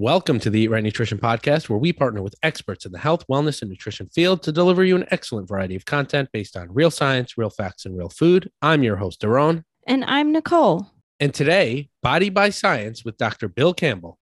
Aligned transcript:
Welcome 0.00 0.40
to 0.40 0.48
the 0.48 0.60
Eat 0.60 0.68
Right 0.68 0.82
Nutrition 0.82 1.18
Podcast, 1.18 1.68
where 1.68 1.78
we 1.78 1.92
partner 1.92 2.22
with 2.22 2.34
experts 2.42 2.86
in 2.86 2.92
the 2.92 2.98
health, 2.98 3.26
wellness, 3.26 3.60
and 3.60 3.70
nutrition 3.70 4.08
field 4.08 4.42
to 4.44 4.50
deliver 4.50 4.82
you 4.82 4.96
an 4.96 5.04
excellent 5.10 5.46
variety 5.46 5.76
of 5.76 5.84
content 5.84 6.30
based 6.32 6.56
on 6.56 6.72
real 6.72 6.90
science, 6.90 7.36
real 7.36 7.50
facts, 7.50 7.84
and 7.84 7.98
real 7.98 8.08
food. 8.08 8.50
I'm 8.62 8.82
your 8.82 8.96
host, 8.96 9.20
Daron. 9.20 9.62
And 9.86 10.02
I'm 10.06 10.32
Nicole. 10.32 10.90
And 11.20 11.34
today, 11.34 11.90
Body 12.02 12.30
by 12.30 12.48
Science 12.48 13.04
with 13.04 13.18
Dr. 13.18 13.46
Bill 13.46 13.74
Campbell. 13.74 14.18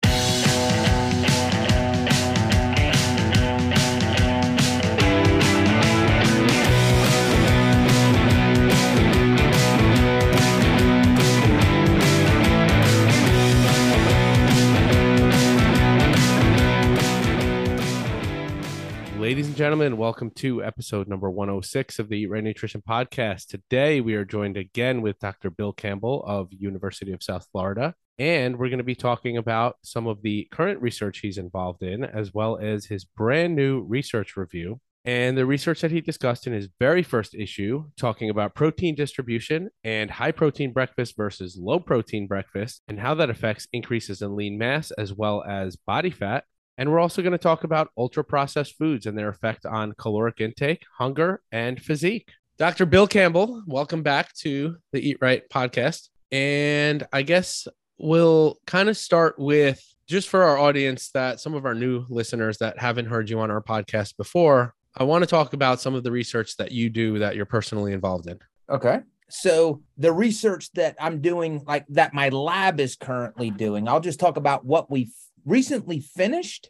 Ladies 19.33 19.47
and 19.47 19.57
gentlemen, 19.57 19.97
welcome 19.97 20.29
to 20.35 20.63
episode 20.63 21.07
number 21.07 21.27
106 21.27 21.97
of 21.97 22.07
the 22.07 22.19
Eat 22.19 22.29
Right 22.29 22.43
Nutrition 22.43 22.83
Podcast. 22.87 23.47
Today, 23.47 23.99
we 23.99 24.13
are 24.13 24.23
joined 24.23 24.57
again 24.57 25.01
with 25.01 25.17
Dr. 25.17 25.49
Bill 25.49 25.73
Campbell 25.73 26.23
of 26.27 26.49
University 26.51 27.11
of 27.13 27.23
South 27.23 27.47
Florida, 27.51 27.95
and 28.19 28.59
we're 28.59 28.69
going 28.69 28.77
to 28.77 28.83
be 28.83 28.93
talking 28.93 29.37
about 29.37 29.77
some 29.83 30.05
of 30.05 30.21
the 30.21 30.47
current 30.51 30.83
research 30.83 31.17
he's 31.17 31.39
involved 31.39 31.81
in, 31.81 32.03
as 32.03 32.31
well 32.31 32.59
as 32.59 32.85
his 32.85 33.05
brand 33.05 33.55
new 33.55 33.81
research 33.81 34.37
review 34.37 34.79
and 35.03 35.35
the 35.35 35.47
research 35.47 35.81
that 35.81 35.89
he 35.89 35.99
discussed 35.99 36.45
in 36.45 36.53
his 36.53 36.69
very 36.79 37.01
first 37.01 37.33
issue, 37.33 37.85
talking 37.97 38.29
about 38.29 38.53
protein 38.53 38.93
distribution 38.93 39.71
and 39.83 40.11
high 40.11 40.31
protein 40.31 40.71
breakfast 40.71 41.17
versus 41.17 41.57
low 41.59 41.79
protein 41.79 42.27
breakfast, 42.27 42.83
and 42.87 42.99
how 42.99 43.15
that 43.15 43.31
affects 43.31 43.67
increases 43.73 44.21
in 44.21 44.35
lean 44.35 44.59
mass 44.59 44.91
as 44.91 45.11
well 45.11 45.43
as 45.43 45.75
body 45.75 46.11
fat. 46.11 46.43
And 46.77 46.91
we're 46.91 46.99
also 46.99 47.21
going 47.21 47.33
to 47.33 47.37
talk 47.37 47.63
about 47.63 47.91
ultra 47.97 48.23
processed 48.23 48.77
foods 48.77 49.05
and 49.05 49.17
their 49.17 49.29
effect 49.29 49.65
on 49.65 49.93
caloric 49.93 50.41
intake, 50.41 50.83
hunger, 50.97 51.41
and 51.51 51.79
physique. 51.79 52.31
Dr. 52.57 52.87
Bill 52.87 53.07
Campbell, 53.07 53.63
welcome 53.67 54.01
back 54.01 54.33
to 54.37 54.77
the 54.91 55.07
Eat 55.07 55.17
Right 55.21 55.43
podcast. 55.49 56.09
And 56.31 57.05
I 57.13 57.21
guess 57.21 57.67
we'll 57.99 58.57
kind 58.65 58.89
of 58.89 58.97
start 58.97 59.37
with 59.37 59.83
just 60.07 60.29
for 60.29 60.43
our 60.43 60.57
audience 60.57 61.11
that 61.11 61.39
some 61.39 61.53
of 61.53 61.65
our 61.65 61.75
new 61.75 62.05
listeners 62.09 62.57
that 62.57 62.79
haven't 62.79 63.05
heard 63.05 63.29
you 63.29 63.39
on 63.39 63.51
our 63.51 63.61
podcast 63.61 64.17
before, 64.17 64.73
I 64.97 65.03
want 65.03 65.23
to 65.23 65.27
talk 65.27 65.53
about 65.53 65.79
some 65.79 65.93
of 65.93 66.03
the 66.03 66.11
research 66.11 66.57
that 66.57 66.71
you 66.71 66.89
do 66.89 67.19
that 67.19 67.35
you're 67.35 67.45
personally 67.45 67.93
involved 67.93 68.27
in. 68.27 68.39
Okay. 68.69 69.01
So 69.29 69.81
the 69.97 70.11
research 70.11 70.71
that 70.73 70.95
I'm 70.99 71.21
doing, 71.21 71.63
like 71.67 71.85
that 71.89 72.15
my 72.15 72.29
lab 72.29 72.79
is 72.79 72.95
currently 72.95 73.51
doing, 73.51 73.87
I'll 73.87 73.99
just 73.99 74.19
talk 74.19 74.37
about 74.37 74.65
what 74.65 74.89
we 74.89 75.11
recently 75.45 75.99
finished 75.99 76.69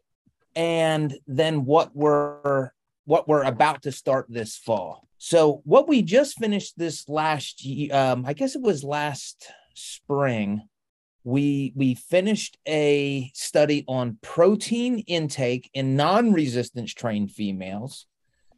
and 0.56 1.16
then 1.28 1.66
what 1.66 1.96
we're 1.96 2.72
what 3.06 3.28
we're 3.28 3.44
about 3.44 3.82
to 3.84 3.92
start 3.92 4.28
this 4.30 4.56
fall. 4.56 5.08
So 5.18 5.62
what 5.66 5.88
we 5.88 6.02
just 6.02 6.38
finished 6.38 6.78
this 6.78 7.08
last 7.10 7.66
um 7.92 8.26
I 8.26 8.34
guess 8.34 8.56
it 8.56 8.62
was 8.62 8.84
last 8.84 9.48
spring 9.76 10.68
we 11.24 11.72
we 11.76 11.96
finished 11.96 12.58
a 12.68 13.32
study 13.34 13.84
on 13.88 14.18
protein 14.22 15.00
intake 15.00 15.70
in 15.74 15.96
non-resistance 15.96 16.94
trained 16.94 17.32
females 17.32 18.06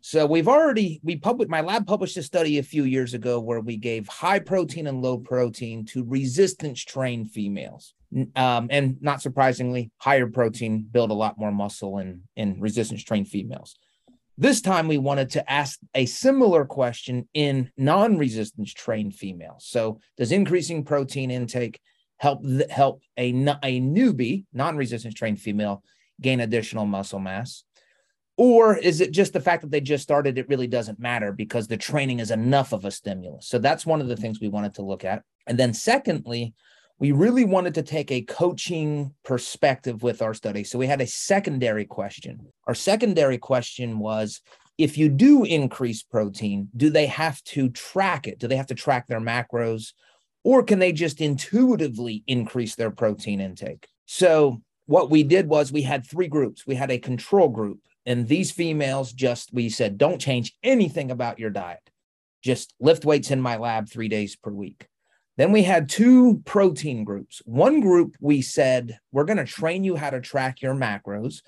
so 0.02 0.26
we've 0.26 0.48
already 0.48 1.00
we 1.04 1.16
published 1.16 1.50
my 1.50 1.62
lab 1.62 1.86
published 1.86 2.18
a 2.18 2.24
study 2.24 2.58
a 2.58 2.64
few 2.64 2.84
years 2.84 3.14
ago 3.14 3.40
where 3.40 3.60
we 3.60 3.78
gave 3.78 4.08
high 4.08 4.40
protein 4.40 4.88
and 4.88 5.02
low 5.02 5.18
protein 5.18 5.86
to 5.86 6.04
resistance 6.06 6.84
trained 6.84 7.32
females 7.32 7.94
um, 8.36 8.68
and 8.70 9.02
not 9.02 9.22
surprisingly, 9.22 9.92
higher 9.98 10.28
protein 10.28 10.88
build 10.90 11.12
a 11.12 11.16
lot 11.16 11.38
more 11.38 11.52
muscle 11.52 11.98
in, 11.98 12.22
in 12.36 12.60
resistance 12.60 13.04
trained 13.04 13.28
females. 13.28 13.76
This 14.38 14.60
time, 14.62 14.88
we 14.88 14.98
wanted 14.98 15.30
to 15.32 15.52
ask 15.52 15.80
a 15.94 16.06
similar 16.06 16.66
question 16.66 17.28
in 17.34 17.72
non 17.78 18.18
resistance 18.18 18.74
trained 18.74 19.16
females. 19.16 19.66
So, 19.66 20.00
does 20.18 20.34
increasing 20.34 20.84
protein 20.84 21.32
intake 21.32 21.80
help 22.18 22.46
help 22.70 23.02
a, 23.18 23.30
a 23.30 23.80
newbie, 23.80 24.44
non 24.52 24.76
resistance 24.76 25.14
trained 25.14 25.40
female, 25.40 25.84
gain 26.20 26.42
additional 26.42 26.86
muscle 26.86 27.20
mass? 27.20 27.64
Or 28.38 28.76
is 28.78 29.00
it 29.00 29.12
just 29.12 29.32
the 29.32 29.40
fact 29.40 29.62
that 29.62 29.72
they 29.72 29.80
just 29.80 30.04
started? 30.04 30.38
It 30.38 30.50
really 30.50 30.68
doesn't 30.68 31.00
matter 31.00 31.32
because 31.32 31.70
the 31.70 31.78
training 31.78 32.20
is 32.20 32.32
enough 32.32 32.74
of 32.74 32.84
a 32.84 32.92
stimulus. 32.92 33.48
So, 33.48 33.58
that's 33.58 33.86
one 33.86 34.02
of 34.02 34.10
the 34.10 34.18
things 34.18 34.42
we 34.42 34.50
wanted 34.50 34.74
to 34.76 34.82
look 34.82 35.06
at. 35.06 35.24
And 35.48 35.58
then, 35.58 35.74
secondly, 35.74 36.54
we 37.00 37.12
really 37.12 37.46
wanted 37.46 37.74
to 37.76 37.84
take 37.84 38.12
a 38.12 38.22
coaching 38.22 39.14
perspective 39.24 40.02
with 40.02 40.22
our 40.22 40.34
study. 40.34 40.64
So 40.64 40.80
we 40.80 40.88
had 40.88 41.02
a 41.02 41.08
secondary 41.08 41.86
question. 41.86 42.48
Our 42.68 42.76
secondary 42.76 43.38
question 43.38 44.00
was 44.00 44.42
if 44.78 44.98
you 44.98 45.10
do 45.10 45.44
increase 45.44 46.04
protein, 46.04 46.70
do 46.76 46.90
they 46.90 47.08
have 47.08 47.44
to 47.46 47.70
track 47.70 48.28
it? 48.28 48.40
Do 48.40 48.48
they 48.48 48.58
have 48.58 48.68
to 48.68 48.76
track 48.76 49.08
their 49.08 49.20
macros? 49.20 49.94
Or 50.44 50.64
can 50.64 50.80
they 50.80 50.92
just 50.92 51.22
intuitively 51.22 52.24
increase 52.28 52.76
their 52.76 52.92
protein 52.92 53.42
intake? 53.42 53.88
So, 54.06 54.62
what 54.86 55.10
we 55.10 55.24
did 55.24 55.48
was 55.48 55.72
we 55.72 55.82
had 55.82 56.06
three 56.06 56.28
groups. 56.28 56.68
We 56.68 56.76
had 56.76 56.92
a 56.92 57.00
control 57.00 57.50
group, 57.50 57.80
and 58.06 58.28
these 58.28 58.52
females 58.52 59.12
just, 59.12 59.52
we 59.52 59.70
said, 59.70 59.98
don't 59.98 60.22
change 60.22 60.54
anything 60.62 61.10
about 61.10 61.40
your 61.40 61.50
diet. 61.50 61.90
Just 62.44 62.76
lift 62.80 63.04
weights 63.04 63.32
in 63.32 63.42
my 63.42 63.58
lab 63.58 63.90
three 63.90 64.08
days 64.08 64.36
per 64.36 64.52
week. 64.52 64.88
Then 65.38 65.52
we 65.52 65.64
had 65.64 65.90
two 65.90 66.42
protein 66.46 67.04
groups. 67.04 67.42
One 67.46 67.82
group, 67.82 68.16
we 68.22 68.42
said, 68.42 69.00
we're 69.12 69.26
going 69.26 69.38
to 69.38 69.46
train 69.46 69.84
you 69.84 69.96
how 69.96 70.10
to 70.10 70.22
track 70.22 70.62
your 70.62 70.74
macros. 70.74 71.42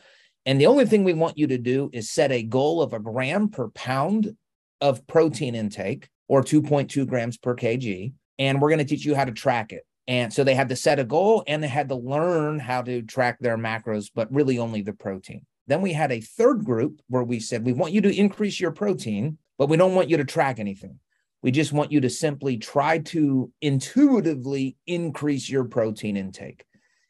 And 0.46 0.60
the 0.60 0.68
only 0.68 0.86
thing 0.86 1.04
we 1.04 1.14
want 1.14 1.38
you 1.38 1.48
to 1.48 1.58
do 1.58 1.90
is 1.94 2.10
set 2.10 2.32
a 2.32 2.44
goal 2.44 2.82
of 2.82 2.94
a 2.94 3.00
gram 3.00 3.50
per 3.50 3.70
pound 3.70 4.36
of 4.82 5.06
protein 5.08 5.56
intake 5.56 6.10
or 6.28 6.44
2.2 6.44 7.08
grams 7.08 7.38
per 7.38 7.56
kg. 7.56 8.14
And 8.40 8.62
we're 8.62 8.70
going 8.70 8.80
to 8.80 8.86
teach 8.86 9.06
you 9.06 9.16
how 9.16 9.26
to 9.26 9.32
track 9.32 9.72
it. 9.72 9.84
And 10.08 10.32
so 10.32 10.44
they 10.44 10.56
had 10.56 10.70
to 10.70 10.76
set 10.76 11.00
a 11.00 11.04
goal 11.04 11.44
and 11.48 11.62
they 11.62 11.68
had 11.68 11.90
to 11.90 11.96
learn 11.96 12.60
how 12.60 12.82
to 12.84 13.02
track 13.02 13.40
their 13.40 13.58
macros, 13.58 14.10
but 14.14 14.32
really 14.34 14.58
only 14.58 14.82
the 14.82 14.94
protein. 14.94 15.46
Then 15.68 15.82
we 15.82 15.92
had 15.92 16.12
a 16.12 16.22
third 16.22 16.64
group 16.64 17.02
where 17.08 17.24
we 17.24 17.42
said, 17.42 17.66
we 17.66 17.74
want 17.74 17.92
you 17.92 18.02
to 18.02 18.16
increase 18.16 18.60
your 18.60 18.72
protein, 18.72 19.38
but 19.58 19.68
we 19.68 19.76
don't 19.76 19.96
want 19.96 20.10
you 20.10 20.18
to 20.18 20.24
track 20.24 20.60
anything. 20.60 21.00
We 21.48 21.52
just 21.52 21.72
want 21.72 21.94
you 21.94 22.02
to 22.02 22.10
simply 22.10 22.58
try 22.58 22.98
to 22.98 23.50
intuitively 23.62 24.76
increase 24.86 25.50
your 25.50 25.64
protein 25.64 26.18
intake. 26.18 26.66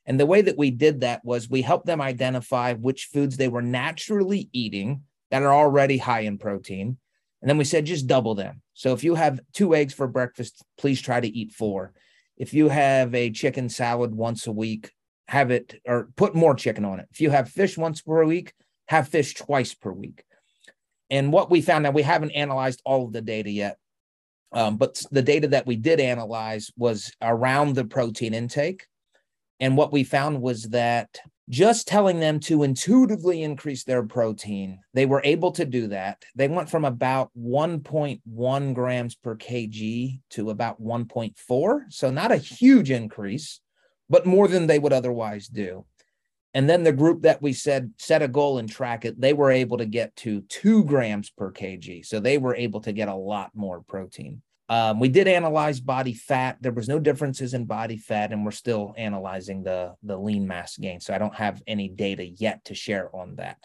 And 0.05 0.19
the 0.19 0.27
way 0.27 0.43
that 0.43 0.59
we 0.59 0.69
did 0.69 0.99
that 0.99 1.25
was 1.25 1.49
we 1.49 1.63
helped 1.63 1.87
them 1.87 2.01
identify 2.01 2.73
which 2.73 3.05
foods 3.05 3.35
they 3.35 3.47
were 3.47 3.63
naturally 3.63 4.47
eating 4.53 5.01
that 5.31 5.41
are 5.41 5.51
already 5.51 5.97
high 5.97 6.19
in 6.19 6.37
protein. 6.37 6.99
And 7.41 7.49
then 7.49 7.57
we 7.57 7.63
said 7.63 7.87
just 7.87 8.05
double 8.05 8.35
them. 8.35 8.61
So 8.75 8.93
if 8.93 9.03
you 9.03 9.15
have 9.15 9.39
two 9.53 9.73
eggs 9.73 9.95
for 9.95 10.05
breakfast, 10.05 10.63
please 10.77 11.01
try 11.01 11.19
to 11.19 11.27
eat 11.27 11.51
four. 11.51 11.93
If 12.37 12.53
you 12.53 12.69
have 12.69 13.15
a 13.15 13.31
chicken 13.31 13.69
salad 13.69 14.13
once 14.13 14.45
a 14.45 14.51
week, 14.51 14.91
have 15.29 15.49
it 15.49 15.81
or 15.83 16.09
put 16.15 16.35
more 16.35 16.53
chicken 16.53 16.85
on 16.85 16.99
it. 16.99 17.07
If 17.09 17.21
you 17.21 17.31
have 17.31 17.49
fish 17.49 17.75
once 17.75 18.03
per 18.03 18.23
week, 18.23 18.53
have 18.87 19.07
fish 19.07 19.33
twice 19.33 19.73
per 19.73 19.91
week. 19.91 20.23
And 21.09 21.33
what 21.33 21.49
we 21.49 21.61
found 21.61 21.85
that 21.85 21.95
we 21.95 22.03
haven't 22.03 22.33
analyzed 22.33 22.83
all 22.85 23.03
of 23.03 23.13
the 23.13 23.21
data 23.23 23.49
yet, 23.49 23.79
um, 24.51 24.77
but 24.77 25.01
the 25.11 25.21
data 25.21 25.47
that 25.49 25.67
we 25.67 25.75
did 25.75 25.99
analyze 25.99 26.71
was 26.77 27.11
around 27.21 27.75
the 27.75 27.85
protein 27.85 28.33
intake. 28.33 28.85
And 29.59 29.75
what 29.75 29.91
we 29.91 30.03
found 30.03 30.41
was 30.41 30.63
that 30.65 31.19
just 31.49 31.87
telling 31.87 32.19
them 32.19 32.39
to 32.41 32.63
intuitively 32.63 33.41
increase 33.41 33.83
their 33.83 34.03
protein, 34.03 34.79
they 34.93 35.05
were 35.05 35.21
able 35.23 35.51
to 35.53 35.65
do 35.65 35.87
that. 35.87 36.23
They 36.35 36.47
went 36.47 36.69
from 36.69 36.85
about 36.85 37.31
1.1 37.37 38.73
grams 38.73 39.15
per 39.15 39.35
kg 39.35 40.19
to 40.31 40.49
about 40.49 40.81
1.4. 40.81 41.81
So, 41.89 42.11
not 42.11 42.31
a 42.31 42.37
huge 42.37 42.91
increase, 42.91 43.61
but 44.09 44.25
more 44.25 44.47
than 44.47 44.67
they 44.67 44.79
would 44.79 44.93
otherwise 44.93 45.47
do. 45.47 45.85
And 46.53 46.69
then 46.69 46.83
the 46.83 46.91
group 46.91 47.23
that 47.23 47.41
we 47.41 47.53
said 47.53 47.93
set 47.97 48.21
a 48.21 48.27
goal 48.27 48.57
and 48.57 48.69
track 48.69 49.05
it, 49.05 49.19
they 49.19 49.33
were 49.33 49.51
able 49.51 49.77
to 49.77 49.85
get 49.85 50.15
to 50.17 50.41
two 50.41 50.83
grams 50.85 51.29
per 51.29 51.51
kg. 51.51 52.05
So 52.05 52.19
they 52.19 52.37
were 52.37 52.55
able 52.55 52.81
to 52.81 52.93
get 52.93 53.09
a 53.09 53.15
lot 53.15 53.51
more 53.53 53.81
protein. 53.81 54.41
Um, 54.69 54.99
we 54.99 55.07
did 55.07 55.27
analyze 55.27 55.79
body 55.79 56.13
fat. 56.13 56.57
There 56.59 56.73
was 56.73 56.89
no 56.89 56.99
differences 56.99 57.53
in 57.53 57.65
body 57.65 57.97
fat, 57.97 58.33
and 58.33 58.43
we're 58.43 58.51
still 58.51 58.93
analyzing 58.97 59.63
the, 59.63 59.95
the 60.03 60.17
lean 60.17 60.45
mass 60.45 60.77
gain. 60.77 60.99
So 60.99 61.13
I 61.13 61.17
don't 61.17 61.35
have 61.35 61.61
any 61.67 61.87
data 61.87 62.25
yet 62.25 62.65
to 62.65 62.75
share 62.75 63.15
on 63.15 63.35
that. 63.37 63.57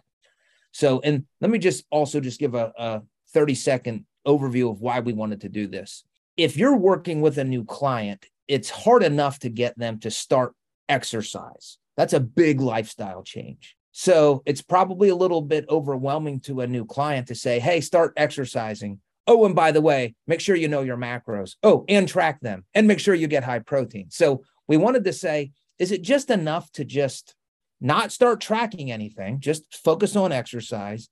So, 0.70 1.00
and 1.00 1.24
let 1.40 1.50
me 1.50 1.58
just 1.58 1.84
also 1.90 2.20
just 2.20 2.38
give 2.38 2.54
a, 2.54 2.72
a 2.78 3.02
30 3.32 3.54
second 3.54 4.06
overview 4.26 4.70
of 4.70 4.80
why 4.80 5.00
we 5.00 5.12
wanted 5.12 5.40
to 5.40 5.48
do 5.48 5.66
this. 5.66 6.04
If 6.36 6.56
you're 6.56 6.76
working 6.76 7.20
with 7.20 7.36
a 7.38 7.44
new 7.44 7.64
client, 7.64 8.26
it's 8.46 8.70
hard 8.70 9.02
enough 9.02 9.40
to 9.40 9.48
get 9.48 9.76
them 9.76 9.98
to 10.00 10.10
start 10.10 10.54
exercise 10.88 11.78
that's 11.96 12.12
a 12.12 12.20
big 12.20 12.60
lifestyle 12.60 13.22
change. 13.22 13.76
So 13.92 14.42
it's 14.46 14.62
probably 14.62 15.10
a 15.10 15.16
little 15.16 15.42
bit 15.42 15.66
overwhelming 15.68 16.40
to 16.40 16.62
a 16.62 16.66
new 16.66 16.84
client 16.84 17.28
to 17.28 17.34
say, 17.34 17.60
hey, 17.60 17.80
start 17.80 18.14
exercising. 18.16 19.00
Oh, 19.26 19.44
and 19.44 19.54
by 19.54 19.70
the 19.70 19.82
way, 19.82 20.14
make 20.26 20.40
sure 20.40 20.56
you 20.56 20.68
know 20.68 20.80
your 20.80 20.96
macros. 20.96 21.56
Oh, 21.62 21.84
and 21.88 22.08
track 22.08 22.40
them 22.40 22.64
and 22.74 22.88
make 22.88 22.98
sure 22.98 23.14
you 23.14 23.28
get 23.28 23.44
high 23.44 23.60
protein. 23.60 24.06
So 24.10 24.42
we 24.66 24.78
wanted 24.78 25.04
to 25.04 25.12
say, 25.12 25.52
is 25.78 25.92
it 25.92 26.02
just 26.02 26.30
enough 26.30 26.72
to 26.72 26.84
just 26.84 27.34
not 27.80 28.12
start 28.12 28.40
tracking 28.40 28.90
anything, 28.90 29.40
just 29.40 29.76
focus 29.84 30.16
on 30.16 30.32
exercise 30.32 31.08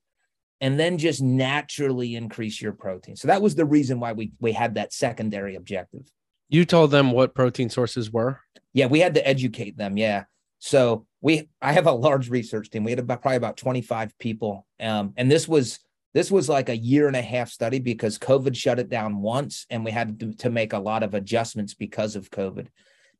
and 0.60 0.78
then 0.78 0.98
just 0.98 1.22
naturally 1.22 2.14
increase 2.14 2.60
your 2.60 2.72
protein. 2.72 3.16
So 3.16 3.28
that 3.28 3.42
was 3.42 3.54
the 3.54 3.64
reason 3.64 3.98
why 4.00 4.12
we 4.12 4.32
we 4.40 4.52
had 4.52 4.74
that 4.74 4.92
secondary 4.92 5.56
objective. 5.56 6.10
You 6.48 6.64
told 6.64 6.90
them 6.90 7.12
what 7.12 7.34
protein 7.34 7.70
sources 7.70 8.10
were? 8.10 8.40
Yeah, 8.72 8.86
we 8.86 9.00
had 9.00 9.14
to 9.14 9.26
educate 9.26 9.76
them. 9.76 9.96
Yeah. 9.96 10.24
So 10.60 11.06
we 11.20 11.48
I 11.60 11.72
have 11.72 11.86
a 11.86 11.92
large 11.92 12.30
research 12.30 12.70
team. 12.70 12.84
We 12.84 12.92
had 12.92 13.00
about 13.00 13.22
probably 13.22 13.36
about 13.36 13.56
25 13.56 14.16
people. 14.18 14.66
Um, 14.78 15.14
and 15.16 15.30
this 15.30 15.48
was 15.48 15.80
this 16.14 16.30
was 16.30 16.48
like 16.48 16.68
a 16.68 16.76
year 16.76 17.06
and 17.06 17.16
a 17.16 17.22
half 17.22 17.50
study 17.50 17.78
because 17.78 18.18
COVID 18.18 18.54
shut 18.54 18.78
it 18.78 18.88
down 18.88 19.22
once 19.22 19.66
and 19.70 19.84
we 19.84 19.90
had 19.90 20.36
to, 20.38 20.50
make 20.50 20.72
a 20.72 20.78
lot 20.78 21.04
of 21.04 21.14
adjustments 21.14 21.72
because 21.74 22.16
of 22.16 22.30
COVID. 22.30 22.66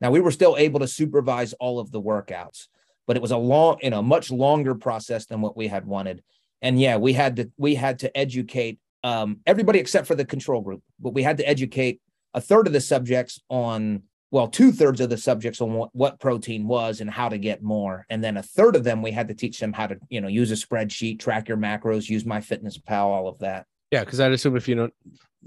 Now 0.00 0.10
we 0.10 0.20
were 0.20 0.32
still 0.32 0.56
able 0.56 0.80
to 0.80 0.88
supervise 0.88 1.52
all 1.54 1.78
of 1.78 1.92
the 1.92 2.02
workouts, 2.02 2.66
but 3.06 3.16
it 3.16 3.22
was 3.22 3.30
a 3.30 3.36
long, 3.36 3.78
you 3.80 3.90
know, 3.90 4.02
much 4.02 4.30
longer 4.30 4.74
process 4.74 5.26
than 5.26 5.40
what 5.40 5.56
we 5.56 5.68
had 5.68 5.86
wanted. 5.86 6.22
And 6.62 6.80
yeah, 6.80 6.96
we 6.96 7.12
had 7.12 7.36
to 7.36 7.50
we 7.56 7.74
had 7.74 8.00
to 8.00 8.16
educate 8.16 8.78
um, 9.02 9.38
everybody 9.46 9.78
except 9.78 10.06
for 10.06 10.14
the 10.14 10.26
control 10.26 10.60
group, 10.60 10.82
but 10.98 11.14
we 11.14 11.22
had 11.22 11.38
to 11.38 11.48
educate 11.48 12.00
a 12.34 12.40
third 12.40 12.66
of 12.66 12.72
the 12.72 12.80
subjects 12.80 13.40
on 13.48 14.02
well 14.30 14.48
two 14.48 14.72
thirds 14.72 15.00
of 15.00 15.10
the 15.10 15.16
subjects 15.16 15.60
on 15.60 15.72
what, 15.72 15.90
what 15.94 16.20
protein 16.20 16.66
was 16.66 17.00
and 17.00 17.10
how 17.10 17.28
to 17.28 17.38
get 17.38 17.62
more. 17.62 18.06
And 18.10 18.22
then 18.22 18.36
a 18.36 18.42
third 18.42 18.76
of 18.76 18.84
them 18.84 19.02
we 19.02 19.10
had 19.10 19.28
to 19.28 19.34
teach 19.34 19.58
them 19.58 19.72
how 19.72 19.88
to 19.88 19.98
you 20.08 20.20
know 20.20 20.28
use 20.28 20.50
a 20.50 20.54
spreadsheet 20.54 21.18
track 21.18 21.48
your 21.48 21.56
macros 21.56 22.08
use 22.08 22.24
MyFitnessPal 22.24 23.04
all 23.04 23.28
of 23.28 23.38
that. 23.40 23.66
Yeah 23.90 24.04
because 24.04 24.20
i'd 24.20 24.32
assume 24.32 24.56
if 24.56 24.68
you 24.68 24.74
don't 24.74 24.94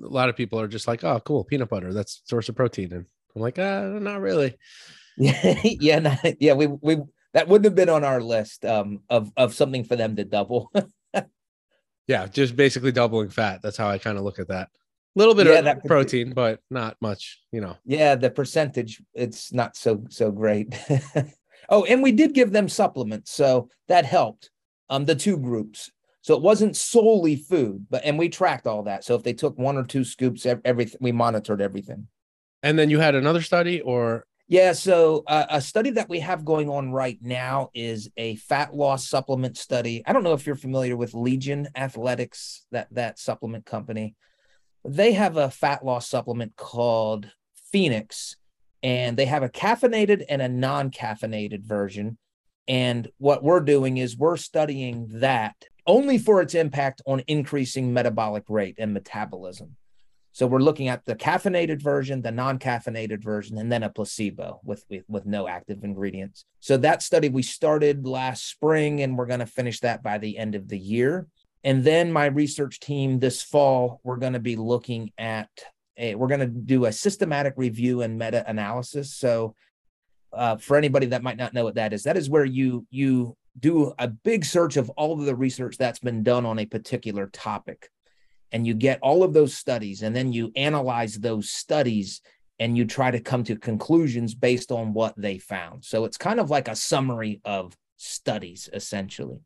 a 0.04 0.08
lot 0.08 0.30
of 0.30 0.36
people 0.36 0.60
are 0.60 0.68
just 0.68 0.88
like 0.88 1.04
oh 1.04 1.20
cool 1.22 1.44
peanut 1.44 1.70
butter 1.70 1.94
that's 1.94 2.22
source 2.26 2.50
of 2.50 2.56
protein. 2.56 2.92
And 2.94 3.06
i'm 3.36 3.42
like 3.42 3.60
uh 3.60 3.82
not 4.00 4.22
really. 4.22 4.58
Yeah 5.18 5.60
yeah 5.64 6.00
not, 6.00 6.20
yeah 6.42 6.54
we 6.54 6.68
we 6.68 6.98
that 7.34 7.48
wouldn't 7.48 7.66
have 7.66 7.76
been 7.76 7.90
on 7.90 8.04
our 8.04 8.22
list 8.22 8.66
um 8.66 9.02
of 9.10 9.32
of 9.38 9.54
something 9.54 9.84
for 9.84 9.96
them 9.96 10.16
to 10.18 10.26
double. 10.26 10.72
Yeah 12.06 12.28
just 12.28 12.58
basically 12.58 12.92
doubling 12.92 13.30
fat. 13.30 13.62
That's 13.64 13.78
how 13.78 13.88
i 13.88 13.98
kind 13.98 14.18
of 14.18 14.26
look 14.26 14.38
at 14.38 14.50
that 14.50 14.68
little 15.15 15.36
bit 15.36 15.48
yeah, 15.48 15.54
of 15.54 15.65
that 15.65 15.86
protein, 15.86 16.33
but 16.33 16.60
not 16.69 16.98
much, 17.01 17.39
you 17.51 17.62
know. 17.62 17.77
Yeah, 17.86 18.15
the 18.15 18.30
percentage 18.30 19.01
it's 19.13 19.54
not 19.54 19.75
so 19.75 20.04
so 20.10 20.31
great. 20.31 20.74
oh, 21.69 21.83
and 21.86 22.01
we 22.01 22.12
did 22.12 22.33
give 22.33 22.51
them 22.51 22.69
supplements, 22.69 23.31
so 23.31 23.69
that 23.88 24.06
helped. 24.06 24.50
Um, 24.89 25.06
the 25.06 25.15
two 25.15 25.38
groups. 25.38 25.89
So 26.21 26.36
it 26.36 26.42
wasn't 26.42 26.77
solely 26.77 27.36
food, 27.36 27.86
but 27.89 28.06
and 28.06 28.18
we 28.18 28.30
tracked 28.30 28.68
all 28.68 28.83
that. 28.83 29.04
So 29.04 29.15
if 29.15 29.24
they 29.24 29.33
took 29.33 29.57
one 29.57 29.77
or 29.77 29.83
two 29.83 30.04
scoops, 30.06 30.45
everything 30.45 30.98
we 31.01 31.12
monitored 31.12 31.62
everything. 31.62 32.07
And 32.62 32.80
then 32.80 32.89
you 32.89 33.00
had 33.00 33.15
another 33.15 33.42
study, 33.42 33.81
or 33.81 34.25
yeah, 34.48 34.74
so 34.74 35.24
uh, 35.27 35.45
a 35.50 35.62
study 35.62 35.89
that 35.92 36.10
we 36.10 36.19
have 36.19 36.45
going 36.45 36.69
on 36.69 36.92
right 36.92 37.18
now 37.21 37.71
is 37.74 38.10
a 38.18 38.36
fat 38.36 38.74
loss 38.74 39.07
supplement 39.07 39.57
study. 39.57 40.04
I 40.06 40.13
don't 40.13 40.24
know 40.24 40.33
if 40.33 40.45
you're 40.45 40.56
familiar 40.56 40.95
with 40.95 41.13
Legion 41.13 41.68
Athletics, 41.75 42.65
that 42.71 42.88
that 42.92 43.19
supplement 43.19 43.65
company 43.65 44.15
they 44.86 45.14
have 45.14 45.38
a 45.38 45.50
fat 45.50 45.86
loss 45.86 46.08
supplement 46.08 46.56
called 46.56 47.32
Phoenix, 47.72 48.36
and 48.82 49.18
they 49.18 49.26
have 49.26 49.44
a 49.44 49.50
caffeinated 49.50 50.24
and 50.30 50.42
a 50.42 50.50
non 50.50 50.92
caffeinated 50.92 51.64
version. 51.64 52.18
And 52.68 53.10
what 53.18 53.44
we're 53.44 53.60
doing 53.60 53.98
is 53.98 54.18
we're 54.18 54.38
studying 54.38 55.08
that 55.20 55.56
only 55.86 56.18
for 56.18 56.42
its 56.42 56.56
impact 56.56 57.02
on 57.06 57.22
increasing 57.28 57.94
metabolic 57.94 58.44
rate 58.48 58.76
and 58.78 58.94
metabolism. 58.94 59.76
So 60.32 60.48
we're 60.48 60.60
looking 60.60 60.88
at 60.88 61.06
the 61.06 61.16
caffeinated 61.16 61.82
version, 61.82 62.24
the 62.24 62.32
non-caffeinated 62.32 63.24
version, 63.24 63.60
and 63.60 63.72
then 63.72 63.84
a 63.84 63.90
placebo 63.90 64.62
with, 64.64 64.84
with, 64.90 65.04
with 65.08 65.28
no 65.28 65.48
active 65.48 65.84
ingredients. 65.84 66.46
So 66.60 66.76
that 66.78 67.04
study 67.04 67.30
we 67.30 67.44
started 67.44 68.08
last 68.08 68.50
spring, 68.50 69.02
and 69.02 69.16
we're 69.16 69.28
going 69.28 69.42
to 69.42 69.46
finish 69.46 69.80
that 69.82 70.02
by 70.02 70.18
the 70.18 70.40
end 70.40 70.56
of 70.56 70.70
the 70.70 70.80
year. 70.80 71.28
And 71.63 71.83
then 71.83 72.12
my 72.12 72.25
research 72.25 72.80
team 72.80 73.19
this 73.19 73.42
fall, 73.42 74.01
we're 74.04 74.18
going 74.18 74.33
to 74.33 74.39
be 74.39 74.56
looking 74.56 75.12
at 75.18 75.50
a, 75.98 76.15
we're 76.15 76.27
going 76.27 76.39
to 76.42 76.48
do 76.48 76.86
a 76.86 76.92
systematic 76.92 77.54
review 77.56 78.01
and 78.01 78.18
meta 78.18 78.44
analysis. 78.48 79.13
So, 79.13 79.56
uh, 80.33 80.57
for 80.57 80.77
anybody 80.77 81.06
that 81.07 81.21
might 81.21 81.38
not 81.38 81.54
know 81.54 81.63
what 81.63 81.75
that 81.75 81.94
is, 81.94 82.04
that 82.04 82.18
is 82.18 82.30
where 82.30 82.45
you 82.45 82.88
you 82.89 83.38
do 83.60 83.94
a 84.00 84.07
big 84.07 84.44
search 84.44 84.77
of 84.77 84.89
all 84.92 85.13
of 85.13 85.25
the 85.25 85.36
research 85.36 85.77
that's 85.77 86.00
been 86.00 86.24
done 86.24 86.44
on 86.45 86.57
a 86.57 86.65
particular 86.65 87.27
topic, 87.27 87.89
and 88.51 88.65
you 88.65 88.74
get 88.74 89.00
all 89.01 89.24
of 89.24 89.33
those 89.33 89.54
studies, 89.54 90.01
and 90.01 90.15
then 90.15 90.33
you 90.33 90.51
analyze 90.56 91.19
those 91.19 91.51
studies 91.51 92.21
and 92.60 92.77
you 92.77 92.86
try 92.86 93.12
to 93.12 93.19
come 93.19 93.44
to 93.44 93.56
conclusions 93.56 94.33
based 94.33 94.71
on 94.71 94.94
what 94.94 95.13
they 95.18 95.38
found. 95.38 95.83
So 95.83 96.06
it's 96.06 96.18
kind 96.18 96.39
of 96.39 96.50
like 96.50 96.68
a 96.68 96.75
summary 96.75 97.42
of 97.44 97.75
studies, 97.98 98.69
essentially. 98.71 99.39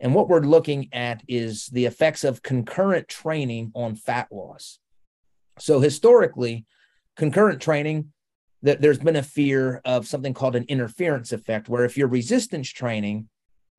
And 0.00 0.14
what 0.14 0.28
we're 0.28 0.40
looking 0.40 0.88
at 0.92 1.22
is 1.26 1.66
the 1.66 1.86
effects 1.86 2.24
of 2.24 2.42
concurrent 2.42 3.08
training 3.08 3.72
on 3.74 3.96
fat 3.96 4.28
loss. 4.30 4.78
So 5.58 5.80
historically, 5.80 6.66
concurrent 7.16 7.60
training, 7.60 8.12
that 8.62 8.80
there's 8.80 8.98
been 8.98 9.16
a 9.16 9.22
fear 9.22 9.80
of 9.84 10.06
something 10.06 10.34
called 10.34 10.56
an 10.56 10.64
interference 10.68 11.32
effect, 11.32 11.68
where 11.68 11.84
if 11.84 11.96
you're 11.96 12.08
resistance 12.08 12.68
training 12.68 13.28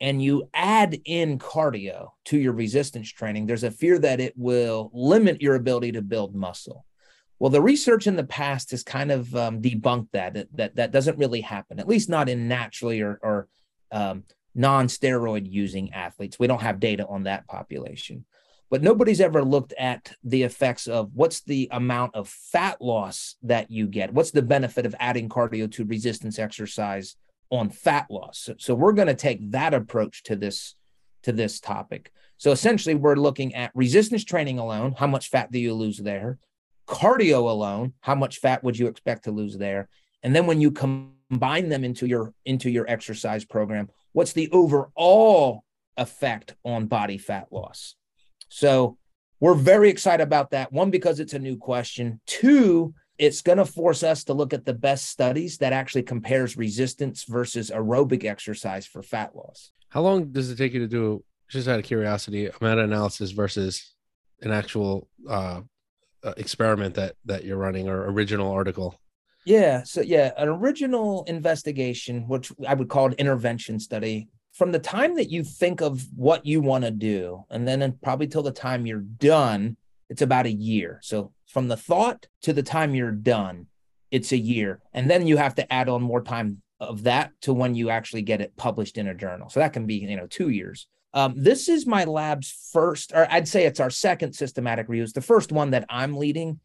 and 0.01 0.21
you 0.21 0.49
add 0.53 0.97
in 1.05 1.37
cardio 1.37 2.09
to 2.25 2.37
your 2.37 2.53
resistance 2.53 3.09
training, 3.11 3.45
there's 3.45 3.65
a 3.65 3.71
fear 3.71 3.99
that 3.99 4.21
it 4.21 4.33
will 4.37 4.89
limit 4.93 5.41
your 5.41 5.55
ability 5.55 5.91
to 5.93 6.01
build 6.01 6.33
muscle. 6.35 6.85
Well, 7.39 7.49
the 7.49 7.61
research 7.61 8.07
in 8.07 8.15
the 8.15 8.23
past 8.25 8.71
has 8.71 8.83
kind 8.83 9.11
of 9.11 9.33
um, 9.35 9.61
debunked 9.61 10.09
that, 10.11 10.47
that 10.55 10.75
that 10.75 10.91
doesn't 10.91 11.17
really 11.17 11.41
happen, 11.41 11.79
at 11.79 11.87
least 11.87 12.09
not 12.09 12.29
in 12.29 12.47
naturally 12.47 13.01
or 13.01 13.19
or 13.21 13.47
um, 13.91 14.23
non-steroid 14.59 15.49
using 15.49 15.93
athletes. 15.93 16.37
We 16.37 16.47
don't 16.47 16.61
have 16.61 16.81
data 16.81 17.07
on 17.07 17.23
that 17.23 17.47
population. 17.47 18.25
But 18.69 18.83
nobody's 18.83 19.21
ever 19.21 19.41
looked 19.41 19.73
at 19.79 20.11
the 20.21 20.43
effects 20.43 20.85
of 20.85 21.11
what's 21.13 21.41
the 21.41 21.69
amount 21.71 22.13
of 22.13 22.27
fat 22.27 22.81
loss 22.81 23.35
that 23.41 23.71
you 23.71 23.87
get. 23.87 24.13
What's 24.13 24.31
the 24.31 24.41
benefit 24.41 24.85
of 24.85 24.93
adding 24.99 25.29
cardio 25.29 25.71
to 25.71 25.85
resistance 25.85 26.37
exercise 26.37 27.15
on 27.49 27.69
fat 27.69 28.07
loss? 28.11 28.39
So, 28.39 28.55
so 28.59 28.75
we're 28.75 28.91
going 28.91 29.07
to 29.07 29.15
take 29.15 29.51
that 29.51 29.73
approach 29.73 30.23
to 30.23 30.35
this 30.35 30.75
to 31.23 31.31
this 31.31 31.59
topic. 31.59 32.11
So 32.37 32.51
essentially 32.51 32.95
we're 32.95 33.15
looking 33.15 33.55
at 33.55 33.71
resistance 33.73 34.23
training 34.23 34.59
alone, 34.59 34.93
how 34.97 35.07
much 35.07 35.29
fat 35.29 35.51
do 35.51 35.59
you 35.59 35.73
lose 35.73 35.97
there? 35.97 36.37
Cardio 36.87 37.49
alone, 37.49 37.93
how 38.01 38.15
much 38.15 38.39
fat 38.39 38.63
would 38.63 38.77
you 38.77 38.87
expect 38.87 39.23
to 39.25 39.31
lose 39.31 39.57
there? 39.57 39.89
And 40.23 40.33
then 40.35 40.45
when 40.45 40.61
you 40.61 40.71
combine 40.71 41.69
them 41.69 41.83
into 41.83 42.07
your 42.07 42.33
into 42.45 42.69
your 42.69 42.89
exercise 42.89 43.45
program, 43.45 43.89
what's 44.13 44.33
the 44.33 44.49
overall 44.51 45.63
effect 45.97 46.55
on 46.63 46.87
body 46.87 47.17
fat 47.17 47.47
loss? 47.51 47.95
So 48.49 48.97
we're 49.39 49.55
very 49.55 49.89
excited 49.89 50.23
about 50.23 50.51
that. 50.51 50.71
One, 50.71 50.89
because 50.89 51.19
it's 51.19 51.33
a 51.33 51.39
new 51.39 51.57
question. 51.57 52.19
Two, 52.25 52.93
it's 53.17 53.41
going 53.41 53.57
to 53.57 53.65
force 53.65 54.03
us 54.03 54.23
to 54.25 54.33
look 54.33 54.53
at 54.53 54.65
the 54.65 54.73
best 54.73 55.09
studies 55.09 55.57
that 55.57 55.73
actually 55.73 56.03
compares 56.03 56.57
resistance 56.57 57.25
versus 57.25 57.69
aerobic 57.69 58.23
exercise 58.23 58.85
for 58.85 59.01
fat 59.01 59.35
loss. 59.35 59.71
How 59.89 60.01
long 60.01 60.31
does 60.31 60.49
it 60.49 60.57
take 60.57 60.73
you 60.73 60.79
to 60.79 60.87
do, 60.87 61.23
just 61.49 61.67
out 61.67 61.79
of 61.79 61.85
curiosity, 61.85 62.47
a 62.47 62.51
meta 62.61 62.79
analysis 62.79 63.31
versus 63.31 63.93
an 64.41 64.51
actual 64.51 65.09
uh, 65.29 65.61
uh, 66.23 66.33
experiment 66.37 66.95
that 66.95 67.15
that 67.25 67.43
you're 67.43 67.57
running 67.57 67.89
or 67.89 68.09
original 68.09 68.51
article? 68.51 68.99
Yeah. 69.45 69.83
So, 69.83 70.01
yeah, 70.01 70.31
an 70.37 70.49
original 70.49 71.23
investigation, 71.23 72.27
which 72.27 72.51
I 72.67 72.73
would 72.73 72.89
call 72.89 73.07
an 73.07 73.13
intervention 73.13 73.79
study, 73.79 74.29
from 74.53 74.71
the 74.71 74.79
time 74.79 75.15
that 75.15 75.29
you 75.29 75.43
think 75.43 75.81
of 75.81 76.05
what 76.15 76.45
you 76.45 76.61
want 76.61 76.83
to 76.83 76.91
do, 76.91 77.45
and 77.49 77.67
then 77.67 77.97
probably 78.03 78.27
till 78.27 78.43
the 78.43 78.51
time 78.51 78.85
you're 78.85 78.99
done, 78.99 79.77
it's 80.09 80.21
about 80.21 80.45
a 80.45 80.51
year. 80.51 80.99
So, 81.01 81.31
from 81.47 81.67
the 81.67 81.77
thought 81.77 82.27
to 82.43 82.53
the 82.53 82.63
time 82.63 82.93
you're 82.93 83.11
done, 83.11 83.67
it's 84.11 84.31
a 84.31 84.37
year. 84.37 84.81
And 84.93 85.09
then 85.09 85.25
you 85.25 85.37
have 85.37 85.55
to 85.55 85.73
add 85.73 85.89
on 85.89 86.01
more 86.01 86.21
time 86.21 86.61
of 86.79 87.03
that 87.03 87.31
to 87.41 87.53
when 87.53 87.75
you 87.75 87.89
actually 87.89 88.21
get 88.21 88.41
it 88.41 88.55
published 88.55 88.97
in 88.97 89.07
a 89.07 89.15
journal. 89.15 89.49
So, 89.49 89.59
that 89.61 89.73
can 89.73 89.85
be, 89.85 89.95
you 89.95 90.17
know, 90.17 90.27
two 90.27 90.49
years. 90.49 90.87
Um, 91.13 91.33
this 91.35 91.69
is 91.69 91.87
my 91.87 92.03
lab's 92.03 92.69
first, 92.71 93.13
or 93.13 93.27
I'd 93.31 93.47
say 93.47 93.65
it's 93.65 93.79
our 93.79 93.89
second 93.89 94.33
systematic. 94.33 94.87
It's 94.89 95.13
the 95.13 95.21
first 95.21 95.51
one 95.51 95.71
that 95.71 95.85
I'm 95.89 96.17
leading, 96.17 96.59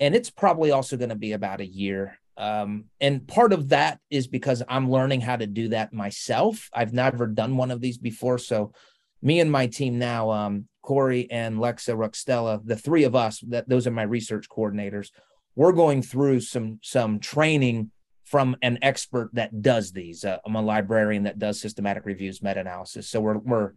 and 0.00 0.14
it's 0.14 0.30
probably 0.30 0.70
also 0.70 0.96
going 0.96 1.08
to 1.08 1.16
be 1.16 1.32
about 1.32 1.60
a 1.60 1.66
year. 1.66 2.18
Um, 2.36 2.84
and 3.00 3.26
part 3.26 3.52
of 3.52 3.70
that 3.70 3.98
is 4.10 4.28
because 4.28 4.62
I'm 4.68 4.90
learning 4.90 5.22
how 5.22 5.36
to 5.36 5.46
do 5.46 5.68
that 5.68 5.92
myself. 5.92 6.70
I've 6.72 6.92
never 6.92 7.26
done 7.26 7.56
one 7.56 7.72
of 7.72 7.80
these 7.80 7.98
before. 7.98 8.38
So, 8.38 8.72
me 9.20 9.40
and 9.40 9.50
my 9.50 9.66
team 9.66 9.98
now, 9.98 10.30
um, 10.30 10.68
Corey 10.82 11.28
and 11.28 11.58
Lexa 11.58 11.96
Ruxtella, 11.96 12.60
the 12.64 12.76
three 12.76 13.02
of 13.02 13.16
us, 13.16 13.40
that 13.48 13.68
those 13.68 13.88
are 13.88 13.90
my 13.90 14.04
research 14.04 14.48
coordinators. 14.48 15.10
We're 15.56 15.72
going 15.72 16.02
through 16.02 16.40
some 16.40 16.78
some 16.82 17.18
training 17.18 17.90
from 18.24 18.56
an 18.62 18.78
expert 18.82 19.30
that 19.32 19.60
does 19.60 19.90
these. 19.90 20.24
Uh, 20.24 20.38
I'm 20.46 20.54
a 20.54 20.62
librarian 20.62 21.24
that 21.24 21.40
does 21.40 21.60
systematic 21.60 22.04
reviews, 22.06 22.40
meta 22.42 22.60
analysis. 22.60 23.08
So 23.08 23.20
we're 23.20 23.38
we're 23.38 23.72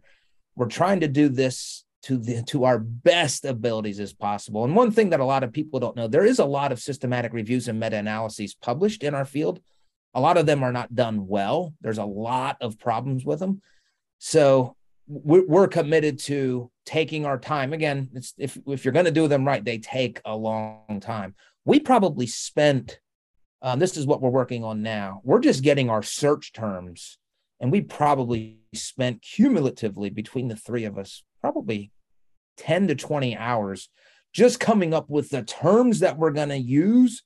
we're 0.54 0.68
trying 0.68 1.00
to 1.00 1.08
do 1.08 1.28
this 1.28 1.84
to 2.02 2.18
the 2.18 2.42
to 2.42 2.64
our 2.64 2.78
best 2.78 3.44
abilities 3.44 4.00
as 4.00 4.12
possible. 4.12 4.64
And 4.64 4.74
one 4.74 4.90
thing 4.90 5.10
that 5.10 5.20
a 5.20 5.24
lot 5.24 5.44
of 5.44 5.52
people 5.52 5.80
don't 5.80 5.96
know, 5.96 6.08
there 6.08 6.24
is 6.24 6.38
a 6.38 6.44
lot 6.44 6.72
of 6.72 6.80
systematic 6.80 7.32
reviews 7.32 7.68
and 7.68 7.78
meta-analyses 7.78 8.54
published 8.54 9.02
in 9.02 9.14
our 9.14 9.24
field, 9.24 9.60
a 10.14 10.20
lot 10.20 10.36
of 10.36 10.46
them 10.46 10.62
are 10.62 10.72
not 10.72 10.94
done 10.94 11.26
well. 11.26 11.74
There's 11.80 11.98
a 11.98 12.04
lot 12.04 12.56
of 12.60 12.78
problems 12.78 13.24
with 13.24 13.38
them. 13.38 13.62
So 14.18 14.76
we're 15.08 15.68
committed 15.68 16.18
to 16.20 16.70
taking 16.86 17.26
our 17.26 17.38
time. 17.38 17.72
Again, 17.72 18.10
if 18.38 18.58
if 18.66 18.84
you're 18.84 18.92
going 18.92 19.06
to 19.06 19.10
do 19.10 19.28
them 19.28 19.46
right, 19.46 19.64
they 19.64 19.78
take 19.78 20.20
a 20.24 20.36
long 20.36 21.00
time. 21.00 21.34
We 21.64 21.80
probably 21.80 22.26
spent. 22.26 22.98
Um, 23.60 23.78
this 23.78 23.96
is 23.96 24.06
what 24.06 24.20
we're 24.20 24.30
working 24.30 24.64
on 24.64 24.82
now. 24.82 25.20
We're 25.22 25.38
just 25.38 25.62
getting 25.62 25.88
our 25.88 26.02
search 26.02 26.52
terms, 26.52 27.18
and 27.60 27.70
we 27.70 27.80
probably 27.80 28.58
spent 28.74 29.22
cumulatively 29.22 30.10
between 30.10 30.48
the 30.48 30.56
three 30.56 30.84
of 30.84 30.98
us 30.98 31.22
probably 31.42 31.90
10 32.56 32.88
to 32.88 32.94
20 32.94 33.36
hours 33.36 33.90
just 34.32 34.58
coming 34.58 34.94
up 34.94 35.10
with 35.10 35.28
the 35.28 35.42
terms 35.42 36.00
that 36.00 36.16
we're 36.16 36.30
going 36.30 36.48
to 36.48 36.56
use 36.56 37.22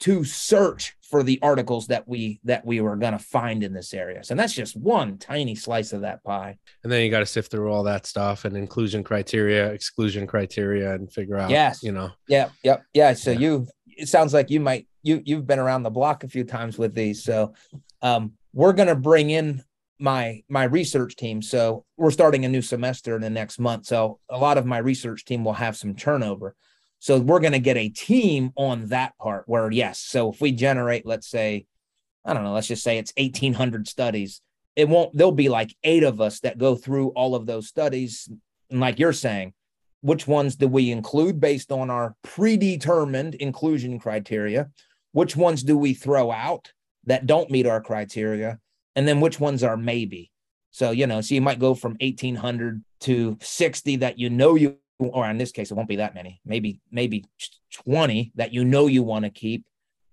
to 0.00 0.24
search 0.24 0.96
for 1.02 1.22
the 1.22 1.38
articles 1.42 1.88
that 1.88 2.08
we 2.08 2.40
that 2.44 2.64
we 2.64 2.80
were 2.80 2.96
going 2.96 3.12
to 3.12 3.18
find 3.18 3.62
in 3.62 3.72
this 3.72 3.92
area. 3.92 4.24
So 4.24 4.32
and 4.32 4.40
that's 4.40 4.54
just 4.54 4.76
one 4.76 5.18
tiny 5.18 5.54
slice 5.54 5.92
of 5.92 6.00
that 6.00 6.24
pie. 6.24 6.56
And 6.82 6.90
then 6.90 7.04
you 7.04 7.10
got 7.10 7.20
to 7.20 7.26
sift 7.26 7.50
through 7.50 7.70
all 7.70 7.82
that 7.84 8.06
stuff 8.06 8.44
and 8.44 8.56
inclusion 8.56 9.04
criteria, 9.04 9.70
exclusion 9.72 10.26
criteria, 10.26 10.94
and 10.94 11.12
figure 11.12 11.36
out. 11.36 11.50
Yes. 11.50 11.82
You 11.82 11.92
know. 11.92 12.10
Yeah. 12.28 12.48
Yep. 12.64 12.84
Yeah. 12.94 13.12
So 13.12 13.32
yeah. 13.32 13.38
you, 13.38 13.68
it 13.86 14.08
sounds 14.08 14.32
like 14.32 14.50
you 14.50 14.60
might 14.60 14.86
you 15.02 15.20
you've 15.24 15.46
been 15.46 15.58
around 15.58 15.82
the 15.82 15.90
block 15.90 16.24
a 16.24 16.28
few 16.28 16.44
times 16.44 16.78
with 16.78 16.94
these. 16.94 17.22
So, 17.22 17.54
um, 18.02 18.32
we're 18.52 18.72
going 18.72 18.88
to 18.88 18.96
bring 18.96 19.30
in 19.30 19.62
my 20.00 20.42
my 20.48 20.64
research 20.64 21.16
team. 21.16 21.42
So 21.42 21.84
we're 21.96 22.10
starting 22.10 22.44
a 22.44 22.48
new 22.48 22.62
semester 22.62 23.14
in 23.14 23.22
the 23.22 23.30
next 23.30 23.58
month. 23.58 23.86
So 23.86 24.18
a 24.28 24.38
lot 24.38 24.58
of 24.58 24.66
my 24.66 24.78
research 24.78 25.24
team 25.24 25.44
will 25.44 25.52
have 25.52 25.76
some 25.76 25.94
turnover. 25.94 26.56
So 27.00 27.18
we're 27.18 27.40
going 27.40 27.52
to 27.52 27.58
get 27.58 27.78
a 27.78 27.88
team 27.88 28.52
on 28.56 28.86
that 28.88 29.16
part 29.16 29.44
where, 29.46 29.70
yes. 29.70 30.00
So 30.00 30.30
if 30.30 30.40
we 30.40 30.52
generate, 30.52 31.06
let's 31.06 31.26
say, 31.26 31.66
I 32.26 32.34
don't 32.34 32.44
know, 32.44 32.52
let's 32.52 32.66
just 32.66 32.82
say 32.82 32.98
it's 32.98 33.14
1800 33.16 33.88
studies, 33.88 34.42
it 34.76 34.86
won't, 34.86 35.16
there'll 35.16 35.32
be 35.32 35.48
like 35.48 35.74
eight 35.82 36.02
of 36.02 36.20
us 36.20 36.40
that 36.40 36.58
go 36.58 36.76
through 36.76 37.08
all 37.10 37.34
of 37.34 37.46
those 37.46 37.68
studies. 37.68 38.28
And 38.70 38.80
like 38.80 38.98
you're 38.98 39.14
saying, 39.14 39.54
which 40.02 40.26
ones 40.26 40.56
do 40.56 40.68
we 40.68 40.90
include 40.90 41.40
based 41.40 41.72
on 41.72 41.88
our 41.88 42.14
predetermined 42.22 43.34
inclusion 43.34 43.98
criteria? 43.98 44.68
Which 45.12 45.36
ones 45.36 45.62
do 45.62 45.78
we 45.78 45.94
throw 45.94 46.30
out 46.30 46.72
that 47.04 47.26
don't 47.26 47.50
meet 47.50 47.66
our 47.66 47.80
criteria? 47.80 48.58
And 48.96 49.06
then 49.06 49.20
which 49.20 49.38
ones 49.40 49.62
are 49.62 49.76
maybe? 49.76 50.30
So, 50.70 50.90
you 50.90 51.06
know, 51.06 51.20
so 51.20 51.34
you 51.34 51.40
might 51.40 51.58
go 51.58 51.74
from 51.74 51.96
1800 52.00 52.84
to 53.00 53.38
60 53.40 53.96
that 53.96 54.18
you 54.18 54.30
know 54.30 54.54
you 54.54 54.78
or 55.08 55.28
in 55.28 55.38
this 55.38 55.52
case, 55.52 55.70
it 55.70 55.74
won't 55.74 55.88
be 55.88 55.96
that 55.96 56.14
many, 56.14 56.40
maybe, 56.44 56.78
maybe 56.90 57.24
20 57.84 58.32
that 58.34 58.52
you 58.52 58.64
know 58.64 58.86
you 58.86 59.02
want 59.02 59.24
to 59.24 59.30
keep. 59.30 59.64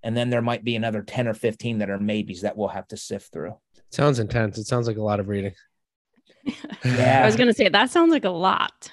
And 0.03 0.15
then 0.15 0.29
there 0.29 0.41
might 0.41 0.63
be 0.63 0.75
another 0.75 1.01
10 1.01 1.27
or 1.27 1.33
15 1.33 1.79
that 1.79 1.89
are 1.89 1.99
maybes 1.99 2.41
that 2.41 2.55
we'll 2.55 2.69
have 2.69 2.87
to 2.89 2.97
sift 2.97 3.33
through. 3.33 3.57
Sounds 3.91 4.19
intense. 4.19 4.57
It 4.57 4.67
sounds 4.67 4.87
like 4.87 4.97
a 4.97 5.03
lot 5.03 5.19
of 5.19 5.27
reading. 5.27 5.53
yeah. 6.85 7.21
I 7.21 7.25
was 7.25 7.35
going 7.35 7.47
to 7.47 7.53
say 7.53 7.67
that 7.67 7.89
sounds 7.89 8.11
like 8.11 8.25
a 8.25 8.29
lot. 8.29 8.91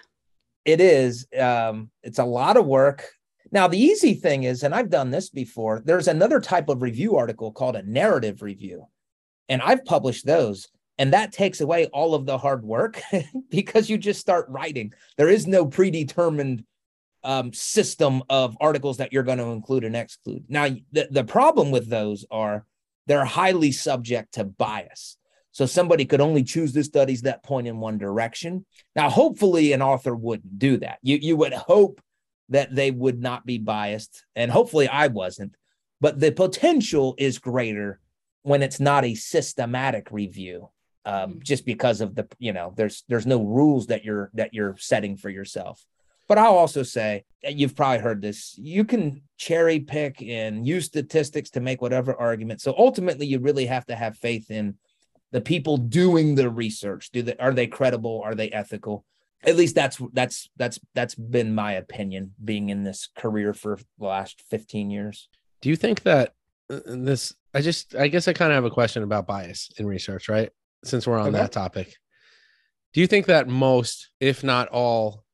It 0.65 0.81
is. 0.81 1.27
Um, 1.39 1.91
it's 2.03 2.19
a 2.19 2.25
lot 2.25 2.57
of 2.57 2.67
work. 2.67 3.07
Now, 3.53 3.69
the 3.69 3.79
easy 3.79 4.15
thing 4.15 4.45
is, 4.45 4.65
and 4.65 4.75
I've 4.75 4.91
done 4.91 5.11
this 5.11 5.31
before, 5.31 5.83
there's 5.85 6.09
another 6.09 6.41
type 6.41 6.69
of 6.69 6.83
review 6.83 7.17
article 7.17 7.53
called 7.53 7.77
a 7.77 7.83
narrative 7.83 8.43
review. 8.43 8.89
And 9.49 9.63
I've 9.63 9.85
published 9.85 10.27
those. 10.27 10.69
And 10.97 11.13
that 11.13 11.33
takes 11.33 11.61
away 11.61 11.87
all 11.87 12.15
of 12.15 12.25
the 12.25 12.39
hard 12.39 12.65
work 12.65 13.01
because 13.51 13.91
you 13.91 13.99
just 13.99 14.21
start 14.21 14.47
writing. 14.49 14.93
There 15.17 15.29
is 15.29 15.47
no 15.47 15.67
predetermined 15.67 16.65
um, 17.25 17.53
system 17.53 18.23
of 18.29 18.57
articles 18.61 18.99
that 18.99 19.13
you're 19.13 19.23
going 19.23 19.39
to 19.39 19.47
include 19.47 19.85
and 19.85 19.97
exclude. 19.97 20.45
Now, 20.49 20.69
the, 20.93 21.09
the 21.11 21.25
problem 21.25 21.71
with 21.71 21.89
those 21.89 22.25
are 22.31 22.65
they're 23.07 23.25
highly 23.25 23.73
subject 23.73 24.35
to 24.35 24.45
bias. 24.45 25.17
So 25.53 25.67
somebody 25.67 26.05
could 26.05 26.21
only 26.21 26.43
choose 26.43 26.73
the 26.73 26.83
studies 26.83 27.23
that 27.23 27.45
point 27.45 27.69
in 27.69 27.79
one 27.79 27.97
direction. 27.97 28.67
Now, 28.97 29.09
hopefully, 29.09 29.73
an 29.73 29.83
author 29.83 30.15
wouldn't 30.15 30.59
do 30.59 30.79
that. 30.79 30.99
You 31.03 31.17
you 31.21 31.37
would 31.37 31.53
hope 31.53 32.01
that 32.49 32.75
they 32.75 32.91
would 32.91 33.21
not 33.21 33.47
be 33.47 33.59
biased, 33.59 34.25
and 34.35 34.51
hopefully, 34.51 34.89
I 34.89 35.07
wasn't. 35.07 35.55
But 36.01 36.19
the 36.19 36.33
potential 36.33 37.15
is 37.19 37.39
greater 37.39 38.01
when 38.45 38.63
it's 38.63 38.79
not 38.79 39.05
a 39.05 39.15
systematic 39.15 40.13
review 40.13 40.69
um, 41.05 41.35
mm. 41.35 41.43
just 41.43 41.67
because 41.67 42.01
of 42.01 42.15
the 42.15 42.29
you 42.39 42.53
know 42.53 42.73
there's 42.77 43.05
there's 43.09 43.27
no 43.27 43.43
rules 43.43 43.89
that 43.89 44.05
you're 44.05 44.31
that 44.35 44.55
you're 44.55 44.77
setting 44.79 45.17
for 45.17 45.31
yourself. 45.31 45.85
But 46.27 46.39
i'll 46.39 46.57
also 46.57 46.83
say 46.83 47.25
you've 47.43 47.77
probably 47.77 47.99
heard 47.99 48.23
this 48.23 48.57
you 48.57 48.85
can 48.85 49.21
cherry 49.37 49.81
pick 49.81 50.23
and 50.23 50.67
use 50.67 50.87
statistics 50.87 51.51
to 51.51 51.61
make 51.61 51.83
whatever 51.83 52.15
argument. 52.15 52.61
So 52.61 52.75
ultimately 52.79 53.27
you 53.27 53.41
really 53.41 53.67
have 53.67 53.87
to 53.87 53.97
have 53.97 54.17
faith 54.17 54.51
in 54.51 54.77
the 55.33 55.43
people 55.43 55.77
doing 55.77 56.35
the 56.35 56.49
research. 56.49 57.11
Do 57.11 57.23
they 57.23 57.37
are 57.37 57.53
they 57.53 57.67
credible? 57.67 58.23
Are 58.25 58.35
they 58.35 58.51
ethical? 58.51 59.05
At 59.43 59.57
least 59.57 59.75
that's 59.75 60.01
that's 60.13 60.49
that's 60.57 60.79
that's 60.95 61.15
been 61.15 61.55
my 61.55 61.73
opinion 61.73 62.35
being 62.43 62.71
in 62.71 62.85
this 62.85 63.09
career 63.17 63.53
for 63.53 63.79
the 63.99 64.07
last 64.07 64.43
15 64.49 64.91
years. 64.91 65.29
Do 65.61 65.69
you 65.69 65.77
think 65.77 66.03
that 66.03 66.29
uh, 66.29 66.33
this 66.69 67.35
i 67.53 67.61
just 67.61 67.95
i 67.95 68.09
guess 68.09 68.27
i 68.27 68.33
kind 68.33 68.51
of 68.51 68.57
have 68.57 68.65
a 68.65 68.71
question 68.71 69.03
about 69.03 69.27
bias 69.27 69.71
in 69.79 69.87
research 69.87 70.29
right 70.29 70.51
since 70.85 71.07
we're 71.07 71.19
on 71.19 71.29
okay. 71.29 71.39
that 71.39 71.53
topic. 71.53 71.97
Do 72.93 73.01
you 73.01 73.07
think 73.07 73.27
that 73.27 73.49
most, 73.49 74.11
if 74.21 74.45
not 74.45 74.69
all, 74.69 75.25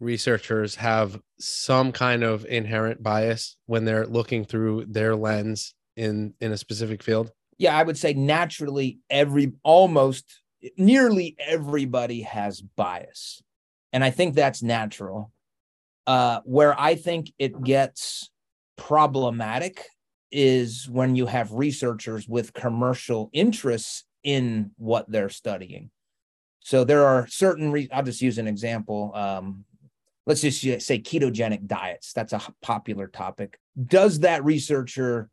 researchers 0.00 0.76
have 0.76 1.18
some 1.40 1.90
kind 1.90 2.22
of 2.22 2.44
inherent 2.44 3.02
bias 3.02 3.56
when 3.66 3.84
they're 3.84 4.06
looking 4.06 4.44
through 4.44 4.84
their 4.88 5.16
lens 5.16 5.74
in 5.96 6.34
in 6.40 6.52
a 6.52 6.56
specific 6.56 7.02
field? 7.02 7.32
Yeah, 7.58 7.76
I 7.76 7.82
would 7.82 7.98
say 7.98 8.12
naturally 8.12 9.00
every 9.10 9.52
almost 9.64 10.40
nearly 10.76 11.36
everybody 11.38 12.22
has 12.22 12.60
bias. 12.60 13.42
And 13.92 14.04
I 14.04 14.10
think 14.10 14.34
that's 14.34 14.62
natural. 14.62 15.32
Uh, 16.06 16.40
where 16.44 16.78
I 16.80 16.94
think 16.94 17.32
it 17.38 17.62
gets 17.62 18.30
problematic 18.76 19.84
is 20.30 20.88
when 20.90 21.16
you 21.16 21.26
have 21.26 21.52
researchers 21.52 22.28
with 22.28 22.52
commercial 22.52 23.30
interests 23.32 24.04
in 24.22 24.70
what 24.76 25.10
they're 25.10 25.28
studying. 25.28 25.90
So 26.60 26.84
there 26.84 27.06
are 27.06 27.26
certain, 27.28 27.72
re- 27.72 27.88
I'll 27.92 28.02
just 28.02 28.20
use 28.20 28.38
an 28.38 28.46
example. 28.46 29.12
Um, 29.14 29.64
let's 30.26 30.42
just 30.42 30.60
say 30.60 30.98
ketogenic 31.00 31.66
diets. 31.66 32.12
That's 32.12 32.34
a 32.34 32.42
popular 32.60 33.06
topic. 33.06 33.58
Does 33.82 34.20
that 34.20 34.44
researcher 34.44 35.30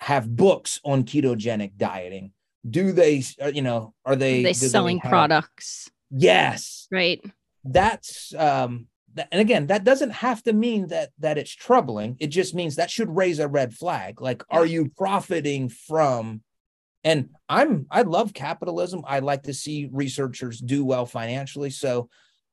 have 0.00 0.34
books 0.34 0.80
on 0.84 1.04
ketogenic 1.04 1.72
dieting? 1.76 2.32
Do 2.68 2.92
they, 2.92 3.22
uh, 3.42 3.48
you 3.48 3.62
know, 3.62 3.92
are 4.04 4.16
they, 4.16 4.40
are 4.40 4.44
they 4.44 4.52
selling 4.54 4.96
they 4.96 5.02
have, 5.02 5.10
products? 5.10 5.90
Yes. 6.10 6.88
Right. 6.90 7.22
That's, 7.64 8.32
um, 8.34 8.86
and 9.16 9.40
again, 9.40 9.66
that 9.68 9.84
doesn't 9.84 10.10
have 10.10 10.42
to 10.44 10.52
mean 10.52 10.88
that 10.88 11.10
that 11.18 11.38
it's 11.38 11.54
troubling. 11.54 12.16
It 12.20 12.28
just 12.28 12.54
means 12.54 12.76
that 12.76 12.90
should 12.90 13.14
raise 13.14 13.38
a 13.38 13.48
red 13.48 13.74
flag. 13.74 14.20
Like, 14.20 14.42
are 14.50 14.66
you 14.66 14.90
profiting 14.96 15.68
from 15.68 16.42
and 17.04 17.30
I'm 17.48 17.86
I 17.90 18.02
love 18.02 18.34
capitalism. 18.34 19.02
I 19.06 19.20
like 19.20 19.44
to 19.44 19.54
see 19.54 19.88
researchers 19.90 20.60
do 20.60 20.84
well 20.84 21.06
financially. 21.06 21.70
So 21.70 22.08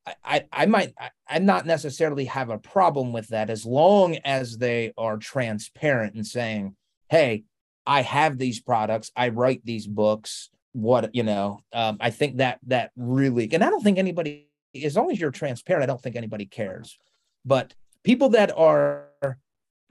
I, 0.05 0.15
I, 0.23 0.43
I 0.51 0.65
might 0.65 0.93
I, 0.99 1.09
I 1.27 1.39
not 1.39 1.65
necessarily 1.65 2.25
have 2.25 2.49
a 2.49 2.57
problem 2.57 3.11
with 3.11 3.27
that 3.29 3.49
as 3.49 3.65
long 3.65 4.17
as 4.23 4.57
they 4.57 4.93
are 4.97 5.17
transparent 5.17 6.15
and 6.15 6.25
saying, 6.25 6.75
hey, 7.09 7.43
I 7.85 8.01
have 8.01 8.37
these 8.37 8.59
products, 8.61 9.11
I 9.15 9.29
write 9.29 9.61
these 9.63 9.87
books. 9.87 10.49
What 10.73 11.15
you 11.15 11.23
know, 11.23 11.61
um, 11.71 11.97
I 12.01 12.09
think 12.09 12.37
that 12.37 12.59
that 12.67 12.91
really, 12.97 13.49
and 13.53 13.63
I 13.63 13.69
don't 13.69 13.81
think 13.81 13.97
anybody, 13.97 14.49
as 14.83 14.95
long 14.95 15.11
as 15.11 15.19
you're 15.19 15.31
transparent, 15.31 15.83
I 15.83 15.87
don't 15.87 16.01
think 16.01 16.15
anybody 16.15 16.45
cares. 16.45 16.97
But 17.45 17.73
people 18.03 18.29
that 18.29 18.51
are 18.57 19.07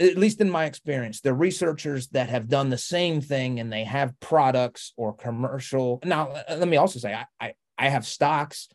at 0.00 0.18
least 0.18 0.40
in 0.40 0.50
my 0.50 0.64
experience, 0.64 1.20
the 1.20 1.34
researchers 1.34 2.08
that 2.08 2.28
have 2.28 2.48
done 2.48 2.68
the 2.68 2.78
same 2.78 3.20
thing 3.20 3.60
and 3.60 3.72
they 3.72 3.84
have 3.84 4.18
products 4.18 4.92
or 4.96 5.14
commercial. 5.14 6.00
Now, 6.04 6.34
let 6.48 6.66
me 6.66 6.76
also 6.76 6.98
say, 6.98 7.14
I 7.14 7.26
I, 7.40 7.54
I 7.78 7.88
have 7.88 8.06
stocks. 8.06 8.68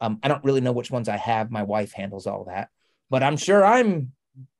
Um, 0.00 0.18
I 0.22 0.28
don't 0.28 0.44
really 0.44 0.60
know 0.60 0.72
which 0.72 0.90
ones 0.90 1.08
I 1.08 1.16
have. 1.16 1.50
My 1.50 1.62
wife 1.62 1.92
handles 1.92 2.26
all 2.26 2.44
that, 2.44 2.68
but 3.10 3.22
I'm 3.22 3.36
sure 3.36 3.64
I'm. 3.64 4.12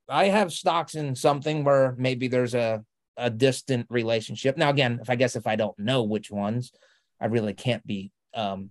I 0.09 0.27
have 0.27 0.53
stocks 0.53 0.95
in 0.95 1.17
something 1.17 1.65
where 1.65 1.95
maybe 1.99 2.29
there's 2.29 2.55
a 2.55 2.85
a 3.17 3.29
distant 3.29 3.87
relationship. 3.91 4.57
Now, 4.57 4.71
again, 4.71 5.01
if 5.03 5.11
I 5.11 5.17
guess 5.17 5.37
if 5.37 5.47
I 5.47 5.57
don't 5.57 5.79
know 5.79 6.05
which 6.05 6.31
ones, 6.31 6.73
I 7.21 7.27
really 7.27 7.55
can't 7.55 7.87
be 7.87 8.13
um, 8.35 8.71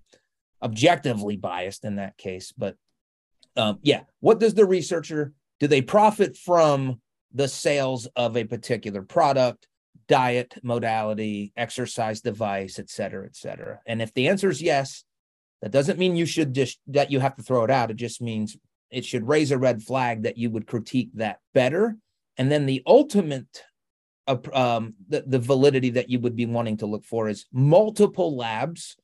objectively 0.65 1.37
biased 1.37 1.85
in 1.85 1.95
that 1.95 2.17
case. 2.17 2.51
But 2.57 2.75
um, 3.55 3.79
yeah, 3.81 4.01
what 4.19 4.39
does 4.39 4.55
the 4.55 4.65
researcher 4.65 5.31
do? 5.59 5.67
They 5.67 5.81
profit 5.81 6.35
from 6.35 6.99
the 7.33 7.47
sales 7.47 8.07
of 8.15 8.35
a 8.35 8.43
particular 8.43 9.01
product, 9.01 9.67
diet, 10.07 10.55
modality, 10.63 11.53
exercise 11.55 12.21
device, 12.21 12.79
et 12.79 12.89
cetera, 12.89 13.25
et 13.25 13.35
cetera. 13.35 13.79
And 13.85 14.01
if 14.01 14.13
the 14.13 14.27
answer 14.27 14.49
is 14.49 14.61
yes, 14.61 15.05
that 15.61 15.71
doesn't 15.71 15.99
mean 15.99 16.15
you 16.15 16.25
should 16.25 16.53
just 16.53 16.79
that 16.87 17.11
you 17.11 17.19
have 17.19 17.35
to 17.35 17.43
throw 17.43 17.63
it 17.63 17.71
out. 17.71 17.91
It 17.91 17.97
just 17.97 18.21
means 18.21 18.57
it 18.89 19.05
should 19.05 19.27
raise 19.27 19.51
a 19.51 19.57
red 19.57 19.81
flag 19.81 20.23
that 20.23 20.37
you 20.37 20.49
would 20.49 20.67
critique 20.67 21.11
that 21.15 21.39
better. 21.53 21.97
And 22.37 22.51
then 22.51 22.65
the 22.65 22.83
ultimate 22.85 23.63
a, 24.27 24.39
um, 24.59 24.95
the, 25.07 25.23
the 25.25 25.39
validity 25.39 25.91
that 25.91 26.09
you 26.09 26.19
would 26.19 26.35
be 26.35 26.45
wanting 26.45 26.77
to 26.77 26.85
look 26.85 27.05
for 27.05 27.29
is 27.29 27.45
multiple 27.51 28.35
labs, 28.35 28.97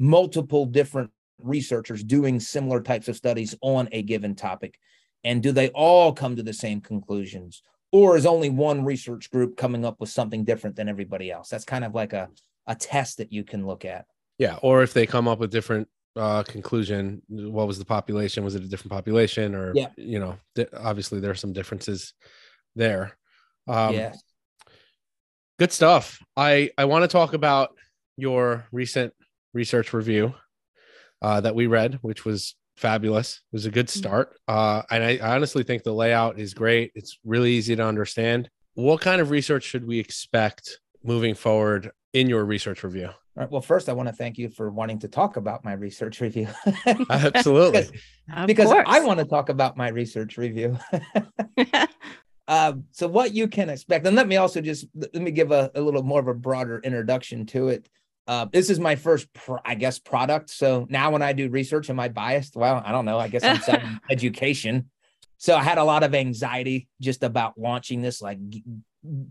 multiple 0.00 0.66
different 0.66 1.10
researchers 1.38 2.02
doing 2.02 2.40
similar 2.40 2.80
types 2.80 3.06
of 3.06 3.16
studies 3.16 3.54
on 3.60 3.88
a 3.92 4.02
given 4.02 4.34
topic. 4.34 4.78
And 5.22 5.42
do 5.42 5.52
they 5.52 5.68
all 5.68 6.12
come 6.12 6.36
to 6.36 6.42
the 6.42 6.54
same 6.54 6.80
conclusions? 6.80 7.62
Or 7.92 8.16
is 8.16 8.24
only 8.24 8.50
one 8.50 8.84
research 8.84 9.30
group 9.30 9.56
coming 9.56 9.84
up 9.84 10.00
with 10.00 10.08
something 10.08 10.44
different 10.44 10.76
than 10.76 10.88
everybody 10.88 11.30
else? 11.30 11.48
That's 11.48 11.64
kind 11.64 11.84
of 11.84 11.94
like 11.94 12.14
a, 12.14 12.30
a 12.66 12.74
test 12.74 13.18
that 13.18 13.32
you 13.32 13.44
can 13.44 13.66
look 13.66 13.84
at. 13.84 14.06
Yeah. 14.38 14.58
Or 14.62 14.82
if 14.82 14.94
they 14.94 15.06
come 15.06 15.28
up 15.28 15.38
with 15.38 15.50
different 15.50 15.86
uh 16.16 16.42
conclusion 16.42 17.22
what 17.28 17.68
was 17.68 17.78
the 17.78 17.84
population 17.84 18.42
was 18.42 18.56
it 18.56 18.64
a 18.64 18.66
different 18.66 18.90
population 18.90 19.54
or 19.54 19.72
yeah. 19.76 19.90
you 19.96 20.18
know 20.18 20.36
th- 20.56 20.68
obviously 20.76 21.20
there 21.20 21.30
are 21.30 21.36
some 21.36 21.52
differences 21.52 22.14
there 22.74 23.16
um 23.68 23.94
yeah. 23.94 24.12
good 25.60 25.70
stuff 25.70 26.18
i 26.36 26.68
i 26.76 26.84
want 26.84 27.04
to 27.04 27.08
talk 27.08 27.32
about 27.32 27.70
your 28.16 28.66
recent 28.72 29.14
research 29.52 29.92
review 29.92 30.34
uh 31.22 31.40
that 31.40 31.54
we 31.54 31.66
read 31.66 31.98
which 32.02 32.24
was 32.24 32.56
fabulous 32.76 33.42
it 33.52 33.56
was 33.56 33.66
a 33.66 33.70
good 33.70 33.90
start 33.90 34.38
uh 34.48 34.82
and 34.90 35.04
I, 35.04 35.18
I 35.18 35.34
honestly 35.34 35.62
think 35.62 35.82
the 35.82 35.92
layout 35.92 36.38
is 36.38 36.54
great 36.54 36.92
it's 36.94 37.18
really 37.24 37.52
easy 37.52 37.76
to 37.76 37.84
understand 37.84 38.48
what 38.74 39.00
kind 39.00 39.20
of 39.20 39.30
research 39.30 39.64
should 39.64 39.86
we 39.86 39.98
expect 39.98 40.80
moving 41.04 41.34
forward 41.34 41.90
in 42.12 42.28
your 42.28 42.44
research 42.44 42.82
review 42.82 43.06
All 43.36 43.44
right. 43.44 43.50
Well, 43.50 43.60
first, 43.60 43.88
I 43.88 43.92
want 43.92 44.08
to 44.08 44.12
thank 44.12 44.38
you 44.38 44.48
for 44.48 44.70
wanting 44.70 44.98
to 45.00 45.08
talk 45.08 45.36
about 45.36 45.64
my 45.64 45.74
research 45.74 46.20
review. 46.20 46.48
absolutely 47.10 47.86
Of 48.36 48.48
because. 48.48 48.68
I 48.86 49.00
want 49.00 49.20
to 49.20 49.24
talk 49.24 49.50
about 49.50 49.76
my 49.76 49.88
research 49.88 50.36
review. 50.36 50.76
Um, 52.50 52.86
so 52.90 53.06
what 53.06 53.32
you 53.32 53.46
can 53.46 53.70
expect, 53.70 54.04
and 54.08 54.16
let 54.16 54.26
me 54.26 54.36
also 54.36 54.60
just 54.60 54.86
let 54.96 55.14
me 55.14 55.30
give 55.30 55.52
a, 55.52 55.70
a 55.76 55.80
little 55.80 56.02
more 56.02 56.18
of 56.18 56.26
a 56.26 56.34
broader 56.34 56.80
introduction 56.82 57.46
to 57.46 57.68
it. 57.68 57.88
Uh, 58.30 58.44
this 58.52 58.70
is 58.70 58.78
my 58.78 58.94
first, 58.94 59.26
pro- 59.32 59.58
I 59.64 59.74
guess, 59.74 59.98
product. 59.98 60.50
So 60.50 60.86
now 60.88 61.10
when 61.10 61.20
I 61.20 61.32
do 61.32 61.48
research, 61.50 61.90
am 61.90 61.98
I 61.98 62.08
biased? 62.08 62.54
Well, 62.54 62.80
I 62.86 62.92
don't 62.92 63.04
know. 63.04 63.18
I 63.18 63.26
guess 63.26 63.42
I'm 63.42 63.60
selling 63.68 63.98
education. 64.08 64.88
So 65.36 65.56
I 65.56 65.62
had 65.64 65.78
a 65.78 65.84
lot 65.84 66.04
of 66.04 66.14
anxiety 66.14 66.86
just 67.00 67.24
about 67.24 67.58
launching 67.58 68.02
this, 68.02 68.22
like 68.22 68.38
g- 68.48 68.62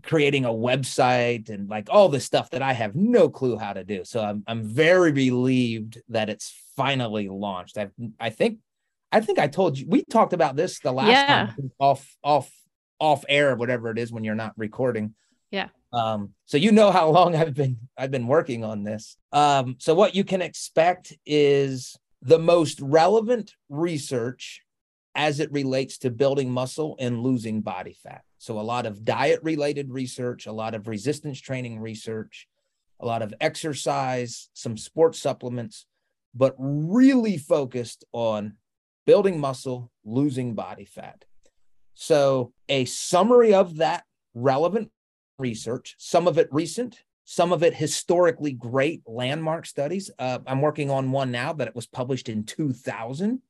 creating 0.02 0.44
a 0.44 0.50
website 0.50 1.48
and 1.48 1.66
like 1.70 1.88
all 1.90 2.10
this 2.10 2.26
stuff 2.26 2.50
that 2.50 2.60
I 2.60 2.74
have 2.74 2.94
no 2.94 3.30
clue 3.30 3.56
how 3.56 3.72
to 3.72 3.84
do. 3.84 4.04
So 4.04 4.20
I'm 4.22 4.42
I'm 4.46 4.64
very 4.64 5.12
relieved 5.12 6.02
that 6.10 6.28
it's 6.28 6.52
finally 6.76 7.28
launched. 7.30 7.78
I 7.78 7.88
I 8.18 8.28
think 8.28 8.58
I 9.12 9.20
think 9.22 9.38
I 9.38 9.46
told 9.46 9.78
you 9.78 9.86
we 9.88 10.04
talked 10.04 10.34
about 10.34 10.56
this 10.56 10.78
the 10.80 10.92
last 10.92 11.08
Yeah. 11.08 11.26
time 11.46 11.70
off 11.78 12.16
off 12.22 12.50
off 12.98 13.24
air, 13.30 13.56
whatever 13.56 13.90
it 13.90 13.98
is 13.98 14.12
when 14.12 14.24
you're 14.24 14.34
not 14.34 14.52
recording. 14.58 15.14
Yeah. 15.50 15.68
Um, 15.92 16.34
so 16.46 16.56
you 16.56 16.72
know 16.72 16.90
how 16.90 17.10
long 17.18 17.36
I've 17.36 17.54
been 17.54 17.78
I've 17.96 18.10
been 18.10 18.26
working 18.26 18.64
on 18.64 18.82
this. 18.82 19.16
Um, 19.32 19.76
so 19.78 19.94
what 19.94 20.14
you 20.14 20.24
can 20.24 20.42
expect 20.42 21.16
is 21.26 21.96
the 22.22 22.38
most 22.38 22.80
relevant 22.80 23.54
research 23.68 24.62
as 25.14 25.40
it 25.40 25.50
relates 25.52 25.98
to 25.98 26.10
building 26.10 26.50
muscle 26.50 26.96
and 27.00 27.20
losing 27.20 27.60
body 27.62 27.96
fat. 28.02 28.22
So 28.38 28.58
a 28.58 28.62
lot 28.62 28.86
of 28.86 29.04
diet 29.04 29.40
related 29.42 29.90
research, 29.90 30.46
a 30.46 30.52
lot 30.52 30.74
of 30.74 30.86
resistance 30.86 31.40
training 31.40 31.80
research, 31.80 32.46
a 33.00 33.06
lot 33.06 33.22
of 33.22 33.34
exercise, 33.40 34.48
some 34.54 34.76
sports 34.76 35.20
supplements, 35.20 35.86
but 36.34 36.54
really 36.58 37.36
focused 37.38 38.04
on 38.12 38.54
building 39.04 39.40
muscle, 39.40 39.90
losing 40.04 40.54
body 40.54 40.84
fat. 40.84 41.24
So, 41.94 42.52
a 42.68 42.84
summary 42.84 43.52
of 43.52 43.76
that 43.76 44.04
relevant 44.32 44.90
research, 45.40 45.96
some 45.98 46.28
of 46.28 46.38
it 46.38 46.48
recent, 46.52 47.02
some 47.24 47.52
of 47.52 47.62
it 47.62 47.74
historically 47.74 48.52
great 48.52 49.02
landmark 49.06 49.66
studies. 49.66 50.10
Uh, 50.18 50.40
I'm 50.46 50.60
working 50.60 50.90
on 50.90 51.12
one 51.12 51.30
now 51.30 51.52
that 51.52 51.68
it 51.68 51.74
was 51.74 51.86
published 51.86 52.28
in 52.28 52.44
2000. 52.44 53.40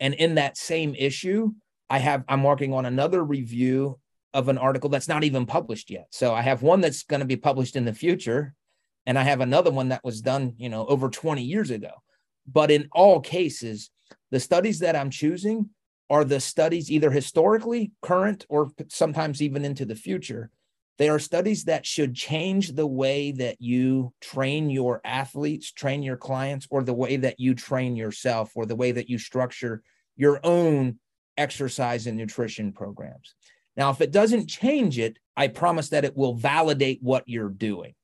And 0.00 0.14
in 0.14 0.36
that 0.36 0.56
same 0.56 0.94
issue, 0.94 1.52
I 1.90 1.98
have 1.98 2.24
I'm 2.28 2.42
working 2.42 2.72
on 2.72 2.86
another 2.86 3.22
review 3.22 3.98
of 4.32 4.48
an 4.48 4.58
article 4.58 4.88
that's 4.88 5.08
not 5.08 5.24
even 5.24 5.44
published 5.44 5.90
yet. 5.90 6.06
So 6.10 6.32
I 6.32 6.42
have 6.42 6.62
one 6.62 6.80
that's 6.80 7.02
going 7.02 7.20
to 7.20 7.26
be 7.26 7.36
published 7.36 7.76
in 7.76 7.84
the 7.84 7.92
future, 7.92 8.54
and 9.06 9.18
I 9.18 9.22
have 9.24 9.40
another 9.40 9.70
one 9.70 9.88
that 9.88 10.04
was 10.04 10.20
done, 10.20 10.54
you 10.56 10.68
know, 10.68 10.86
over 10.86 11.10
20 11.10 11.42
years 11.42 11.70
ago. 11.70 11.90
But 12.46 12.70
in 12.70 12.88
all 12.92 13.20
cases, 13.20 13.90
the 14.30 14.40
studies 14.40 14.78
that 14.78 14.96
I'm 14.96 15.10
choosing 15.10 15.70
are 16.08 16.24
the 16.24 16.40
studies 16.40 16.90
either 16.90 17.10
historically, 17.10 17.92
current, 18.02 18.46
or 18.48 18.70
sometimes 18.88 19.42
even 19.42 19.64
into 19.64 19.84
the 19.84 19.94
future. 19.94 20.50
They 21.00 21.08
are 21.08 21.18
studies 21.18 21.64
that 21.64 21.86
should 21.86 22.14
change 22.14 22.72
the 22.72 22.86
way 22.86 23.32
that 23.32 23.56
you 23.58 24.12
train 24.20 24.68
your 24.68 25.00
athletes, 25.02 25.72
train 25.72 26.02
your 26.02 26.18
clients, 26.18 26.66
or 26.68 26.82
the 26.82 26.92
way 26.92 27.16
that 27.16 27.40
you 27.40 27.54
train 27.54 27.96
yourself, 27.96 28.52
or 28.54 28.66
the 28.66 28.76
way 28.76 28.92
that 28.92 29.08
you 29.08 29.16
structure 29.16 29.82
your 30.18 30.40
own 30.44 30.98
exercise 31.38 32.06
and 32.06 32.18
nutrition 32.18 32.70
programs. 32.70 33.34
Now, 33.78 33.88
if 33.88 34.02
it 34.02 34.10
doesn't 34.10 34.48
change 34.48 34.98
it, 34.98 35.18
I 35.38 35.48
promise 35.48 35.88
that 35.88 36.04
it 36.04 36.18
will 36.18 36.34
validate 36.34 36.98
what 37.00 37.24
you're 37.26 37.48
doing. 37.48 37.94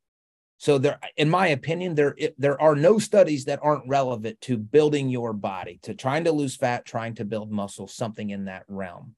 So 0.57 0.79
there, 0.79 0.99
in 1.19 1.29
my 1.29 1.49
opinion, 1.49 1.97
there 1.97 2.17
there 2.39 2.59
are 2.63 2.75
no 2.75 2.99
studies 2.99 3.45
that 3.45 3.61
aren't 3.63 3.87
relevant 3.87 4.41
to 4.41 4.57
building 4.57 5.11
your 5.11 5.35
body, 5.35 5.81
to 5.83 5.93
trying 5.93 6.25
to 6.25 6.33
lose 6.33 6.57
fat, 6.57 6.87
trying 6.87 7.15
to 7.17 7.27
build 7.27 7.53
muscle, 7.53 7.89
something 7.89 8.31
in 8.31 8.47
that 8.47 8.65
realm. 8.69 9.17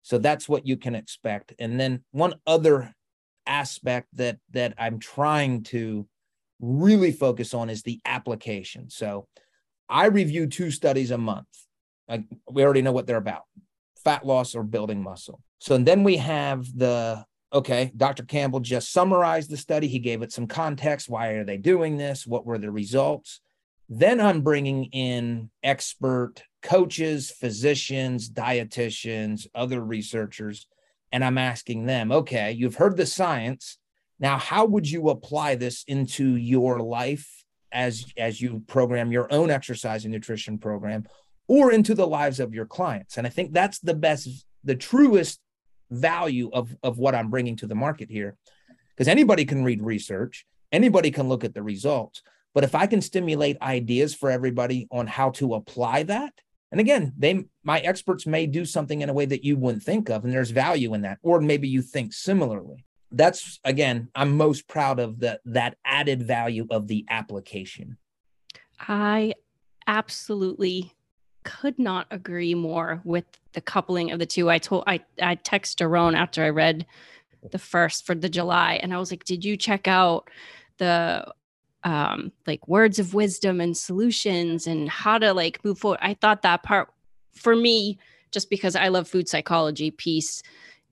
So 0.00 0.16
that's 0.16 0.48
what 0.48 0.66
you 0.66 0.78
can 0.78 0.94
expect. 0.94 1.52
And 1.58 1.78
then 1.78 2.04
one 2.10 2.36
other 2.46 2.94
aspect 3.46 4.08
that 4.14 4.38
that 4.52 4.74
I'm 4.78 4.98
trying 4.98 5.64
to 5.64 6.06
really 6.60 7.12
focus 7.12 7.54
on 7.54 7.70
is 7.70 7.82
the 7.82 8.00
application. 8.04 8.88
So 8.90 9.26
I 9.88 10.06
review 10.06 10.46
two 10.46 10.70
studies 10.70 11.10
a 11.10 11.18
month. 11.18 11.48
Like 12.08 12.24
we 12.50 12.64
already 12.64 12.82
know 12.82 12.92
what 12.92 13.06
they're 13.06 13.16
about 13.16 13.42
fat 14.04 14.26
loss 14.26 14.54
or 14.54 14.62
building 14.62 15.02
muscle. 15.02 15.40
So 15.58 15.78
then 15.78 16.02
we 16.04 16.16
have 16.16 16.66
the 16.76 17.24
okay, 17.52 17.92
Dr. 17.96 18.24
Campbell 18.24 18.60
just 18.60 18.92
summarized 18.92 19.50
the 19.50 19.56
study. 19.56 19.86
He 19.86 19.98
gave 19.98 20.22
it 20.22 20.32
some 20.32 20.46
context. 20.46 21.08
Why 21.08 21.28
are 21.28 21.44
they 21.44 21.58
doing 21.58 21.98
this? 21.98 22.26
What 22.26 22.46
were 22.46 22.58
the 22.58 22.70
results? 22.70 23.40
Then 23.88 24.20
I'm 24.20 24.40
bringing 24.40 24.84
in 24.86 25.50
expert 25.62 26.44
coaches, 26.62 27.30
physicians, 27.30 28.30
dietitians, 28.30 29.46
other 29.54 29.84
researchers, 29.84 30.66
and 31.12 31.24
I'm 31.24 31.38
asking 31.38 31.86
them, 31.86 32.10
okay, 32.10 32.52
you've 32.52 32.76
heard 32.76 32.96
the 32.96 33.06
science. 33.06 33.78
Now, 34.18 34.38
how 34.38 34.64
would 34.64 34.88
you 34.88 35.10
apply 35.10 35.56
this 35.56 35.84
into 35.86 36.36
your 36.36 36.80
life 36.80 37.44
as, 37.70 38.06
as 38.16 38.40
you 38.40 38.62
program 38.66 39.12
your 39.12 39.32
own 39.32 39.50
exercise 39.50 40.04
and 40.04 40.12
nutrition 40.12 40.58
program 40.58 41.06
or 41.48 41.70
into 41.72 41.94
the 41.94 42.06
lives 42.06 42.40
of 42.40 42.54
your 42.54 42.66
clients? 42.66 43.18
And 43.18 43.26
I 43.26 43.30
think 43.30 43.52
that's 43.52 43.78
the 43.80 43.94
best, 43.94 44.46
the 44.64 44.74
truest 44.74 45.40
value 45.90 46.50
of, 46.52 46.74
of 46.82 46.98
what 46.98 47.14
I'm 47.14 47.30
bringing 47.30 47.56
to 47.56 47.66
the 47.66 47.74
market 47.74 48.10
here. 48.10 48.36
Because 48.90 49.08
anybody 49.08 49.44
can 49.44 49.64
read 49.64 49.82
research, 49.82 50.46
anybody 50.70 51.10
can 51.10 51.28
look 51.28 51.44
at 51.44 51.54
the 51.54 51.62
results. 51.62 52.22
But 52.54 52.64
if 52.64 52.74
I 52.74 52.86
can 52.86 53.00
stimulate 53.00 53.60
ideas 53.60 54.14
for 54.14 54.30
everybody 54.30 54.86
on 54.90 55.06
how 55.06 55.30
to 55.30 55.54
apply 55.54 56.04
that, 56.04 56.32
and 56.72 56.80
again, 56.80 57.12
they 57.18 57.44
my 57.62 57.80
experts 57.80 58.26
may 58.26 58.46
do 58.46 58.64
something 58.64 59.02
in 59.02 59.10
a 59.10 59.12
way 59.12 59.26
that 59.26 59.44
you 59.44 59.58
wouldn't 59.58 59.84
think 59.84 60.08
of, 60.08 60.24
and 60.24 60.32
there's 60.32 60.50
value 60.50 60.94
in 60.94 61.02
that, 61.02 61.18
or 61.22 61.40
maybe 61.40 61.68
you 61.68 61.82
think 61.82 62.14
similarly. 62.14 62.86
That's 63.12 63.60
again, 63.62 64.08
I'm 64.14 64.36
most 64.38 64.66
proud 64.66 64.98
of 64.98 65.20
the 65.20 65.38
that 65.44 65.76
added 65.84 66.22
value 66.22 66.66
of 66.70 66.88
the 66.88 67.04
application. 67.10 67.98
I 68.80 69.34
absolutely 69.86 70.94
could 71.44 71.78
not 71.78 72.06
agree 72.10 72.54
more 72.54 73.02
with 73.04 73.26
the 73.52 73.60
coupling 73.60 74.10
of 74.10 74.18
the 74.18 74.26
two. 74.26 74.48
I 74.48 74.56
told 74.56 74.84
I 74.86 75.00
I 75.20 75.36
texted 75.36 75.86
Daron 75.86 76.16
after 76.16 76.42
I 76.42 76.48
read 76.48 76.86
the 77.50 77.58
first 77.58 78.06
for 78.06 78.14
the 78.14 78.30
July, 78.30 78.80
and 78.82 78.94
I 78.94 78.98
was 78.98 79.10
like, 79.10 79.24
"Did 79.24 79.44
you 79.44 79.58
check 79.58 79.86
out 79.86 80.30
the 80.78 81.30
um 81.84 82.32
like 82.46 82.66
words 82.68 82.98
of 82.98 83.14
wisdom 83.14 83.60
and 83.60 83.76
solutions 83.76 84.66
and 84.66 84.88
how 84.88 85.18
to 85.18 85.32
like 85.32 85.64
move 85.64 85.78
forward?" 85.78 86.00
I 86.02 86.14
thought 86.14 86.42
that 86.42 86.62
part 86.62 86.90
for 87.34 87.56
me, 87.56 87.98
just 88.30 88.50
because 88.50 88.76
I 88.76 88.88
love 88.88 89.08
food 89.08 89.28
psychology 89.28 89.90
piece 89.90 90.42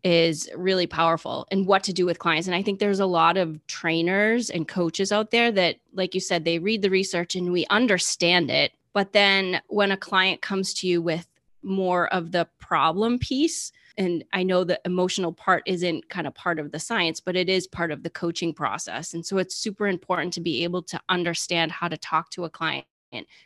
is 0.02 0.48
really 0.56 0.86
powerful 0.86 1.46
and 1.50 1.66
what 1.66 1.84
to 1.84 1.92
do 1.92 2.06
with 2.06 2.18
clients. 2.18 2.48
And 2.48 2.54
I 2.54 2.62
think 2.62 2.78
there's 2.78 3.00
a 3.00 3.06
lot 3.06 3.36
of 3.36 3.64
trainers 3.66 4.48
and 4.48 4.66
coaches 4.66 5.12
out 5.12 5.30
there 5.30 5.52
that, 5.52 5.76
like 5.92 6.14
you 6.14 6.20
said, 6.20 6.44
they 6.44 6.58
read 6.58 6.82
the 6.82 6.90
research 6.90 7.34
and 7.34 7.52
we 7.52 7.66
understand 7.66 8.50
it. 8.50 8.72
But 8.92 9.12
then 9.12 9.60
when 9.68 9.92
a 9.92 9.96
client 9.96 10.40
comes 10.40 10.72
to 10.74 10.86
you 10.88 11.02
with 11.02 11.26
more 11.62 12.08
of 12.14 12.32
the 12.32 12.48
problem 12.58 13.18
piece, 13.18 13.72
and 14.00 14.24
I 14.32 14.44
know 14.44 14.64
the 14.64 14.80
emotional 14.86 15.30
part 15.30 15.62
isn't 15.66 16.08
kind 16.08 16.26
of 16.26 16.34
part 16.34 16.58
of 16.58 16.72
the 16.72 16.78
science, 16.78 17.20
but 17.20 17.36
it 17.36 17.50
is 17.50 17.66
part 17.66 17.90
of 17.90 18.02
the 18.02 18.08
coaching 18.08 18.54
process. 18.54 19.12
And 19.12 19.24
so 19.24 19.36
it's 19.36 19.54
super 19.54 19.86
important 19.86 20.32
to 20.34 20.40
be 20.40 20.64
able 20.64 20.80
to 20.84 20.98
understand 21.10 21.70
how 21.70 21.86
to 21.86 21.98
talk 21.98 22.30
to 22.30 22.44
a 22.44 22.50
client 22.50 22.86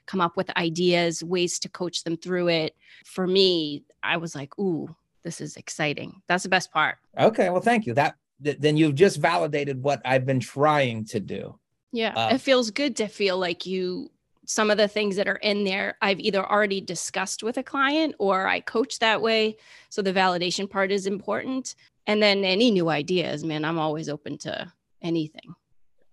come 0.06 0.20
up 0.20 0.36
with 0.36 0.56
ideas, 0.56 1.24
ways 1.24 1.58
to 1.58 1.68
coach 1.68 2.04
them 2.04 2.16
through 2.16 2.48
it. 2.48 2.76
For 3.04 3.26
me, 3.26 3.82
I 4.04 4.16
was 4.16 4.36
like, 4.36 4.56
ooh, 4.56 4.94
this 5.24 5.40
is 5.40 5.56
exciting. 5.56 6.22
That's 6.28 6.44
the 6.44 6.50
best 6.50 6.70
part. 6.70 6.98
Okay, 7.18 7.50
well, 7.50 7.60
thank 7.60 7.84
you. 7.84 7.94
That 7.94 8.14
th- 8.42 8.58
then 8.60 8.76
you've 8.76 8.94
just 8.94 9.16
validated 9.16 9.82
what 9.82 10.02
I've 10.04 10.24
been 10.24 10.38
trying 10.38 11.04
to 11.06 11.18
do. 11.18 11.58
Yeah. 11.90 12.12
Uh, 12.14 12.34
it 12.34 12.38
feels 12.38 12.70
good 12.70 12.94
to 12.96 13.08
feel 13.08 13.38
like 13.38 13.66
you 13.66 14.10
some 14.46 14.70
of 14.70 14.76
the 14.76 14.88
things 14.88 15.16
that 15.16 15.28
are 15.28 15.37
in 15.37 15.64
there 15.64 15.96
I've 16.02 16.20
either 16.20 16.44
already 16.44 16.80
discussed 16.80 17.42
with 17.42 17.57
a 17.59 17.62
client 17.62 18.14
or 18.18 18.46
I 18.46 18.61
coach 18.61 18.98
that 18.98 19.22
way. 19.22 19.57
So 19.88 20.02
the 20.02 20.12
validation 20.12 20.68
part 20.68 20.92
is 20.92 21.07
important. 21.07 21.74
And 22.07 22.22
then 22.22 22.44
any 22.44 22.70
new 22.70 22.88
ideas, 22.90 23.44
man, 23.44 23.64
I'm 23.64 23.78
always 23.78 24.09
open 24.09 24.37
to 24.38 24.70
anything. 25.02 25.54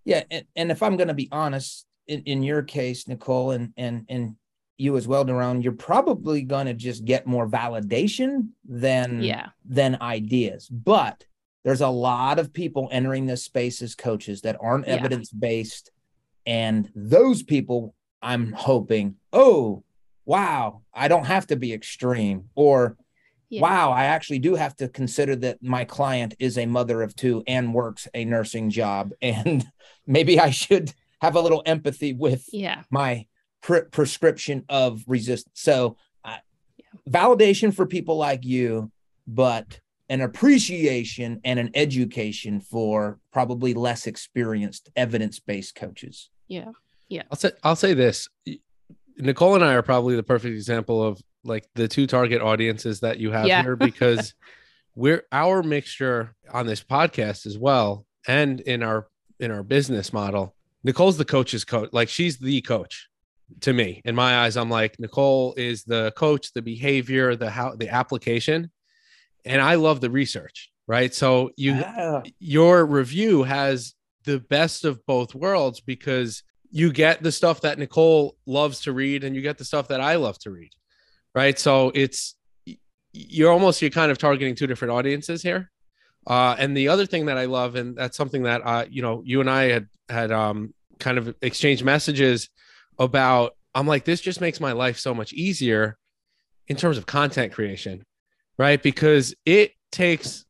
Yeah, 0.05 0.23
and, 0.31 0.45
and 0.55 0.71
if 0.71 0.81
I'm 0.81 0.97
going 0.97 1.09
to 1.09 1.13
be 1.13 1.29
honest, 1.31 1.85
in, 2.07 2.23
in 2.23 2.43
your 2.43 2.63
case, 2.63 3.07
Nicole, 3.07 3.51
and 3.51 3.73
and 3.77 4.05
and 4.09 4.35
you 4.77 4.97
as 4.97 5.07
well, 5.07 5.23
Daron, 5.23 5.61
you're 5.63 5.73
probably 5.73 6.41
going 6.41 6.65
to 6.65 6.73
just 6.73 7.05
get 7.05 7.27
more 7.27 7.47
validation 7.47 8.49
than 8.67 9.21
Yeah. 9.21 9.49
than 9.63 9.97
ideas. 10.01 10.67
But 10.69 11.25
there's 11.63 11.81
a 11.81 11.89
lot 11.89 12.39
of 12.39 12.51
people 12.51 12.89
entering 12.91 13.27
this 13.27 13.43
space 13.43 13.81
as 13.83 13.93
coaches 13.93 14.41
that 14.41 14.57
aren't 14.59 14.87
Yeah. 14.87 14.95
evidence 14.95 15.29
based, 15.31 15.91
and 16.47 16.89
those 16.95 17.43
people, 17.43 17.93
I'm 18.21 18.51
hoping, 18.53 19.15
oh, 19.33 19.83
wow, 20.25 20.81
I 20.93 21.07
don't 21.07 21.25
have 21.25 21.47
to 21.47 21.55
be 21.55 21.73
extreme, 21.73 22.49
or 22.55 22.97
Yeah. 23.49 23.61
wow, 23.61 23.91
I 23.91 24.05
actually 24.05 24.39
do 24.39 24.55
have 24.55 24.75
to 24.77 24.87
consider 24.87 25.35
that 25.37 25.61
my 25.61 25.83
client 25.83 26.35
is 26.39 26.57
a 26.57 26.65
mother 26.65 27.01
of 27.01 27.15
two 27.15 27.43
and 27.47 27.73
works 27.73 28.07
a 28.13 28.23
nursing 28.25 28.69
job, 28.69 29.11
and 29.21 29.65
maybe 30.05 30.39
I 30.39 30.51
should 30.51 30.93
have 31.21 31.35
a 31.35 31.41
little 31.41 31.63
empathy 31.65 32.13
with 32.13 32.47
Yeah. 32.51 32.83
my 32.89 33.27
pre- 33.61 33.83
prescription 33.91 34.63
of 34.69 35.03
resistance. 35.07 35.59
So, 35.61 35.97
uh, 36.23 36.37
validation 37.09 37.73
for 37.73 37.85
people 37.85 38.17
like 38.17 38.45
you, 38.45 38.91
but 39.27 39.79
an 40.09 40.21
appreciation 40.21 41.39
and 41.45 41.57
an 41.59 41.71
education 41.73 42.59
for 42.59 43.19
probably 43.31 43.73
less 43.73 44.07
experienced 44.07 44.89
evidence-based 44.95 45.73
coaches. 45.75 46.29
Yeah. 46.47 46.71
I'll 47.29 47.37
say 47.37 47.51
I'll 47.63 47.75
say 47.75 47.93
this. 47.93 48.27
Nicole 49.17 49.55
and 49.55 49.63
I 49.63 49.73
are 49.73 49.81
probably 49.81 50.15
the 50.15 50.23
perfect 50.23 50.53
example 50.55 51.03
of 51.03 51.21
like 51.43 51.67
the 51.75 51.87
two 51.87 52.07
target 52.07 52.41
audiences 52.41 52.99
that 53.01 53.19
you 53.19 53.31
have 53.31 53.47
Yeah. 53.47 53.61
here 53.63 53.75
because 53.75 54.33
we're 54.95 55.23
our 55.31 55.63
mixture 55.63 56.35
on 56.51 56.65
this 56.67 56.83
podcast 56.83 57.45
as 57.45 57.57
well 57.57 58.05
and 58.27 58.59
in 58.61 58.83
our 58.83 59.07
in 59.39 59.51
our 59.51 59.63
business 59.63 60.13
model. 60.13 60.55
Nicole's 60.83 61.17
the 61.17 61.25
coach's 61.25 61.63
coach. 61.65 61.89
Like 61.91 62.09
she's 62.09 62.37
the 62.37 62.61
coach 62.61 63.07
to 63.61 63.73
me. 63.73 64.01
In 64.05 64.15
my 64.15 64.39
eyes, 64.45 64.55
I'm 64.57 64.69
like 64.69 64.99
Nicole 64.99 65.53
is 65.57 65.83
the 65.83 66.11
coach, 66.15 66.53
the 66.53 66.61
behavior, 66.61 67.35
the 67.35 67.49
how 67.49 67.75
the 67.75 67.89
application. 67.89 68.71
And 69.45 69.61
I 69.61 69.75
love 69.75 70.01
the 70.01 70.09
research, 70.11 70.71
right? 70.87 71.13
So 71.13 71.51
you 71.57 71.73
Ah, 71.83 72.21
your 72.39 72.85
review 72.85 73.43
has 73.43 73.93
the 74.23 74.39
best 74.39 74.85
of 74.85 75.03
both 75.07 75.33
worlds 75.33 75.81
because 75.81 76.43
you 76.71 76.91
get 76.91 77.21
the 77.21 77.31
stuff 77.31 77.61
that 77.61 77.77
Nicole 77.77 78.37
loves 78.45 78.81
to 78.81 78.93
read 78.93 79.23
and 79.23 79.35
you 79.35 79.41
get 79.41 79.57
the 79.57 79.65
stuff 79.65 79.89
that 79.89 80.01
I 80.01 80.15
love 80.15 80.39
to 80.39 80.51
read. 80.51 80.71
Right. 81.35 81.59
So 81.59 81.91
it's 81.93 82.35
you're 83.13 83.51
almost 83.51 83.81
you're 83.81 83.91
kind 83.91 84.11
of 84.11 84.17
targeting 84.17 84.55
two 84.55 84.67
different 84.67 84.93
audiences 84.93 85.41
here. 85.41 85.69
Uh, 86.25 86.55
and 86.57 86.75
the 86.77 86.87
other 86.87 87.05
thing 87.05 87.25
that 87.25 87.37
I 87.37 87.45
love, 87.45 87.75
and 87.75 87.95
that's 87.95 88.15
something 88.15 88.43
that 88.43 88.61
uh, 88.63 88.85
you 88.89 89.01
know, 89.01 89.21
you 89.25 89.41
and 89.41 89.49
I 89.49 89.63
had 89.63 89.87
had 90.09 90.31
um 90.31 90.73
kind 90.99 91.17
of 91.17 91.35
exchanged 91.41 91.83
messages 91.83 92.49
about. 92.97 93.53
I'm 93.73 93.87
like, 93.87 94.03
this 94.03 94.19
just 94.19 94.41
makes 94.41 94.59
my 94.59 94.73
life 94.73 94.99
so 94.99 95.13
much 95.13 95.31
easier 95.31 95.97
in 96.67 96.75
terms 96.75 96.97
of 96.97 97.05
content 97.05 97.53
creation, 97.53 98.03
right? 98.57 98.81
Because 98.81 99.33
it 99.45 99.71
takes 99.93 100.45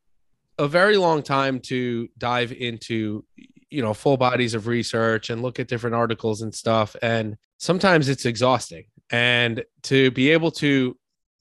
a 0.58 0.68
very 0.68 0.98
long 0.98 1.22
time 1.22 1.60
to 1.60 2.10
dive 2.18 2.52
into 2.52 3.24
you 3.72 3.82
know 3.82 3.94
full 3.94 4.18
bodies 4.18 4.54
of 4.54 4.68
research 4.68 5.30
and 5.30 5.42
look 5.42 5.60
at 5.60 5.68
different 5.68 5.96
articles 5.96 6.42
and 6.42 6.54
stuff 6.54 6.96
and 7.02 7.38
sometimes 7.62 8.10
it's 8.10 8.26
exhausting. 8.26 8.86
And 9.12 9.64
to 9.84 10.10
be 10.12 10.32
able 10.32 10.52
to 10.52 10.98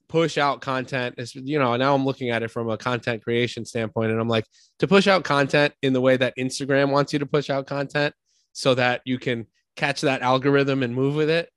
push 0.08 0.38
out 0.38 0.60
content 0.60 1.14
is 1.18 1.36
you 1.36 1.56
know 1.56 1.76
now 1.76 1.94
i'm 1.94 2.04
looking 2.04 2.30
at 2.30 2.42
it 2.42 2.50
from 2.50 2.68
a 2.68 2.76
content 2.76 3.22
creation 3.22 3.64
standpoint 3.64 4.10
and 4.10 4.20
i'm 4.20 4.26
like 4.26 4.44
to 4.80 4.88
push 4.88 5.06
out 5.06 5.22
content 5.22 5.72
in 5.82 5.92
the 5.92 6.00
way 6.00 6.16
that 6.16 6.34
instagram 6.36 6.90
wants 6.90 7.12
you 7.12 7.20
to 7.20 7.26
push 7.26 7.48
out 7.48 7.64
content 7.64 8.12
so 8.52 8.74
that 8.74 9.02
you 9.04 9.20
can 9.20 9.46
catch 9.76 10.00
that 10.00 10.20
algorithm 10.20 10.82
and 10.82 10.92
move 10.92 11.14
with 11.14 11.30
it 11.30 11.48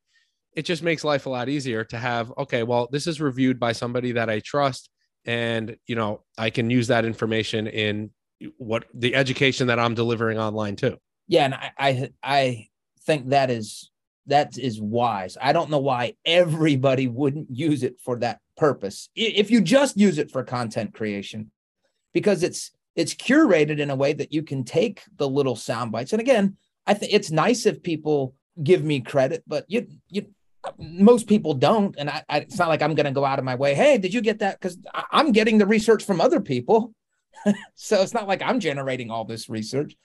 it 0.55 0.65
just 0.65 0.83
makes 0.83 1.03
life 1.03 1.25
a 1.25 1.29
lot 1.31 1.49
easier 1.49 1.83
to 1.83 1.97
have 1.97 2.31
okay 2.37 2.61
well 2.61 2.87
this 2.91 3.07
is 3.07 3.19
reviewed 3.19 3.59
by 3.59 3.71
somebody 3.71 4.11
that 4.11 4.29
i 4.29 4.39
trust 4.39 4.91
and 5.25 5.75
you 5.87 5.95
know 5.95 6.21
i 6.37 6.51
can 6.51 6.69
use 6.69 6.89
that 6.89 7.05
information 7.05 7.65
in 7.65 8.11
what 8.57 8.85
the 8.93 9.15
education 9.15 9.67
that 9.67 9.79
i'm 9.79 9.93
delivering 9.93 10.37
online 10.37 10.75
too 10.75 10.97
yeah, 11.27 11.45
and 11.45 11.53
I, 11.53 11.71
I 11.77 12.09
I 12.21 12.67
think 13.05 13.29
that 13.29 13.49
is 13.49 13.91
that 14.27 14.57
is 14.57 14.79
wise. 14.81 15.37
I 15.41 15.53
don't 15.53 15.69
know 15.69 15.79
why 15.79 16.15
everybody 16.25 17.07
wouldn't 17.07 17.47
use 17.49 17.83
it 17.83 17.99
for 18.03 18.17
that 18.19 18.39
purpose. 18.57 19.09
If 19.15 19.51
you 19.51 19.61
just 19.61 19.97
use 19.97 20.17
it 20.17 20.31
for 20.31 20.43
content 20.43 20.93
creation, 20.93 21.51
because 22.13 22.43
it's 22.43 22.71
it's 22.95 23.13
curated 23.13 23.79
in 23.79 23.89
a 23.89 23.95
way 23.95 24.13
that 24.13 24.33
you 24.33 24.43
can 24.43 24.63
take 24.63 25.01
the 25.17 25.27
little 25.27 25.55
sound 25.55 25.91
bites. 25.91 26.13
And 26.13 26.21
again, 26.21 26.57
I 26.85 26.93
think 26.93 27.13
it's 27.13 27.31
nice 27.31 27.65
if 27.65 27.81
people 27.81 28.35
give 28.61 28.83
me 28.83 28.99
credit, 28.99 29.43
but 29.47 29.65
you 29.67 29.87
you 30.09 30.27
most 30.77 31.27
people 31.27 31.53
don't. 31.53 31.95
And 31.97 32.09
I, 32.09 32.23
I 32.29 32.39
it's 32.39 32.59
not 32.59 32.69
like 32.69 32.81
I'm 32.81 32.95
going 32.95 33.05
to 33.05 33.11
go 33.11 33.25
out 33.25 33.39
of 33.39 33.45
my 33.45 33.55
way. 33.55 33.73
Hey, 33.73 33.97
did 33.97 34.13
you 34.13 34.21
get 34.21 34.39
that? 34.39 34.59
Because 34.59 34.77
I'm 35.11 35.31
getting 35.31 35.57
the 35.57 35.65
research 35.65 36.03
from 36.03 36.21
other 36.21 36.41
people, 36.41 36.93
so 37.75 38.01
it's 38.01 38.13
not 38.13 38.27
like 38.27 38.41
I'm 38.41 38.59
generating 38.59 39.11
all 39.11 39.25
this 39.25 39.49
research. 39.49 39.95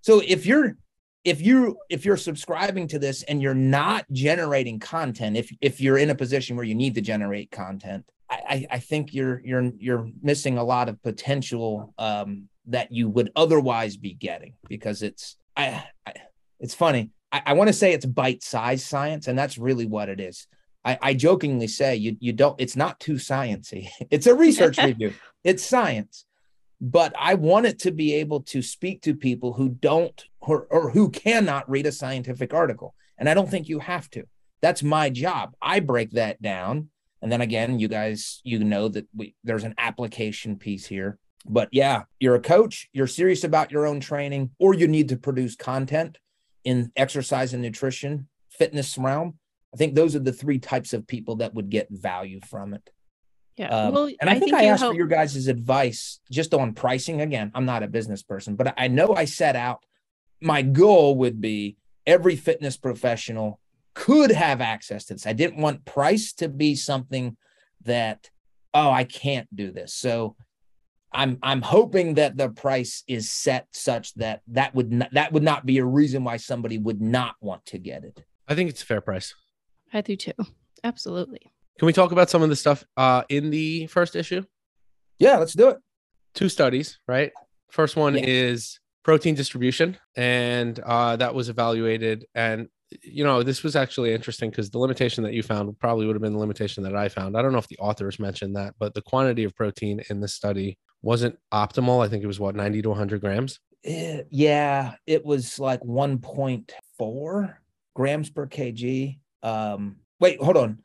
So 0.00 0.22
if 0.24 0.46
you're 0.46 0.76
if 1.24 1.40
you 1.40 1.76
if 1.90 2.04
you're 2.04 2.16
subscribing 2.16 2.88
to 2.88 2.98
this 2.98 3.22
and 3.24 3.42
you're 3.42 3.54
not 3.54 4.06
generating 4.12 4.78
content, 4.78 5.36
if 5.36 5.52
if 5.60 5.80
you're 5.80 5.98
in 5.98 6.10
a 6.10 6.14
position 6.14 6.56
where 6.56 6.64
you 6.64 6.74
need 6.74 6.94
to 6.94 7.00
generate 7.00 7.50
content, 7.50 8.04
I, 8.30 8.40
I, 8.48 8.66
I 8.72 8.78
think 8.78 9.12
you're 9.12 9.40
you're 9.44 9.70
you're 9.78 10.08
missing 10.22 10.58
a 10.58 10.64
lot 10.64 10.88
of 10.88 11.02
potential 11.02 11.92
um, 11.98 12.48
that 12.66 12.92
you 12.92 13.08
would 13.08 13.30
otherwise 13.36 13.96
be 13.96 14.14
getting 14.14 14.54
because 14.68 15.02
it's 15.02 15.36
I, 15.56 15.84
I 16.06 16.12
it's 16.60 16.74
funny. 16.74 17.10
I, 17.32 17.42
I 17.46 17.52
want 17.54 17.68
to 17.68 17.74
say 17.74 17.92
it's 17.92 18.06
bite-sized 18.06 18.86
science, 18.86 19.28
and 19.28 19.38
that's 19.38 19.58
really 19.58 19.86
what 19.86 20.08
it 20.08 20.20
is. 20.20 20.46
I, 20.84 20.98
I 21.02 21.14
jokingly 21.14 21.68
say 21.68 21.96
you 21.96 22.16
you 22.20 22.32
don't 22.32 22.60
it's 22.60 22.76
not 22.76 23.00
too 23.00 23.14
sciency. 23.14 23.88
It's 24.10 24.26
a 24.26 24.34
research 24.34 24.78
review. 24.82 25.12
It's 25.44 25.64
science 25.64 26.24
but 26.80 27.12
I 27.18 27.34
want 27.34 27.66
it 27.66 27.80
to 27.80 27.90
be 27.90 28.14
able 28.14 28.42
to 28.42 28.62
speak 28.62 29.02
to 29.02 29.14
people 29.14 29.52
who 29.52 29.68
don't 29.68 30.24
or, 30.40 30.66
or 30.70 30.90
who 30.90 31.10
cannot 31.10 31.68
read 31.68 31.86
a 31.86 31.92
scientific 31.92 32.54
article. 32.54 32.94
And 33.18 33.28
I 33.28 33.34
don't 33.34 33.50
think 33.50 33.68
you 33.68 33.80
have 33.80 34.08
to. 34.10 34.24
That's 34.60 34.82
my 34.82 35.10
job. 35.10 35.54
I 35.60 35.80
break 35.80 36.12
that 36.12 36.40
down. 36.40 36.90
And 37.20 37.32
then 37.32 37.40
again, 37.40 37.80
you 37.80 37.88
guys, 37.88 38.40
you 38.44 38.60
know 38.60 38.88
that 38.88 39.08
we, 39.14 39.34
there's 39.42 39.64
an 39.64 39.74
application 39.78 40.56
piece 40.56 40.86
here. 40.86 41.18
But 41.46 41.68
yeah, 41.72 42.02
you're 42.20 42.34
a 42.34 42.40
coach, 42.40 42.88
you're 42.92 43.06
serious 43.06 43.42
about 43.42 43.72
your 43.72 43.86
own 43.86 44.00
training, 44.00 44.50
or 44.58 44.74
you 44.74 44.86
need 44.86 45.08
to 45.08 45.16
produce 45.16 45.56
content 45.56 46.18
in 46.64 46.92
exercise 46.94 47.54
and 47.54 47.62
nutrition, 47.62 48.28
fitness 48.50 48.98
realm. 48.98 49.38
I 49.72 49.76
think 49.76 49.94
those 49.94 50.14
are 50.14 50.20
the 50.20 50.32
three 50.32 50.58
types 50.58 50.92
of 50.92 51.06
people 51.06 51.36
that 51.36 51.54
would 51.54 51.70
get 51.70 51.88
value 51.90 52.40
from 52.48 52.74
it. 52.74 52.90
Yeah. 53.58 53.68
Um, 53.68 53.92
well, 53.92 54.10
and 54.20 54.30
I, 54.30 54.38
think, 54.38 54.54
I 54.54 54.66
asked 54.66 54.80
help- 54.80 54.92
for 54.92 54.96
your 54.96 55.08
guys' 55.08 55.48
advice 55.48 56.20
just 56.30 56.54
on 56.54 56.72
pricing. 56.74 57.20
Again, 57.20 57.50
I'm 57.54 57.64
not 57.64 57.82
a 57.82 57.88
business 57.88 58.22
person, 58.22 58.54
but 58.54 58.72
I 58.78 58.88
know 58.88 59.14
I 59.14 59.24
set 59.24 59.56
out 59.56 59.84
my 60.40 60.62
goal 60.62 61.16
would 61.16 61.40
be 61.40 61.76
every 62.06 62.36
fitness 62.36 62.76
professional 62.76 63.60
could 63.94 64.30
have 64.30 64.60
access 64.60 65.06
to 65.06 65.14
this. 65.14 65.26
I 65.26 65.32
didn't 65.32 65.60
want 65.60 65.84
price 65.84 66.32
to 66.34 66.48
be 66.48 66.76
something 66.76 67.36
that, 67.82 68.30
oh, 68.72 68.90
I 68.90 69.02
can't 69.02 69.48
do 69.54 69.72
this. 69.72 69.92
So 69.92 70.36
I'm 71.12 71.38
I'm 71.42 71.62
hoping 71.62 72.14
that 72.14 72.36
the 72.36 72.50
price 72.50 73.02
is 73.08 73.30
set 73.30 73.66
such 73.72 74.14
that 74.14 74.42
that 74.48 74.74
would 74.74 74.92
not, 74.92 75.12
that 75.12 75.32
would 75.32 75.42
not 75.42 75.66
be 75.66 75.78
a 75.78 75.84
reason 75.84 76.22
why 76.22 76.36
somebody 76.36 76.78
would 76.78 77.00
not 77.00 77.34
want 77.40 77.64
to 77.66 77.78
get 77.78 78.04
it. 78.04 78.22
i 78.46 78.54
think 78.54 78.68
it's 78.68 78.82
a 78.82 78.86
fair 78.86 79.00
price 79.00 79.34
I 79.92 80.02
do 80.02 80.16
too. 80.16 80.34
Absolutely. 80.84 81.50
Can 81.78 81.86
we 81.86 81.92
talk 81.92 82.12
about 82.12 82.28
some 82.30 82.42
of 82.42 82.48
the 82.48 82.56
stuff 82.56 82.84
uh, 82.96 83.22
in 83.28 83.50
the 83.50 83.86
first 83.86 84.16
issue 84.16 84.42
Yeah, 85.18 85.36
let's 85.38 85.54
do 85.54 85.68
it. 85.68 85.78
two 86.34 86.48
studies 86.48 86.98
right 87.08 87.32
first 87.70 87.96
one 87.96 88.14
Yeah. 88.16 88.24
is 88.26 88.80
protein 89.04 89.34
distribution 89.34 89.96
and 90.16 90.78
uh, 90.80 91.16
that 91.16 91.34
was 91.34 91.48
evaluated 91.48 92.26
and 92.34 92.68
you 93.02 93.22
know 93.24 93.42
this 93.42 93.62
was 93.62 93.76
actually 93.76 94.12
interesting 94.14 94.48
because 94.50 94.70
the 94.70 94.78
limitation 94.78 95.22
that 95.24 95.34
you 95.34 95.42
found 95.42 95.78
probably 95.78 96.06
would 96.06 96.16
have 96.16 96.22
been 96.22 96.32
the 96.32 96.38
limitation 96.38 96.82
that 96.84 96.96
i 96.96 97.06
found 97.08 97.36
i 97.36 97.42
don't 97.42 97.52
know 97.52 97.58
if 97.58 97.68
the 97.68 97.78
authors 97.78 98.18
mentioned 98.18 98.56
that 98.56 98.74
but 98.78 98.94
the 98.94 99.02
quantity 99.02 99.44
of 99.44 99.54
protein 99.54 100.00
in 100.08 100.20
this 100.20 100.32
study 100.34 100.78
wasn't 101.02 101.36
optimal 101.52 102.02
i 102.04 102.08
think 102.08 102.24
it 102.24 102.26
was 102.26 102.40
what 102.40 102.54
90 102.54 102.80
to 102.82 102.88
100 102.90 103.20
grams 103.20 103.60
Eh, 103.84 104.22
yeah, 104.30 104.94
it 105.06 105.24
was 105.24 105.60
like 105.60 105.80
1.4 105.82 107.54
grams 107.94 108.28
per 108.30 108.46
kg. 108.46 109.18
Um, 109.42 109.96
wait, 110.20 110.40
hold 110.42 110.56
on. 110.56 110.78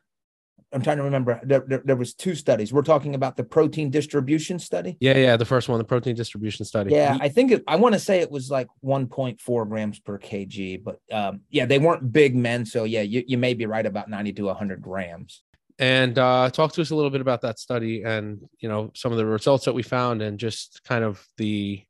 I'm 0.74 0.82
trying 0.82 0.98
to 0.98 1.04
remember. 1.04 1.40
There, 1.44 1.64
there, 1.68 1.82
there, 1.86 1.96
was 1.96 2.14
two 2.14 2.36
studies. 2.36 2.74
We're 2.74 2.82
talking 2.82 3.16
about 3.16 3.38
the 3.38 3.44
protein 3.44 3.90
distribution 3.90 4.60
study. 4.60 4.98
Yeah, 5.00 5.18
yeah, 5.18 5.38
the 5.38 5.46
first 5.46 5.70
one, 5.70 5.78
the 5.78 5.84
protein 5.84 6.16
distribution 6.16 6.66
study. 6.66 6.92
Yeah, 6.92 7.18
I 7.22 7.30
think 7.30 7.52
it, 7.52 7.64
I 7.68 7.76
want 7.76 7.94
to 7.94 8.00
say 8.00 8.20
it 8.20 8.32
was 8.32 8.50
like 8.50 8.68
1.4 8.84 9.70
grams 9.70 10.00
per 10.00 10.18
kg, 10.18 10.84
but 10.84 11.00
um, 11.12 11.42
yeah, 11.50 11.66
they 11.66 11.80
weren't 11.80 12.12
big 12.12 12.36
men, 12.36 12.66
so 12.66 12.84
yeah, 12.86 13.02
you, 13.02 13.24
you 13.28 13.38
may 13.38 13.54
be 13.54 13.66
right 13.66 13.86
about 13.86 14.10
90 14.10 14.34
to 14.34 14.44
100 14.46 14.82
grams. 14.82 15.44
And 15.80 16.18
uh, 16.18 16.50
talk 16.50 16.74
to 16.74 16.82
us 16.82 16.92
a 16.92 16.96
little 16.96 17.12
bit 17.12 17.22
about 17.22 17.42
that 17.42 17.60
study, 17.60 18.04
and 18.04 18.42
you 18.60 18.70
know 18.70 18.92
some 18.96 19.12
of 19.12 19.18
the 19.18 19.26
results 19.26 19.66
that 19.66 19.74
we 19.74 19.84
found, 19.84 20.22
and 20.22 20.40
just 20.40 20.84
kind 20.84 21.04
of 21.04 21.26
the 21.38 21.84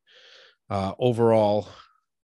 uh, 0.69 0.93
overall 0.99 1.67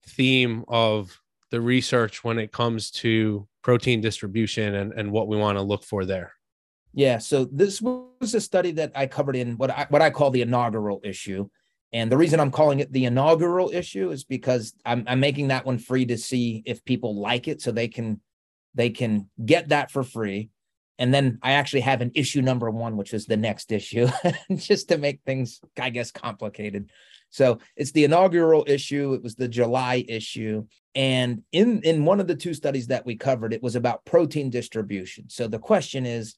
theme 0.08 0.66
of 0.68 1.20
the 1.52 1.62
research 1.62 2.24
when 2.24 2.40
it 2.40 2.52
comes 2.52 2.92
to 2.92 3.48
protein 3.62 4.02
distribution 4.02 4.76
and, 4.76 4.94
and 4.94 5.12
what 5.12 5.28
we 5.28 5.38
want 5.38 5.58
to 5.58 5.62
look 5.62 5.84
for 5.84 6.06
there. 6.06 6.34
Yeah, 6.98 7.20
so 7.20 7.46
this 7.46 7.80
was 7.80 8.34
a 8.34 8.42
study 8.42 8.72
that 8.72 8.92
I 8.96 9.06
covered 9.06 9.36
in 9.36 9.56
what 9.58 9.70
I 9.70 9.86
what 9.90 10.02
I 10.02 10.10
call 10.10 10.32
the 10.32 10.42
inaugural 10.42 11.00
issue. 11.04 11.48
And 11.94 12.12
the 12.12 12.18
reason 12.18 12.40
I'm 12.40 12.50
calling 12.50 12.80
it 12.80 12.92
the 12.92 13.06
inaugural 13.06 13.70
issue 13.72 14.10
is 14.10 14.24
because 14.24 14.74
I'm, 14.84 15.04
I'm 15.06 15.20
making 15.20 15.50
that 15.50 15.64
one 15.64 15.78
free 15.78 16.08
to 16.08 16.18
see 16.18 16.64
if 16.66 16.84
people 16.84 17.16
like 17.16 17.48
it 17.48 17.62
so 17.62 17.72
they 17.72 17.88
can 17.88 18.20
they 18.74 18.90
can 18.90 19.30
get 19.46 19.70
that 19.70 19.92
for 19.92 20.02
free. 20.02 20.50
And 20.98 21.14
then 21.14 21.38
I 21.44 21.52
actually 21.52 21.82
have 21.82 22.02
an 22.02 22.14
issue 22.16 22.42
number 22.42 22.72
one, 22.72 22.98
which 22.98 23.14
is 23.14 23.28
the 23.28 23.38
next 23.38 23.72
issue, 23.72 24.08
just 24.56 24.90
to 24.90 24.98
make 24.98 25.22
things, 25.24 25.62
I 25.80 25.92
guess, 25.92 26.10
complicated. 26.10 26.90
So 27.30 27.60
it's 27.76 27.92
the 27.92 28.06
inaugural 28.06 28.66
issue. 28.68 29.14
It 29.14 29.22
was 29.22 29.36
the 29.36 29.48
July 29.48 30.04
issue. 30.08 30.66
And 30.96 31.44
in, 31.52 31.84
in 31.84 32.06
one 32.06 32.20
of 32.20 32.26
the 32.26 32.36
two 32.36 32.56
studies 32.56 32.88
that 32.88 33.06
we 33.06 33.18
covered, 33.18 33.54
it 33.54 33.62
was 33.62 33.76
about 33.76 34.04
protein 34.04 34.50
distribution. 34.50 35.30
So 35.30 35.48
the 35.48 35.60
question 35.60 36.08
is, 36.08 36.36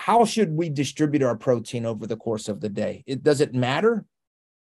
how 0.00 0.24
should 0.24 0.56
we 0.56 0.70
distribute 0.70 1.22
our 1.22 1.36
protein 1.36 1.84
over 1.84 2.06
the 2.06 2.16
course 2.16 2.48
of 2.48 2.62
the 2.62 2.70
day? 2.70 3.04
It 3.06 3.22
does 3.22 3.42
it 3.42 3.52
matter 3.54 4.06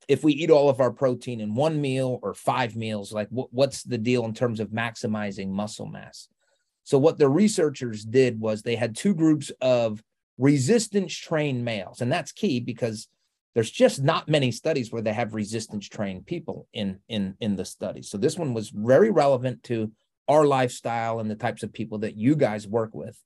if 0.08 0.24
we 0.24 0.32
eat 0.32 0.50
all 0.50 0.68
of 0.68 0.80
our 0.80 0.90
protein 0.90 1.40
in 1.40 1.54
one 1.54 1.80
meal 1.80 2.18
or 2.24 2.34
five 2.34 2.74
meals? 2.74 3.12
Like, 3.12 3.28
what's 3.30 3.84
the 3.84 3.98
deal 3.98 4.24
in 4.24 4.34
terms 4.34 4.58
of 4.58 4.70
maximizing 4.70 5.50
muscle 5.50 5.86
mass? 5.86 6.26
So, 6.82 6.98
what 6.98 7.18
the 7.18 7.28
researchers 7.28 8.04
did 8.04 8.40
was 8.40 8.62
they 8.62 8.74
had 8.74 8.96
two 8.96 9.14
groups 9.14 9.52
of 9.60 10.02
resistance 10.38 11.14
trained 11.14 11.64
males, 11.64 12.00
and 12.00 12.10
that's 12.10 12.32
key 12.32 12.58
because 12.58 13.06
there's 13.54 13.70
just 13.70 14.02
not 14.02 14.28
many 14.28 14.50
studies 14.50 14.90
where 14.90 15.02
they 15.02 15.12
have 15.12 15.34
resistance 15.34 15.88
trained 15.88 16.26
people 16.26 16.66
in 16.72 16.98
in 17.08 17.36
in 17.38 17.54
the 17.54 17.64
study. 17.64 18.02
So 18.02 18.18
this 18.18 18.36
one 18.36 18.54
was 18.54 18.70
very 18.70 19.12
relevant 19.12 19.62
to 19.64 19.92
our 20.26 20.46
lifestyle 20.46 21.20
and 21.20 21.30
the 21.30 21.36
types 21.36 21.62
of 21.62 21.72
people 21.72 21.98
that 21.98 22.16
you 22.16 22.34
guys 22.34 22.66
work 22.66 22.92
with. 22.92 23.16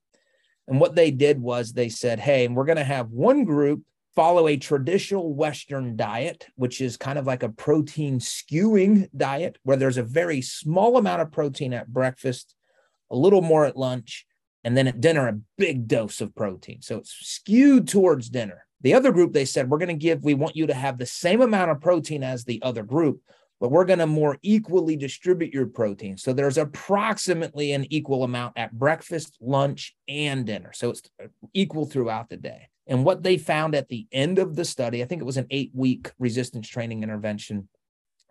And 0.68 0.80
what 0.80 0.94
they 0.94 1.10
did 1.10 1.40
was 1.40 1.72
they 1.72 1.88
said, 1.88 2.18
hey, 2.18 2.48
we're 2.48 2.64
going 2.64 2.76
to 2.76 2.84
have 2.84 3.10
one 3.10 3.44
group 3.44 3.82
follow 4.16 4.48
a 4.48 4.56
traditional 4.56 5.34
Western 5.34 5.94
diet, 5.94 6.46
which 6.56 6.80
is 6.80 6.96
kind 6.96 7.18
of 7.18 7.26
like 7.26 7.42
a 7.42 7.50
protein 7.50 8.18
skewing 8.18 9.08
diet, 9.14 9.58
where 9.62 9.76
there's 9.76 9.98
a 9.98 10.02
very 10.02 10.40
small 10.40 10.96
amount 10.96 11.20
of 11.20 11.30
protein 11.30 11.74
at 11.74 11.86
breakfast, 11.86 12.54
a 13.10 13.16
little 13.16 13.42
more 13.42 13.66
at 13.66 13.76
lunch, 13.76 14.26
and 14.64 14.74
then 14.76 14.88
at 14.88 15.02
dinner, 15.02 15.28
a 15.28 15.38
big 15.58 15.86
dose 15.86 16.22
of 16.22 16.34
protein. 16.34 16.80
So 16.80 16.96
it's 16.96 17.12
skewed 17.12 17.86
towards 17.86 18.30
dinner. 18.30 18.66
The 18.80 18.94
other 18.94 19.12
group, 19.12 19.32
they 19.32 19.44
said, 19.44 19.68
we're 19.68 19.78
going 19.78 19.88
to 19.88 19.94
give, 19.94 20.24
we 20.24 20.34
want 20.34 20.56
you 20.56 20.66
to 20.66 20.74
have 20.74 20.96
the 20.98 21.06
same 21.06 21.42
amount 21.42 21.70
of 21.70 21.80
protein 21.80 22.24
as 22.24 22.44
the 22.44 22.62
other 22.62 22.82
group, 22.82 23.20
but 23.60 23.70
we're 23.70 23.84
going 23.84 23.98
to 23.98 24.06
more 24.06 24.38
equally 24.42 24.96
distribute 24.96 25.52
your 25.52 25.66
protein. 25.66 26.16
So 26.16 26.32
there's 26.32 26.58
approximately 26.58 27.72
an 27.72 27.86
equal 27.90 28.24
amount 28.24 28.58
at 28.58 28.72
breakfast, 28.72 29.38
lunch, 29.40 29.94
and 30.08 30.44
dinner. 30.44 30.72
So 30.72 30.90
it's 30.90 31.02
uh, 31.22 31.28
equal 31.54 31.86
throughout 31.86 32.28
the 32.28 32.36
day. 32.36 32.68
And 32.86 33.04
what 33.04 33.22
they 33.22 33.38
found 33.38 33.74
at 33.74 33.88
the 33.88 34.06
end 34.12 34.38
of 34.38 34.54
the 34.54 34.64
study, 34.64 35.02
I 35.02 35.06
think 35.06 35.20
it 35.20 35.26
was 35.26 35.38
an 35.38 35.46
eight 35.50 35.70
week 35.74 36.10
resistance 36.18 36.68
training 36.68 37.02
intervention, 37.02 37.68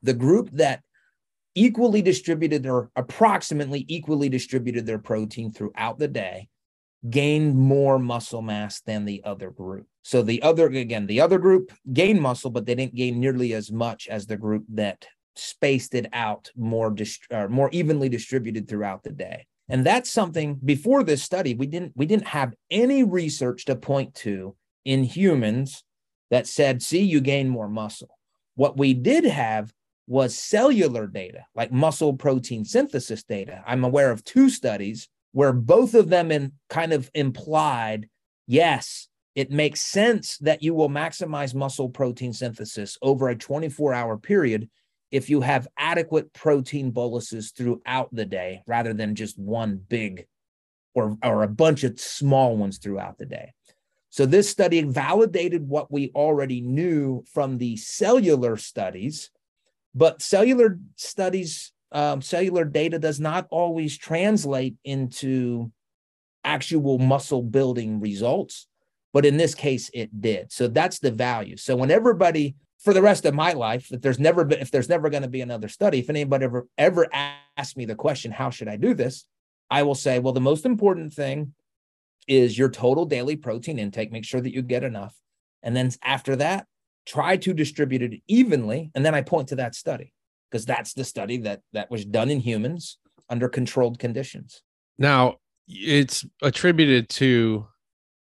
the 0.01 0.13
group 0.13 0.49
that 0.53 0.81
equally 1.55 2.01
distributed 2.01 2.67
or 2.67 2.91
approximately 2.95 3.85
equally 3.87 4.29
distributed 4.29 4.85
their 4.85 4.99
protein 4.99 5.51
throughout 5.51 5.97
the 5.97 6.07
day 6.07 6.49
gained 7.09 7.55
more 7.55 7.99
muscle 7.99 8.41
mass 8.41 8.81
than 8.81 9.05
the 9.05 9.23
other 9.23 9.51
group. 9.51 9.87
So 10.03 10.21
the 10.21 10.41
other, 10.41 10.67
again, 10.67 11.07
the 11.07 11.21
other 11.21 11.37
group 11.37 11.71
gained 11.91 12.21
muscle, 12.21 12.51
but 12.51 12.65
they 12.65 12.75
didn't 12.75 12.95
gain 12.95 13.19
nearly 13.19 13.53
as 13.53 13.71
much 13.71 14.07
as 14.07 14.25
the 14.25 14.37
group 14.37 14.65
that 14.69 15.05
spaced 15.35 15.95
it 15.95 16.07
out 16.13 16.51
more 16.55 16.89
dist- 16.91 17.27
more 17.49 17.69
evenly 17.71 18.09
distributed 18.09 18.67
throughout 18.67 19.03
the 19.03 19.11
day. 19.11 19.45
And 19.67 19.85
that's 19.85 20.11
something 20.11 20.55
before 20.63 21.03
this 21.03 21.23
study 21.23 21.55
we 21.55 21.67
didn't 21.67 21.93
we 21.95 22.05
didn't 22.05 22.27
have 22.27 22.53
any 22.69 23.03
research 23.03 23.65
to 23.65 23.75
point 23.75 24.13
to 24.15 24.55
in 24.83 25.03
humans 25.03 25.83
that 26.29 26.47
said 26.47 26.81
see 26.81 27.01
you 27.01 27.21
gain 27.21 27.49
more 27.49 27.67
muscle. 27.67 28.17
What 28.55 28.77
we 28.77 28.93
did 28.93 29.25
have 29.25 29.73
was 30.07 30.37
cellular 30.37 31.07
data, 31.07 31.45
like 31.55 31.71
muscle 31.71 32.13
protein 32.13 32.63
synthesis 32.63 33.23
data. 33.23 33.63
I'm 33.65 33.83
aware 33.83 34.11
of 34.11 34.23
two 34.23 34.49
studies 34.49 35.09
where 35.31 35.51
both 35.51 35.95
of 35.95 36.09
them 36.09 36.31
in 36.31 36.53
kind 36.69 36.93
of 36.93 37.09
implied 37.13 38.07
yes, 38.47 39.07
it 39.33 39.51
makes 39.51 39.81
sense 39.81 40.37
that 40.39 40.63
you 40.63 40.73
will 40.73 40.89
maximize 40.89 41.53
muscle 41.53 41.89
protein 41.89 42.31
synthesis 42.31 42.97
over 43.01 43.29
a 43.29 43.35
24 43.35 43.93
hour 43.93 44.17
period 44.17 44.69
if 45.11 45.29
you 45.29 45.41
have 45.41 45.67
adequate 45.77 46.33
protein 46.33 46.91
boluses 46.91 47.51
throughout 47.51 48.09
the 48.13 48.25
day 48.25 48.61
rather 48.67 48.93
than 48.93 49.15
just 49.15 49.37
one 49.37 49.79
big 49.87 50.27
or, 50.93 51.17
or 51.23 51.43
a 51.43 51.47
bunch 51.47 51.83
of 51.83 51.99
small 51.99 52.57
ones 52.57 52.77
throughout 52.77 53.17
the 53.17 53.25
day. 53.25 53.53
So, 54.09 54.25
this 54.25 54.49
study 54.49 54.81
validated 54.81 55.67
what 55.67 55.91
we 55.91 56.09
already 56.15 56.61
knew 56.61 57.25
from 57.33 57.57
the 57.57 57.75
cellular 57.75 58.55
studies, 58.55 59.29
but 59.93 60.21
cellular 60.21 60.79
studies, 60.95 61.73
um, 61.91 62.21
cellular 62.21 62.63
data 62.63 62.97
does 62.97 63.19
not 63.19 63.45
always 63.51 63.97
translate 63.97 64.75
into 64.85 65.69
actual 66.45 66.97
muscle 66.97 67.41
building 67.41 67.99
results. 67.99 68.67
But 69.11 69.25
in 69.25 69.37
this 69.37 69.55
case, 69.55 69.89
it 69.93 70.21
did. 70.21 70.51
So, 70.51 70.69
that's 70.69 70.99
the 70.99 71.11
value. 71.11 71.57
So, 71.57 71.75
when 71.75 71.91
everybody 71.91 72.55
for 72.85 72.93
the 72.93 73.01
rest 73.01 73.25
of 73.25 73.33
my 73.33 73.51
life 73.51 73.89
that 73.89 74.03
there's 74.03 74.19
never 74.19 74.45
been 74.45 74.59
if 74.59 74.69
there's 74.69 74.87
never 74.87 75.09
going 75.09 75.23
to 75.23 75.27
be 75.27 75.41
another 75.41 75.67
study 75.67 75.97
if 75.99 76.09
anybody 76.09 76.45
ever 76.45 76.67
ever 76.77 77.07
asks 77.11 77.75
me 77.75 77.83
the 77.83 77.95
question 77.95 78.31
how 78.31 78.51
should 78.51 78.67
i 78.67 78.77
do 78.77 78.93
this? 78.93 79.25
I 79.71 79.81
will 79.81 79.95
say 79.95 80.19
well 80.19 80.33
the 80.33 80.39
most 80.39 80.65
important 80.65 81.11
thing 81.11 81.53
is 82.27 82.57
your 82.57 82.69
total 82.69 83.05
daily 83.05 83.35
protein 83.35 83.79
intake 83.79 84.11
make 84.11 84.23
sure 84.23 84.39
that 84.39 84.53
you 84.53 84.61
get 84.61 84.83
enough. 84.83 85.15
And 85.63 85.75
then 85.75 85.89
after 86.03 86.35
that 86.37 86.67
try 87.07 87.37
to 87.37 87.53
distribute 87.53 88.03
it 88.03 88.21
evenly 88.27 88.91
and 88.93 89.03
then 89.03 89.15
i 89.15 89.21
point 89.21 89.49
to 89.49 89.55
that 89.55 89.75
study 89.75 90.13
because 90.49 90.65
that's 90.65 90.93
the 90.93 91.03
study 91.03 91.37
that 91.37 91.61
that 91.73 91.89
was 91.89 92.05
done 92.05 92.29
in 92.29 92.39
humans 92.39 92.99
under 93.29 93.49
controlled 93.49 93.97
conditions. 93.97 94.61
Now 94.99 95.37
it's 95.67 96.23
attributed 96.43 97.09
to 97.09 97.65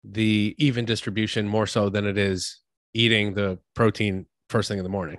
the 0.03 0.55
even 0.57 0.85
distribution 0.85 1.47
more 1.47 1.67
so 1.67 1.89
than 1.89 2.07
it 2.07 2.17
is 2.17 2.61
eating 2.95 3.35
the 3.35 3.59
protein 3.75 4.25
first 4.55 4.69
thing 4.69 4.77
in 4.77 4.85
the 4.85 4.89
morning, 4.89 5.17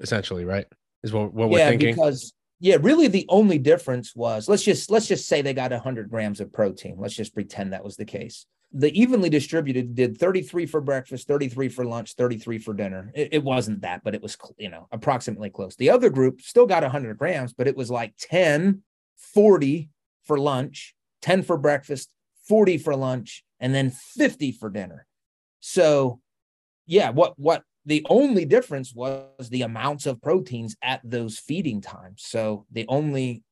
essentially, 0.00 0.44
right? 0.44 0.66
Is 1.02 1.10
what, 1.10 1.32
what 1.32 1.50
yeah, 1.50 1.64
we're 1.64 1.70
thinking. 1.70 1.88
Yeah, 1.88 1.94
because 1.94 2.34
yeah, 2.60 2.76
really 2.78 3.08
the 3.08 3.24
only 3.30 3.58
difference 3.58 4.14
was 4.14 4.50
let's 4.50 4.62
just 4.62 4.90
let's 4.90 5.06
just 5.06 5.26
say 5.26 5.40
they 5.40 5.54
got 5.54 5.70
100 5.70 6.10
grams 6.10 6.40
of 6.40 6.52
protein. 6.52 6.96
Let's 6.98 7.14
just 7.14 7.32
pretend 7.32 7.72
that 7.72 7.82
was 7.82 7.96
the 7.96 8.04
case. 8.04 8.44
The 8.72 8.92
evenly 9.00 9.30
distributed 9.30 9.94
did 9.94 10.18
33 10.18 10.66
for 10.66 10.82
breakfast, 10.82 11.26
33 11.26 11.70
for 11.70 11.86
lunch, 11.86 12.16
33 12.16 12.58
for 12.58 12.74
dinner. 12.74 13.10
It, 13.14 13.28
it 13.32 13.44
wasn't 13.44 13.80
that, 13.80 14.04
but 14.04 14.14
it 14.14 14.20
was 14.20 14.36
you 14.58 14.68
know 14.68 14.88
approximately 14.92 15.48
close. 15.48 15.74
The 15.76 15.88
other 15.88 16.10
group 16.10 16.42
still 16.42 16.66
got 16.66 16.82
100 16.82 17.16
grams, 17.16 17.54
but 17.54 17.66
it 17.66 17.76
was 17.76 17.90
like 17.90 18.12
10, 18.18 18.82
40 19.16 19.88
for 20.24 20.38
lunch, 20.38 20.94
10 21.22 21.44
for 21.44 21.56
breakfast, 21.56 22.10
40 22.46 22.76
for 22.76 22.94
lunch, 22.94 23.42
and 23.58 23.74
then 23.74 23.90
50 23.90 24.52
for 24.52 24.68
dinner. 24.68 25.06
So 25.60 26.20
yeah, 26.84 27.08
what 27.08 27.38
what 27.38 27.62
the 27.86 28.04
only 28.10 28.44
difference 28.44 28.92
was 28.92 29.48
the 29.48 29.62
amounts 29.62 30.06
of 30.06 30.20
proteins 30.20 30.76
at 30.82 31.00
those 31.04 31.38
feeding 31.38 31.80
times. 31.80 32.24
So 32.26 32.66
the 32.72 32.84
only 32.88 33.44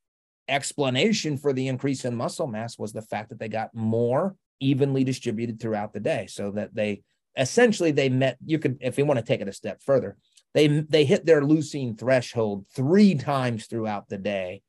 explanation 0.47 1.37
for 1.37 1.53
the 1.53 1.67
increase 1.67 2.05
in 2.05 2.15
muscle 2.15 2.45
mass 2.45 2.77
was 2.77 2.93
the 2.93 3.01
fact 3.01 3.29
that 3.29 3.39
they 3.39 3.47
got 3.47 3.73
more 3.73 4.35
evenly 4.59 5.03
distributed 5.03 5.59
throughout 5.59 5.93
the 5.93 5.99
day 5.99 6.27
so 6.27 6.51
that 6.51 6.75
they 6.75 7.01
essentially 7.37 7.91
they 7.91 8.09
met 8.09 8.37
you 8.45 8.59
could 8.59 8.77
if 8.79 8.97
you 8.97 9.05
want 9.05 9.19
to 9.19 9.25
take 9.25 9.41
it 9.41 9.47
a 9.47 9.53
step 9.53 9.81
further 9.81 10.15
they 10.53 10.67
they 10.67 11.03
hit 11.03 11.25
their 11.25 11.41
leucine 11.41 11.97
threshold 11.99 12.65
3 12.73 13.15
times 13.15 13.65
throughout 13.65 14.07
the 14.07 14.17
day 14.17 14.61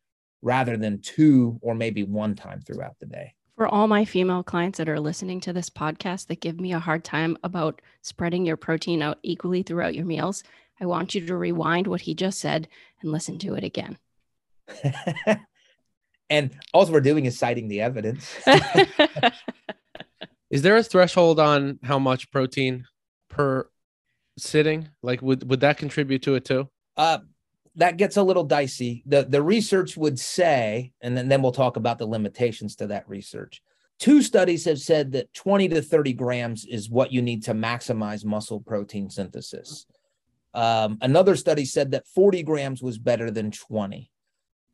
rather 0.42 0.76
than 0.76 1.00
two 1.00 1.58
or 1.62 1.74
maybe 1.74 2.02
one 2.02 2.34
time 2.34 2.60
throughout 2.60 2.96
the 2.98 3.06
day 3.06 3.35
for 3.56 3.66
all 3.66 3.88
my 3.88 4.04
female 4.04 4.42
clients 4.42 4.78
that 4.78 4.88
are 4.88 5.00
listening 5.00 5.40
to 5.40 5.52
this 5.52 5.70
podcast 5.70 6.26
that 6.26 6.40
give 6.40 6.60
me 6.60 6.72
a 6.72 6.78
hard 6.78 7.04
time 7.04 7.38
about 7.42 7.80
spreading 8.02 8.44
your 8.44 8.56
protein 8.56 9.02
out 9.02 9.18
equally 9.22 9.62
throughout 9.62 9.94
your 9.94 10.04
meals, 10.04 10.44
I 10.78 10.86
want 10.86 11.14
you 11.14 11.26
to 11.26 11.36
rewind 11.36 11.86
what 11.86 12.02
he 12.02 12.14
just 12.14 12.38
said 12.38 12.68
and 13.00 13.10
listen 13.10 13.38
to 13.38 13.54
it 13.54 13.64
again. 13.64 13.96
and 16.30 16.54
all 16.74 16.86
we're 16.86 17.00
doing 17.00 17.24
is 17.24 17.38
citing 17.38 17.68
the 17.68 17.80
evidence. 17.80 18.34
Is 20.50 20.62
there 20.62 20.76
a 20.76 20.82
threshold 20.82 21.40
on 21.40 21.78
how 21.82 21.98
much 21.98 22.30
protein 22.30 22.84
per 23.30 23.68
sitting? 24.38 24.90
Like, 25.02 25.22
would 25.22 25.48
would 25.48 25.60
that 25.60 25.78
contribute 25.78 26.22
to 26.22 26.34
it 26.34 26.44
too? 26.44 26.68
Uh, 26.96 27.18
that 27.76 27.96
gets 27.98 28.16
a 28.16 28.22
little 28.22 28.44
dicey. 28.44 29.02
The 29.06 29.24
the 29.24 29.42
research 29.42 29.96
would 29.96 30.18
say, 30.18 30.92
and 31.00 31.16
then, 31.16 31.28
then 31.28 31.42
we'll 31.42 31.52
talk 31.52 31.76
about 31.76 31.98
the 31.98 32.06
limitations 32.06 32.76
to 32.76 32.86
that 32.88 33.08
research. 33.08 33.62
Two 33.98 34.22
studies 34.22 34.64
have 34.66 34.78
said 34.78 35.12
that 35.12 35.32
20 35.32 35.68
to 35.68 35.82
30 35.82 36.12
grams 36.12 36.64
is 36.66 36.90
what 36.90 37.12
you 37.12 37.22
need 37.22 37.42
to 37.44 37.54
maximize 37.54 38.24
muscle 38.24 38.60
protein 38.60 39.08
synthesis. 39.08 39.86
Um, 40.52 40.98
another 41.00 41.36
study 41.36 41.64
said 41.64 41.90
that 41.92 42.06
40 42.08 42.42
grams 42.42 42.82
was 42.82 42.98
better 42.98 43.30
than 43.30 43.50
20 43.50 44.10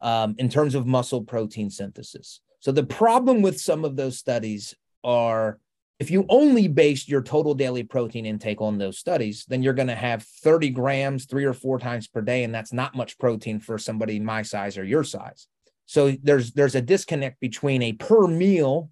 um, 0.00 0.34
in 0.38 0.48
terms 0.48 0.74
of 0.74 0.86
muscle 0.86 1.22
protein 1.22 1.70
synthesis. 1.70 2.40
So 2.60 2.72
the 2.72 2.84
problem 2.84 3.42
with 3.42 3.60
some 3.60 3.84
of 3.84 3.96
those 3.96 4.18
studies 4.18 4.74
are 5.04 5.58
if 6.02 6.10
you 6.10 6.26
only 6.28 6.66
based 6.66 7.08
your 7.08 7.22
total 7.22 7.54
daily 7.54 7.84
protein 7.84 8.26
intake 8.26 8.60
on 8.60 8.76
those 8.76 8.98
studies, 8.98 9.44
then 9.46 9.62
you're 9.62 9.72
going 9.72 9.86
to 9.86 9.94
have 9.94 10.24
30 10.24 10.70
grams 10.70 11.26
three 11.26 11.44
or 11.44 11.52
four 11.52 11.78
times 11.78 12.08
per 12.08 12.20
day, 12.20 12.42
and 12.42 12.52
that's 12.52 12.72
not 12.72 12.96
much 12.96 13.20
protein 13.20 13.60
for 13.60 13.78
somebody 13.78 14.18
my 14.18 14.42
size 14.42 14.76
or 14.76 14.82
your 14.82 15.04
size. 15.04 15.46
So 15.86 16.16
there's 16.20 16.54
there's 16.54 16.74
a 16.74 16.82
disconnect 16.82 17.38
between 17.38 17.82
a 17.82 17.92
per 17.92 18.26
meal 18.26 18.90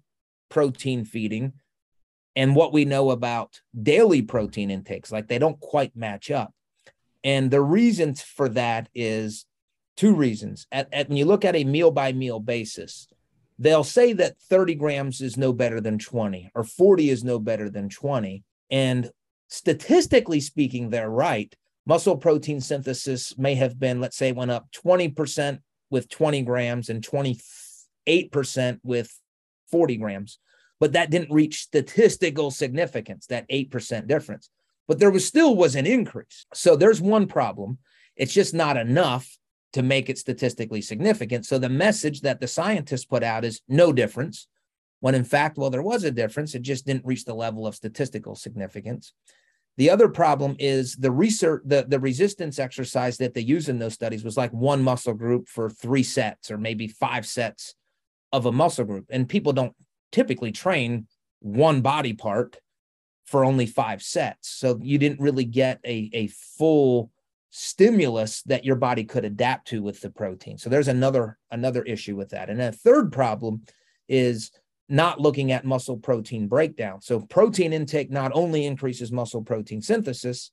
protein 0.49 1.03
feeding 1.03 1.51
and 2.37 2.55
what 2.55 2.71
we 2.71 2.85
know 2.85 3.11
about 3.11 3.59
daily 3.77 4.21
protein 4.21 4.71
intakes. 4.71 5.11
Like 5.11 5.27
they 5.27 5.37
don't 5.37 5.59
quite 5.59 5.93
match 5.93 6.31
up. 6.31 6.53
And 7.25 7.51
the 7.51 7.61
reason 7.61 8.15
for 8.15 8.47
that 8.49 8.87
is 8.95 9.45
two 9.97 10.15
reasons. 10.15 10.65
At, 10.71 10.87
at, 10.93 11.09
when 11.09 11.17
you 11.17 11.25
look 11.25 11.43
at 11.43 11.57
a 11.57 11.65
meal 11.65 11.91
by 11.91 12.13
meal 12.13 12.39
basis, 12.39 13.09
they'll 13.61 13.83
say 13.83 14.11
that 14.11 14.39
30 14.49 14.73
grams 14.73 15.21
is 15.21 15.37
no 15.37 15.53
better 15.53 15.79
than 15.79 15.99
20 15.99 16.51
or 16.55 16.63
40 16.63 17.09
is 17.11 17.23
no 17.23 17.37
better 17.37 17.69
than 17.69 17.89
20. 17.89 18.43
And 18.71 19.11
statistically 19.49 20.39
speaking, 20.39 20.89
they're 20.89 21.09
right. 21.09 21.55
Muscle 21.85 22.17
protein 22.17 22.59
synthesis 22.59 23.37
may 23.37 23.53
have 23.55 23.79
been, 23.79 24.01
let's 24.01 24.17
say, 24.17 24.31
went 24.31 24.49
up 24.49 24.67
20% 24.71 25.59
with 25.91 26.09
20 26.09 26.41
grams 26.41 26.89
and 26.89 27.03
28% 27.03 28.79
with 28.83 29.19
40 29.69 29.97
grams, 29.97 30.39
but 30.79 30.93
that 30.93 31.11
didn't 31.11 31.31
reach 31.31 31.61
statistical 31.61 32.49
significance, 32.49 33.27
that 33.27 33.47
8% 33.47 34.07
difference. 34.07 34.49
But 34.87 34.97
there 34.97 35.11
was 35.11 35.25
still 35.25 35.55
was 35.55 35.75
an 35.75 35.85
increase. 35.85 36.47
So 36.55 36.75
there's 36.75 36.99
one 36.99 37.27
problem. 37.27 37.77
It's 38.15 38.33
just 38.33 38.55
not 38.55 38.75
enough 38.77 39.29
to 39.73 39.81
make 39.81 40.09
it 40.09 40.17
statistically 40.17 40.81
significant. 40.81 41.45
So 41.45 41.57
the 41.57 41.69
message 41.69 42.21
that 42.21 42.39
the 42.39 42.47
scientists 42.47 43.05
put 43.05 43.23
out 43.23 43.45
is 43.45 43.61
no 43.67 43.93
difference, 43.93 44.47
when 44.99 45.15
in 45.15 45.23
fact, 45.23 45.57
well, 45.57 45.69
there 45.69 45.81
was 45.81 46.03
a 46.03 46.11
difference. 46.11 46.55
It 46.55 46.61
just 46.61 46.85
didn't 46.85 47.05
reach 47.05 47.25
the 47.25 47.33
level 47.33 47.65
of 47.65 47.75
statistical 47.75 48.35
significance. 48.35 49.13
The 49.77 49.89
other 49.89 50.09
problem 50.09 50.57
is 50.59 50.95
the 50.95 51.11
research, 51.11 51.63
the, 51.65 51.85
the 51.87 51.99
resistance 51.99 52.59
exercise 52.59 53.17
that 53.17 53.33
they 53.33 53.41
use 53.41 53.69
in 53.69 53.79
those 53.79 53.93
studies 53.93 54.23
was 54.23 54.37
like 54.37 54.51
one 54.51 54.83
muscle 54.83 55.13
group 55.13 55.47
for 55.47 55.69
three 55.69 56.03
sets 56.03 56.51
or 56.51 56.57
maybe 56.57 56.87
five 56.87 57.25
sets 57.25 57.73
of 58.33 58.45
a 58.45 58.51
muscle 58.51 58.85
group. 58.85 59.05
And 59.09 59.27
people 59.27 59.53
don't 59.53 59.73
typically 60.11 60.51
train 60.51 61.07
one 61.39 61.81
body 61.81 62.13
part 62.13 62.59
for 63.25 63.45
only 63.45 63.65
five 63.65 64.03
sets. 64.03 64.49
So 64.49 64.77
you 64.81 64.97
didn't 64.97 65.21
really 65.21 65.45
get 65.45 65.79
a, 65.85 66.09
a 66.13 66.27
full 66.27 67.11
stimulus 67.51 68.41
that 68.43 68.65
your 68.65 68.77
body 68.77 69.03
could 69.03 69.25
adapt 69.25 69.67
to 69.67 69.83
with 69.83 70.01
the 70.01 70.09
protein. 70.09 70.57
So 70.57 70.69
there's 70.69 70.87
another 70.87 71.37
another 71.51 71.83
issue 71.83 72.15
with 72.15 72.29
that. 72.29 72.49
And 72.49 72.61
a 72.61 72.71
third 72.71 73.11
problem 73.11 73.63
is 74.07 74.51
not 74.89 75.21
looking 75.21 75.51
at 75.51 75.65
muscle 75.65 75.97
protein 75.97 76.47
breakdown. 76.47 77.01
So 77.01 77.19
protein 77.19 77.73
intake 77.73 78.09
not 78.09 78.31
only 78.33 78.65
increases 78.65 79.11
muscle 79.11 79.43
protein 79.43 79.81
synthesis, 79.81 80.51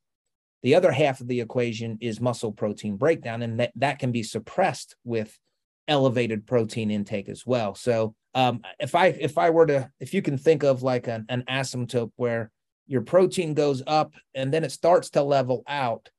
the 0.62 0.74
other 0.74 0.92
half 0.92 1.20
of 1.20 1.28
the 1.28 1.40
equation 1.40 1.98
is 2.00 2.20
muscle 2.20 2.52
protein 2.52 2.96
breakdown 2.96 3.42
and 3.42 3.60
that, 3.60 3.72
that 3.76 3.98
can 3.98 4.12
be 4.12 4.22
suppressed 4.22 4.96
with 5.04 5.38
elevated 5.86 6.46
protein 6.46 6.90
intake 6.90 7.28
as 7.28 7.46
well. 7.46 7.74
So 7.74 8.14
um, 8.34 8.60
if 8.78 8.94
I 8.94 9.06
if 9.06 9.38
I 9.38 9.50
were 9.50 9.66
to 9.66 9.90
if 10.00 10.12
you 10.12 10.22
can 10.22 10.36
think 10.36 10.62
of 10.64 10.82
like 10.82 11.06
an, 11.06 11.26
an 11.28 11.44
asymptote 11.48 12.10
where 12.16 12.50
your 12.88 13.02
protein 13.02 13.54
goes 13.54 13.82
up 13.86 14.14
and 14.34 14.52
then 14.52 14.64
it 14.64 14.72
starts 14.72 15.10
to 15.10 15.22
level 15.22 15.62
out. 15.68 16.10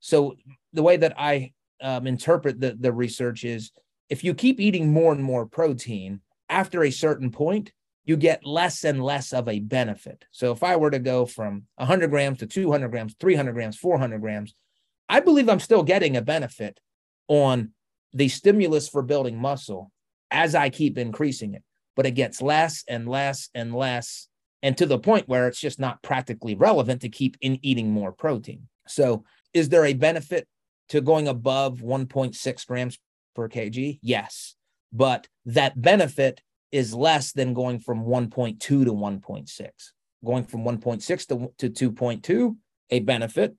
So 0.00 0.36
the 0.72 0.82
way 0.82 0.96
that 0.96 1.14
I 1.18 1.52
um, 1.80 2.06
interpret 2.06 2.60
the, 2.60 2.76
the 2.78 2.92
research 2.92 3.44
is 3.44 3.72
if 4.08 4.24
you 4.24 4.34
keep 4.34 4.60
eating 4.60 4.92
more 4.92 5.12
and 5.12 5.22
more 5.22 5.46
protein, 5.46 6.20
after 6.48 6.82
a 6.82 6.90
certain 6.90 7.30
point, 7.30 7.72
you 8.04 8.16
get 8.16 8.46
less 8.46 8.84
and 8.84 9.04
less 9.04 9.34
of 9.34 9.48
a 9.48 9.60
benefit. 9.60 10.24
So 10.30 10.50
if 10.50 10.62
I 10.62 10.76
were 10.76 10.90
to 10.90 10.98
go 10.98 11.26
from 11.26 11.64
100 11.76 12.08
grams 12.08 12.38
to 12.38 12.46
200 12.46 12.90
grams, 12.90 13.14
300 13.20 13.52
grams, 13.52 13.76
400 13.76 14.20
grams, 14.20 14.54
I 15.10 15.20
believe 15.20 15.48
I'm 15.48 15.60
still 15.60 15.82
getting 15.82 16.16
a 16.16 16.22
benefit 16.22 16.80
on 17.28 17.72
the 18.14 18.28
stimulus 18.28 18.88
for 18.88 19.02
building 19.02 19.38
muscle 19.38 19.92
as 20.30 20.54
I 20.54 20.70
keep 20.70 20.96
increasing 20.96 21.54
it, 21.54 21.62
but 21.96 22.06
it 22.06 22.12
gets 22.12 22.40
less 22.40 22.84
and 22.88 23.08
less 23.08 23.50
and 23.54 23.74
less, 23.74 24.28
and 24.62 24.76
to 24.78 24.86
the 24.86 24.98
point 24.98 25.28
where 25.28 25.46
it's 25.46 25.60
just 25.60 25.78
not 25.78 26.02
practically 26.02 26.54
relevant 26.54 27.02
to 27.02 27.08
keep 27.08 27.36
in 27.40 27.58
eating 27.62 27.90
more 27.90 28.12
protein. 28.12 28.68
So, 28.86 29.24
is 29.58 29.68
there 29.68 29.84
a 29.84 29.94
benefit 29.94 30.46
to 30.88 31.00
going 31.00 31.28
above 31.28 31.78
1.6 31.80 32.66
grams 32.66 32.98
per 33.34 33.48
kg? 33.48 33.98
Yes, 34.02 34.56
but 34.92 35.28
that 35.44 35.80
benefit 35.80 36.40
is 36.72 36.94
less 36.94 37.32
than 37.32 37.54
going 37.54 37.78
from 37.78 38.04
1.2 38.04 38.58
to 38.58 38.84
1.6. 38.84 39.70
Going 40.24 40.44
from 40.44 40.64
1.6 40.64 41.26
to, 41.58 41.68
to 41.68 41.92
2.2, 41.92 42.56
a 42.90 43.00
benefit, 43.00 43.54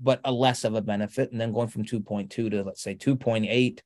but 0.00 0.20
a 0.24 0.32
less 0.32 0.64
of 0.64 0.74
a 0.74 0.80
benefit. 0.80 1.30
And 1.30 1.40
then 1.40 1.52
going 1.52 1.68
from 1.68 1.84
2.2 1.84 2.30
to 2.30 2.62
let's 2.64 2.82
say 2.82 2.94
2.8, 2.94 3.80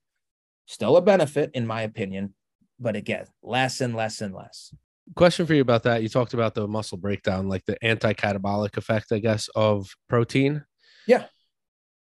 still 0.67 0.97
a 0.97 1.03
benefit 1.03 1.51
in 1.55 1.67
my 1.67 1.83
opinion, 1.83 2.35
but 2.79 2.97
again, 2.97 3.27
less 3.43 3.81
and 3.81 3.95
less 3.95 4.21
and 4.21 4.35
less. 4.35 4.73
Question 5.17 5.45
for 5.45 5.55
you 5.55 5.61
about 5.61 5.83
that. 5.83 6.03
You 6.03 6.09
talked 6.09 6.33
about 6.33 6.55
the 6.55 6.67
muscle 6.67 6.97
breakdown, 6.97 7.49
like 7.49 7.65
the 7.67 7.83
anti-catabolic 7.85 8.77
effect, 8.79 9.13
I 9.13 9.19
guess, 9.19 9.49
of 9.55 9.91
protein. 10.09 10.65
Yeah. 11.07 11.27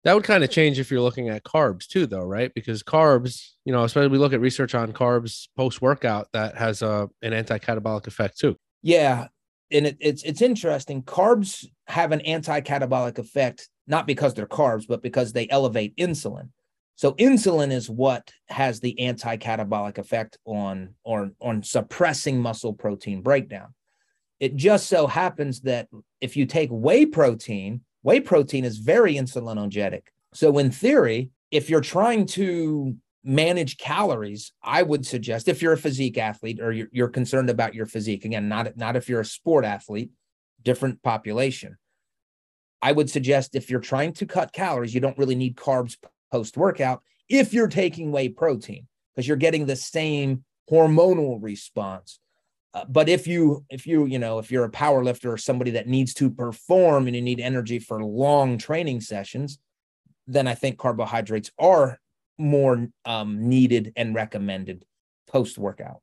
That 0.05 0.15
would 0.15 0.25
kind 0.25 0.43
of 0.43 0.51
change 0.51 0.79
if 0.79 0.91
you're 0.91 1.03
looking 1.03 1.29
at 1.29 1.45
carbs 1.45 1.87
too, 1.87 2.07
though, 2.07 2.25
right? 2.25 2.53
Because 2.55 2.83
carbs, 2.83 3.51
you 3.65 3.73
know, 3.73 3.85
especially 3.85 4.09
we 4.09 4.19
look 4.19 4.33
at 4.33 4.41
research 4.41 4.75
on 4.75 4.93
carbs 4.93 5.49
post 5.57 5.83
workout 5.83 6.29
that 6.33 6.57
has 6.57 6.83
a 6.83 7.09
an 7.23 7.33
anti-catabolic 7.35 8.07
effect 8.07 8.39
too. 8.39 8.57
Yeah, 8.83 9.29
and 9.71 9.87
it, 9.87 9.97
it's 10.01 10.23
it's 10.23 10.41
interesting. 10.41 11.03
Carbs 11.03 11.67
have 11.87 12.13
an 12.13 12.23
anti-catabolic 12.23 13.19
effect 13.19 13.69
not 13.87 14.07
because 14.07 14.33
they're 14.35 14.47
carbs, 14.47 14.87
but 14.89 15.03
because 15.03 15.33
they 15.33 15.49
elevate 15.51 15.97
insulin. 15.97 16.51
So 16.95 17.13
insulin 17.15 17.73
is 17.73 17.91
what 17.91 18.31
has 18.49 18.79
the 18.81 18.99
anti-catabolic 19.01 19.99
effect 19.99 20.39
on 20.45 20.95
or 21.03 21.31
on 21.41 21.63
suppressing 21.63 22.41
muscle 22.41 22.73
protein 22.73 23.23
breakdown. 23.23 23.75
It 24.39 24.57
just 24.57 24.87
so 24.87 25.07
happens 25.07 25.63
that 25.63 25.89
if 26.21 26.37
you 26.37 26.47
take 26.47 26.71
whey 26.71 27.05
protein, 27.05 27.83
whey 28.03 28.21
protein 28.21 28.65
is 28.65 28.79
very 28.79 29.15
insulinogenic. 29.15 30.03
So 30.33 30.59
in 30.59 30.71
theory, 30.71 31.31
if 31.51 31.69
you're 31.69 31.81
trying 31.81 32.27
to 32.27 32.97
manage 33.23 33.77
calories, 33.77 34.53
I 34.63 34.83
would 34.83 35.05
suggest 35.05 35.49
if 35.49 35.61
you're 35.61 35.73
a 35.73 35.79
physique 35.79 36.17
athlete 36.17 36.61
or 36.61 36.73
you're, 36.73 36.89
you're 36.93 37.09
concerned 37.09 37.51
about 37.51 37.75
your 37.75 37.87
physique, 37.87 38.25
again, 38.25 38.49
not, 38.49 38.77
not 38.77 38.97
if 38.97 39.09
you're 39.09 39.21
a 39.21 39.25
sport 39.25 39.65
athlete, 39.65 40.11
different 40.63 41.03
population. 41.03 41.77
I 42.83 42.93
would 42.93 43.11
suggest 43.11 43.55
if 43.55 43.69
you're 43.69 43.81
trying 43.81 44.15
to 44.15 44.27
cut 44.27 44.53
calories, 44.53 44.95
you 44.95 45.01
don't 45.01 45.19
really 45.19 45.35
need 45.35 45.57
carbs 45.57 45.97
post 46.33 46.57
workout 46.57 47.03
if 47.29 47.53
you're 47.53 47.69
taking 47.69 48.11
whey 48.11 48.29
protein 48.29 48.87
because 49.15 49.29
you're 49.29 49.37
getting 49.37 49.67
the 49.67 49.77
same 49.77 50.45
hormonal 50.71 51.39
response. 51.43 52.21
Uh, 52.73 52.85
but 52.89 53.09
if 53.09 53.27
you 53.27 53.65
if 53.69 53.87
you 53.87 54.07
you 54.07 54.19
know 54.19 54.39
if 54.39 54.51
you're 54.51 54.65
a 54.65 54.71
power 54.71 55.03
lifter 55.03 55.33
or 55.33 55.37
somebody 55.37 55.73
that 55.73 55.89
needs 55.89 56.15
to 56.15 56.31
perform 56.31 57.07
and 57.07 57.17
you 57.17 57.23
need 57.23 57.41
energy 57.41 57.79
for 57.79 58.03
long 58.03 58.59
training 58.59 59.01
sessions, 59.01 59.59
then 60.27 60.47
I 60.47 60.55
think 60.55 60.79
carbohydrates 60.79 61.51
are 61.59 61.99
more 62.39 62.89
um, 63.05 63.49
needed 63.49 63.93
and 63.97 64.15
recommended 64.15 64.85
post 65.27 65.59
workout. 65.59 66.01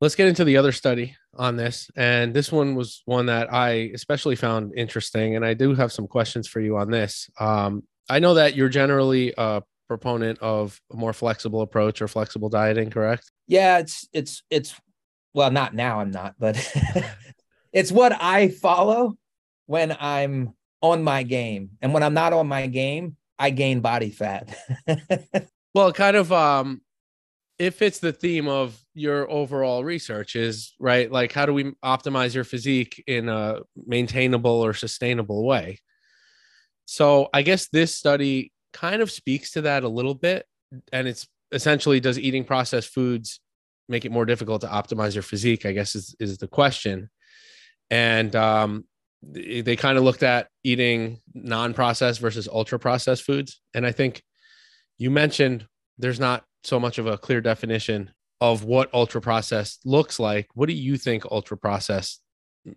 Let's 0.00 0.14
get 0.14 0.28
into 0.28 0.44
the 0.44 0.56
other 0.56 0.72
study 0.72 1.14
on 1.34 1.56
this. 1.56 1.90
And 1.94 2.32
this 2.32 2.50
one 2.50 2.74
was 2.74 3.02
one 3.04 3.26
that 3.26 3.52
I 3.52 3.90
especially 3.94 4.34
found 4.34 4.72
interesting. 4.74 5.36
And 5.36 5.44
I 5.44 5.52
do 5.54 5.74
have 5.74 5.92
some 5.92 6.06
questions 6.06 6.48
for 6.48 6.60
you 6.60 6.78
on 6.78 6.90
this. 6.90 7.28
Um, 7.38 7.82
I 8.08 8.18
know 8.18 8.34
that 8.34 8.56
you're 8.56 8.70
generally 8.70 9.34
a 9.36 9.62
proponent 9.88 10.38
of 10.38 10.80
a 10.92 10.96
more 10.96 11.12
flexible 11.12 11.60
approach 11.60 12.00
or 12.00 12.08
flexible 12.08 12.48
dieting, 12.48 12.90
correct? 12.90 13.30
Yeah, 13.46 13.78
it's 13.78 14.08
it's 14.12 14.42
it's 14.48 14.74
well, 15.34 15.50
not 15.50 15.74
now 15.74 16.00
I'm 16.00 16.10
not, 16.10 16.34
but 16.38 16.56
it's 17.72 17.92
what 17.92 18.12
I 18.20 18.48
follow 18.48 19.16
when 19.66 19.96
I'm 19.98 20.54
on 20.82 21.02
my 21.02 21.22
game. 21.22 21.70
And 21.80 21.92
when 21.92 22.02
I'm 22.02 22.14
not 22.14 22.32
on 22.32 22.46
my 22.48 22.66
game, 22.66 23.16
I 23.38 23.50
gain 23.50 23.80
body 23.80 24.10
fat. 24.10 24.54
well, 25.74 25.92
kind 25.92 26.16
of 26.16 26.32
um 26.32 26.80
it 27.60 27.74
fits 27.74 27.98
the 27.98 28.12
theme 28.12 28.48
of 28.48 28.82
your 28.94 29.30
overall 29.30 29.84
research 29.84 30.34
is 30.34 30.74
right 30.80 31.12
like 31.12 31.30
how 31.30 31.44
do 31.44 31.52
we 31.52 31.72
optimize 31.84 32.34
your 32.34 32.42
physique 32.42 33.04
in 33.06 33.28
a 33.28 33.58
maintainable 33.86 34.64
or 34.64 34.72
sustainable 34.72 35.44
way 35.44 35.78
so 36.86 37.28
i 37.34 37.42
guess 37.42 37.68
this 37.68 37.94
study 37.94 38.50
kind 38.72 39.02
of 39.02 39.10
speaks 39.10 39.50
to 39.52 39.60
that 39.60 39.84
a 39.84 39.88
little 39.88 40.14
bit 40.14 40.46
and 40.90 41.06
it's 41.06 41.28
essentially 41.52 42.00
does 42.00 42.18
eating 42.18 42.44
processed 42.44 42.94
foods 42.94 43.40
make 43.90 44.04
it 44.04 44.12
more 44.12 44.24
difficult 44.24 44.60
to 44.62 44.66
optimize 44.68 45.14
your 45.14 45.22
physique 45.22 45.66
i 45.66 45.72
guess 45.72 45.94
is, 45.94 46.14
is 46.18 46.38
the 46.38 46.48
question 46.48 47.10
and 47.90 48.36
um, 48.36 48.84
they, 49.22 49.60
they 49.60 49.76
kind 49.76 49.98
of 49.98 50.04
looked 50.04 50.22
at 50.22 50.48
eating 50.62 51.20
non-processed 51.34 52.20
versus 52.20 52.48
ultra 52.48 52.78
processed 52.78 53.22
foods 53.22 53.60
and 53.74 53.86
i 53.86 53.92
think 53.92 54.22
you 54.98 55.10
mentioned 55.10 55.66
there's 55.98 56.20
not 56.20 56.44
so 56.62 56.78
much 56.78 56.98
of 56.98 57.06
a 57.06 57.18
clear 57.18 57.40
definition 57.40 58.10
of 58.40 58.64
what 58.64 58.92
ultra 58.94 59.20
processed 59.20 59.84
looks 59.84 60.18
like. 60.18 60.48
What 60.54 60.66
do 60.66 60.74
you 60.74 60.96
think 60.96 61.24
ultra 61.30 61.56
processed 61.56 62.22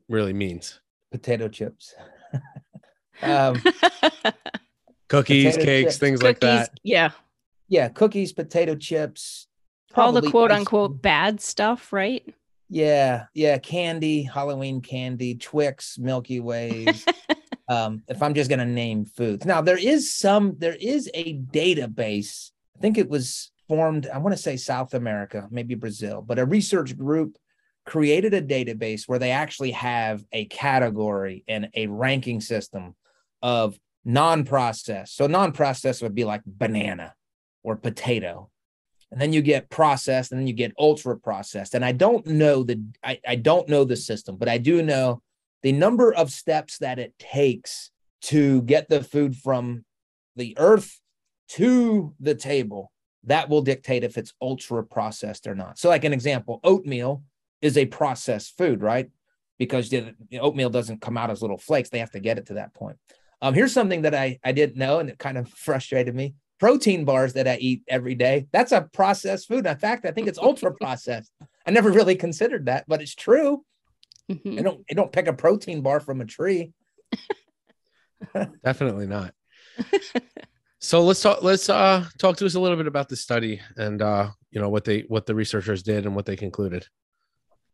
really 0.10 0.34
means? 0.34 0.80
Potato 1.12 1.48
chips. 1.48 1.94
um, 3.22 3.62
cookies, 5.10 5.56
cakes, 5.56 5.94
chips. 5.94 5.98
things 5.98 6.20
cookies, 6.20 6.24
like 6.24 6.40
that. 6.42 6.80
Yeah. 6.84 7.12
Yeah. 7.70 7.90
Cookies, 7.90 8.34
potato 8.34 8.76
chips. 8.76 9.48
All 9.96 10.12
the 10.12 10.30
quote 10.30 10.52
unquote 10.52 11.02
bad 11.02 11.42
stuff, 11.42 11.94
right? 11.94 12.24
Yeah. 12.70 13.26
Yeah. 13.34 13.58
Candy, 13.60 14.24
Halloween 14.24 14.82
candy, 14.82 15.36
Twix, 15.36 15.98
Milky 16.00 16.40
Ways. 16.40 17.06
um, 17.70 18.04
if 18.08 18.22
I'm 18.22 18.34
just 18.34 18.50
going 18.50 18.60
to 18.60 18.66
name 18.66 19.06
foods. 19.06 19.46
Now, 19.46 19.62
there 19.62 19.78
is 19.78 20.16
some, 20.16 20.56
there 20.58 20.76
is 20.80 21.10
a 21.14 21.38
database. 21.38 22.52
I 22.76 22.80
think 22.80 22.98
it 22.98 23.10
was 23.10 23.52
formed, 23.68 24.08
I 24.08 24.18
want 24.18 24.36
to 24.36 24.42
say 24.42 24.58
South 24.58 24.94
America, 24.94 25.48
maybe 25.52 25.76
Brazil, 25.76 26.22
but 26.22 26.40
a 26.40 26.46
research 26.46 26.98
group 26.98 27.38
created 27.86 28.34
a 28.34 28.42
database 28.42 29.08
where 29.08 29.20
they 29.20 29.32
actually 29.32 29.72
have 29.72 30.24
a 30.32 30.46
category 30.46 31.44
and 31.48 31.70
a 31.76 31.88
ranking 31.88 32.42
system 32.42 32.96
of 33.42 33.78
non-processed. 34.06 35.16
So 35.16 35.28
non-processed 35.28 36.02
would 36.02 36.16
be 36.16 36.24
like 36.24 36.42
banana 36.46 37.14
or 37.62 37.76
potato. 37.76 38.50
And 39.14 39.22
then 39.22 39.32
you 39.32 39.44
get 39.44 39.70
processed 39.70 40.32
and 40.32 40.42
then 40.42 40.48
you 40.48 40.54
get 40.54 40.74
ultra 40.80 41.16
processed. 41.16 41.76
And 41.76 41.86
I 41.86 41.92
don't 41.92 42.26
know 42.26 42.64
the 42.64 42.84
I, 43.04 43.20
I 43.28 43.36
don't 43.36 43.70
know 43.70 43.84
the 43.84 43.96
system, 43.96 44.38
but 44.38 44.50
I 44.50 44.58
do 44.58 44.82
know 44.82 45.22
the 45.62 45.72
number 45.72 46.12
of 46.12 46.32
steps 46.32 46.80
that 46.80 46.98
it 46.98 47.14
takes 47.20 47.92
to 48.24 48.64
get 48.64 48.90
the 48.90 49.04
food 49.04 49.36
from 49.36 49.86
the 50.36 50.56
earth 50.58 51.00
to 51.50 52.16
the 52.20 52.34
table 52.34 52.92
that 53.26 53.50
will 53.50 53.62
dictate 53.62 54.04
if 54.04 54.18
it's 54.18 54.34
ultra 54.42 54.84
processed 54.84 55.46
or 55.46 55.54
not. 55.54 55.78
So, 55.78 55.90
like 55.90 56.06
an 56.06 56.14
example, 56.14 56.60
oatmeal 56.64 57.22
is 57.62 57.78
a 57.78 57.86
processed 57.86 58.58
food, 58.58 58.82
right? 58.82 59.10
Because 59.60 59.90
the, 59.90 60.16
oatmeal 60.40 60.72
doesn't 60.72 61.02
come 61.02 61.18
out 61.18 61.30
as 61.30 61.44
little 61.44 61.60
flakes; 61.60 61.90
they 61.90 62.00
have 62.00 62.12
to 62.12 62.20
get 62.20 62.40
it 62.40 62.48
to 62.48 62.56
that 62.56 62.74
point. 62.74 62.98
Um, 63.44 63.54
here's 63.54 63.74
something 63.74 64.02
that 64.02 64.16
I 64.16 64.40
I 64.44 64.54
didn't 64.54 64.78
know, 64.78 65.00
and 65.00 65.10
it 65.10 65.20
kind 65.20 65.38
of 65.38 65.50
frustrated 65.68 66.16
me. 66.16 66.34
Protein 66.60 67.04
bars 67.06 67.34
that 67.34 67.48
I 67.48 67.58
eat 67.58 67.84
every 67.88 68.16
day, 68.16 68.48
that's 68.52 68.72
a 68.72 68.82
processed 68.94 69.48
food. 69.48 69.66
In 69.66 69.78
fact, 69.78 70.06
I 70.06 70.12
think 70.12 70.28
it's 70.28 70.40
ultra 70.40 70.74
processed. 70.82 71.32
I 71.66 71.72
never 71.72 71.92
really 71.92 72.16
considered 72.16 72.68
that, 72.68 72.86
but 72.88 73.02
it's 73.02 73.16
true. 73.16 73.64
Mm-hmm. 74.32 74.60
I 74.60 74.62
don't 74.62 74.86
I 74.90 74.94
don't 74.94 75.12
pick 75.12 75.28
a 75.28 75.34
protein 75.34 75.82
bar 75.82 76.00
from 76.00 76.22
a 76.22 76.26
tree. 76.26 76.72
Definitely 78.64 79.08
not. 79.08 79.34
So 80.84 81.02
let's 81.02 81.22
talk. 81.22 81.42
Let's 81.42 81.70
uh, 81.70 82.06
talk 82.18 82.36
to 82.38 82.46
us 82.46 82.56
a 82.56 82.60
little 82.60 82.76
bit 82.76 82.88
about 82.88 83.08
the 83.08 83.16
study 83.16 83.62
and 83.78 84.02
uh, 84.02 84.32
you 84.52 84.60
know 84.60 84.68
what 84.68 84.84
they 84.84 85.06
what 85.08 85.26
the 85.26 85.34
researchers 85.34 85.82
did 85.82 86.06
and 86.06 86.14
what 86.14 86.26
they 86.26 86.36
concluded. 86.36 86.86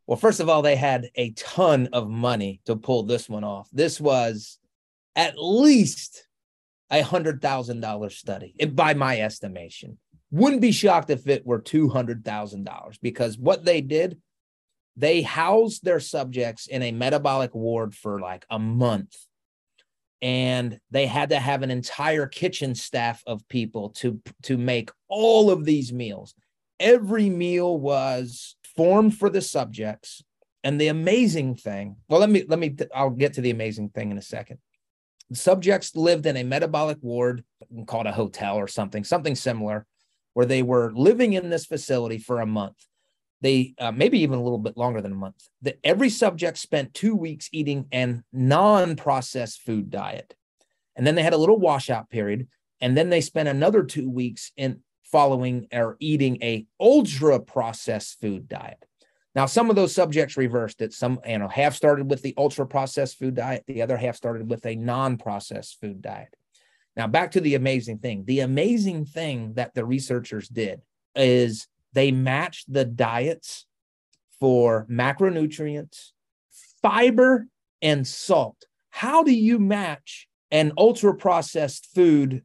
Well, 0.05 0.15
first 0.15 0.39
of 0.39 0.47
all, 0.47 0.61
they 0.61 0.75
had 0.75 1.09
a 1.15 1.31
ton 1.31 1.89
of 1.91 2.07
money 2.07 2.61
to 2.65 2.75
pull 2.75 3.01
this 3.03 3.27
one 3.27 3.43
off. 3.43 3.67
This 3.73 3.99
was 3.99 4.59
at 5.15 5.33
least 5.37 6.27
a 6.91 7.01
hundred 7.01 7.41
thousand 7.41 7.81
dollar 7.81 8.09
study, 8.09 8.53
by 8.73 8.93
my 8.93 9.19
estimation. 9.19 9.97
Wouldn't 10.31 10.61
be 10.61 10.71
shocked 10.71 11.09
if 11.09 11.27
it 11.27 11.45
were 11.45 11.59
two 11.59 11.89
hundred 11.89 12.23
thousand 12.23 12.63
dollars 12.63 12.97
because 12.97 13.37
what 13.37 13.65
they 13.65 13.81
did, 13.81 14.19
they 14.95 15.21
housed 15.21 15.83
their 15.83 15.99
subjects 15.99 16.67
in 16.67 16.83
a 16.83 16.91
metabolic 16.91 17.53
ward 17.55 17.95
for 17.95 18.19
like 18.19 18.45
a 18.49 18.59
month. 18.59 19.15
And 20.21 20.79
they 20.91 21.07
had 21.07 21.29
to 21.29 21.39
have 21.39 21.63
an 21.63 21.71
entire 21.71 22.27
kitchen 22.27 22.75
staff 22.75 23.23
of 23.25 23.47
people 23.47 23.89
to 23.91 24.21
to 24.43 24.57
make 24.57 24.91
all 25.07 25.49
of 25.49 25.65
these 25.65 25.93
meals. 25.93 26.35
Every 26.79 27.29
meal 27.29 27.79
was 27.79 28.55
formed 28.75 29.17
for 29.17 29.29
the 29.29 29.41
subjects. 29.41 30.23
And 30.63 30.79
the 30.79 30.87
amazing 30.89 31.55
thing 31.55 31.95
well 32.09 32.19
let 32.19 32.29
me 32.29 32.43
let 32.45 32.59
me 32.59 32.75
i'll 32.93 33.09
get 33.09 33.33
to 33.35 33.41
the 33.41 33.49
amazing 33.49 33.89
thing 33.89 34.11
in 34.11 34.17
a 34.17 34.21
second 34.21 34.59
subjects 35.33 35.95
lived 35.95 36.25
in 36.25 36.37
a 36.37 36.43
metabolic 36.43 36.97
ward 37.01 37.43
called 37.85 38.07
a 38.07 38.11
hotel 38.11 38.55
or 38.55 38.67
something 38.67 39.03
something 39.03 39.35
similar 39.35 39.85
where 40.33 40.45
they 40.45 40.63
were 40.63 40.91
living 40.93 41.33
in 41.33 41.49
this 41.49 41.65
facility 41.65 42.17
for 42.17 42.39
a 42.39 42.45
month. 42.45 42.77
They 43.41 43.73
uh, 43.79 43.91
maybe 43.91 44.19
even 44.19 44.39
a 44.39 44.43
little 44.43 44.57
bit 44.57 44.77
longer 44.77 45.01
than 45.01 45.11
a 45.11 45.15
month. 45.15 45.47
That 45.61 45.79
every 45.83 46.09
subject 46.09 46.57
spent 46.57 46.93
two 46.93 47.15
weeks 47.15 47.49
eating 47.51 47.87
an 47.91 48.23
non-processed 48.33 49.61
food 49.61 49.89
diet. 49.89 50.35
And 50.95 51.07
then 51.07 51.15
they 51.15 51.23
had 51.23 51.33
a 51.33 51.37
little 51.37 51.57
washout 51.57 52.09
period 52.09 52.47
and 52.81 52.95
then 52.97 53.09
they 53.09 53.21
spent 53.21 53.49
another 53.49 53.83
two 53.83 54.09
weeks 54.09 54.51
in 54.57 54.81
following 55.03 55.67
or 55.73 55.97
eating 55.99 56.37
a 56.43 56.65
ultra 56.79 57.39
processed 57.39 58.19
food 58.19 58.47
diet 58.47 58.83
now 59.39 59.45
some 59.45 59.69
of 59.69 59.77
those 59.77 59.95
subjects 59.95 60.35
reversed 60.35 60.81
it. 60.81 60.91
Some 60.91 61.21
you 61.25 61.37
know 61.37 61.47
half 61.47 61.73
started 61.73 62.09
with 62.09 62.21
the 62.21 62.33
ultra 62.37 62.67
processed 62.67 63.17
food 63.17 63.35
diet 63.35 63.63
the 63.67 63.81
other 63.81 63.95
half 63.95 64.17
started 64.17 64.49
with 64.49 64.65
a 64.65 64.75
non-processed 64.75 65.79
food 65.79 66.01
diet. 66.01 66.35
Now 66.97 67.07
back 67.07 67.31
to 67.31 67.39
the 67.39 67.55
amazing 67.55 67.99
thing. 67.99 68.25
The 68.25 68.41
amazing 68.41 69.05
thing 69.05 69.53
that 69.53 69.73
the 69.73 69.85
researchers 69.85 70.49
did 70.49 70.81
is 71.15 71.69
they 71.93 72.11
matched 72.11 72.73
the 72.73 72.83
diets 72.83 73.65
for 74.41 74.85
macronutrients, 74.91 76.11
fiber, 76.81 77.47
and 77.81 78.05
salt. 78.05 78.65
How 78.89 79.23
do 79.23 79.31
you 79.31 79.57
match 79.57 80.27
an 80.51 80.73
ultra 80.77 81.15
processed 81.15 81.87
food 81.95 82.43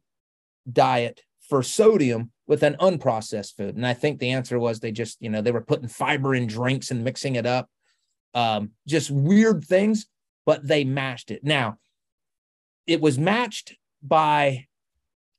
diet 0.73 1.23
for 1.49 1.65
sodium 1.65 2.31
with 2.47 2.63
an 2.63 2.77
unprocessed 2.81 3.57
food? 3.57 3.77
And 3.77 3.87
I 3.87 3.95
think 3.95 4.19
the 4.19 4.31
answer 4.31 4.59
was 4.59 4.81
they 4.81 4.93
just, 4.93 5.21
you 5.21 5.31
know, 5.31 5.43
they 5.43 5.53
were 5.53 5.61
putting 5.61 5.89
fiber 5.89 6.35
in 6.35 6.47
drinks 6.47 6.91
and 6.91 7.05
mixing 7.05 7.37
it 7.37 7.47
up. 7.47 7.69
Um, 8.35 8.71
just 8.87 9.11
weird 9.11 9.65
things, 9.65 10.07
but 10.45 10.67
they 10.67 10.85
matched 10.85 11.31
it. 11.31 11.45
Now, 11.45 11.79
it 12.87 13.01
was 13.01 13.19
matched 13.19 13.77
by 14.03 14.67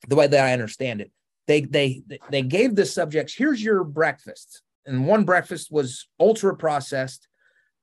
the 0.07 0.15
way 0.15 0.27
that 0.27 0.45
I 0.45 0.53
understand 0.53 1.01
it 1.01 1.11
they 1.47 1.61
they 1.61 2.03
they 2.31 2.41
gave 2.41 2.75
the 2.75 2.85
subjects 2.85 3.33
here's 3.33 3.63
your 3.63 3.83
breakfast 3.83 4.61
and 4.85 5.07
one 5.07 5.23
breakfast 5.23 5.71
was 5.71 6.07
ultra 6.19 6.55
processed 6.55 7.27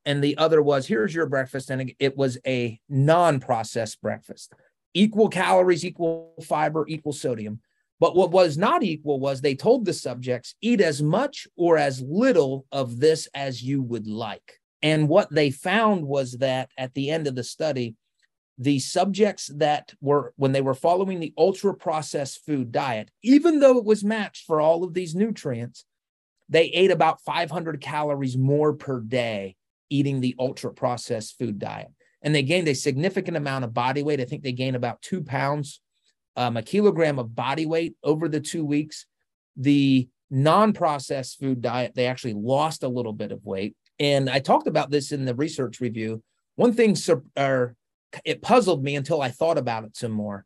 and 0.05 0.23
the 0.23 0.37
other 0.39 0.63
was 0.63 0.87
here's 0.87 1.15
your 1.15 1.27
breakfast 1.27 1.71
and 1.71 1.93
it 1.99 2.17
was 2.17 2.39
a 2.47 2.81
non-processed 2.89 4.01
breakfast 4.01 4.53
equal 4.95 5.29
calories 5.29 5.85
equal 5.85 6.35
fiber 6.43 6.87
equal 6.89 7.13
sodium 7.13 7.61
but 8.03 8.17
what 8.17 8.33
was 8.33 8.59
not 8.59 8.83
equal 8.83 9.21
was 9.21 9.41
they 9.41 9.55
told 9.55 9.85
the 9.85 9.93
subjects 9.93 10.57
eat 10.61 10.81
as 10.81 11.01
much 11.01 11.47
or 11.57 11.79
as 11.79 12.03
little 12.03 12.67
of 12.73 12.99
this 12.99 13.29
as 13.33 13.63
you 13.63 13.81
would 13.81 14.09
like. 14.09 14.59
And 14.83 15.09
what 15.09 15.31
they 15.31 15.53
found 15.53 16.05
was 16.05 16.33
that 16.39 16.69
at 16.77 16.95
the 16.95 17.11
end 17.11 17.29
of 17.29 17.37
the 17.37 17.45
study 17.45 17.95
the 18.59 18.81
subjects 18.81 19.53
that 19.55 19.95
were 20.01 20.35
when 20.35 20.51
they 20.51 20.61
were 20.61 20.75
following 20.75 21.21
the 21.21 21.33
ultra 21.39 21.73
processed 21.73 22.45
food 22.45 22.73
diet 22.73 23.09
even 23.23 23.61
though 23.61 23.79
it 23.79 23.85
was 23.85 24.03
matched 24.03 24.47
for 24.47 24.61
all 24.61 24.83
of 24.83 24.95
these 24.95 25.15
nutrients 25.15 25.85
they 26.49 26.65
ate 26.65 26.91
about 26.91 27.21
500 27.21 27.81
calories 27.81 28.37
more 28.37 28.73
per 28.73 28.99
day 28.99 29.55
eating 29.91 30.21
the 30.21 30.35
ultra 30.41 30.73
processed 30.73 31.39
food 31.39 31.61
diet. 31.61 31.93
And 32.21 32.35
they 32.35 32.43
gained 32.43 32.67
a 32.67 32.75
significant 32.75 33.37
amount 33.37 33.65
of 33.65 33.73
body 33.73 34.03
weight. 34.03 34.21
I 34.21 34.25
think 34.25 34.43
they 34.43 34.53
gained 34.53 34.75
about 34.75 35.03
two 35.03 35.23
pounds 35.23 35.81
um, 36.37 36.57
a 36.57 36.63
kilogram 36.63 37.19
of 37.19 37.35
body 37.35 37.67
weight 37.67 37.95
over 38.03 38.29
the 38.29 38.41
two 38.41 38.65
weeks 38.65 39.07
the 39.57 40.09
non-processed 40.31 41.39
food 41.39 41.61
diet 41.61 41.93
they 41.95 42.07
actually 42.07 42.33
lost 42.35 42.83
a 42.83 42.89
little 42.89 43.13
bit 43.13 43.33
of 43.33 43.45
weight 43.45 43.77
and 43.99 44.31
i 44.31 44.39
talked 44.39 44.67
about 44.67 44.91
this 44.91 45.13
in 45.13 45.25
the 45.25 45.35
research 45.35 45.81
review 45.81 46.23
one 46.57 46.73
thing 46.73 46.97
or 47.37 47.77
it 48.25 48.43
puzzled 48.43 48.83
me 48.83 48.97
until 48.97 49.23
I 49.23 49.31
thought 49.31 49.59
about 49.59 49.85
it 49.85 49.97
some 49.97 50.13
more. 50.13 50.45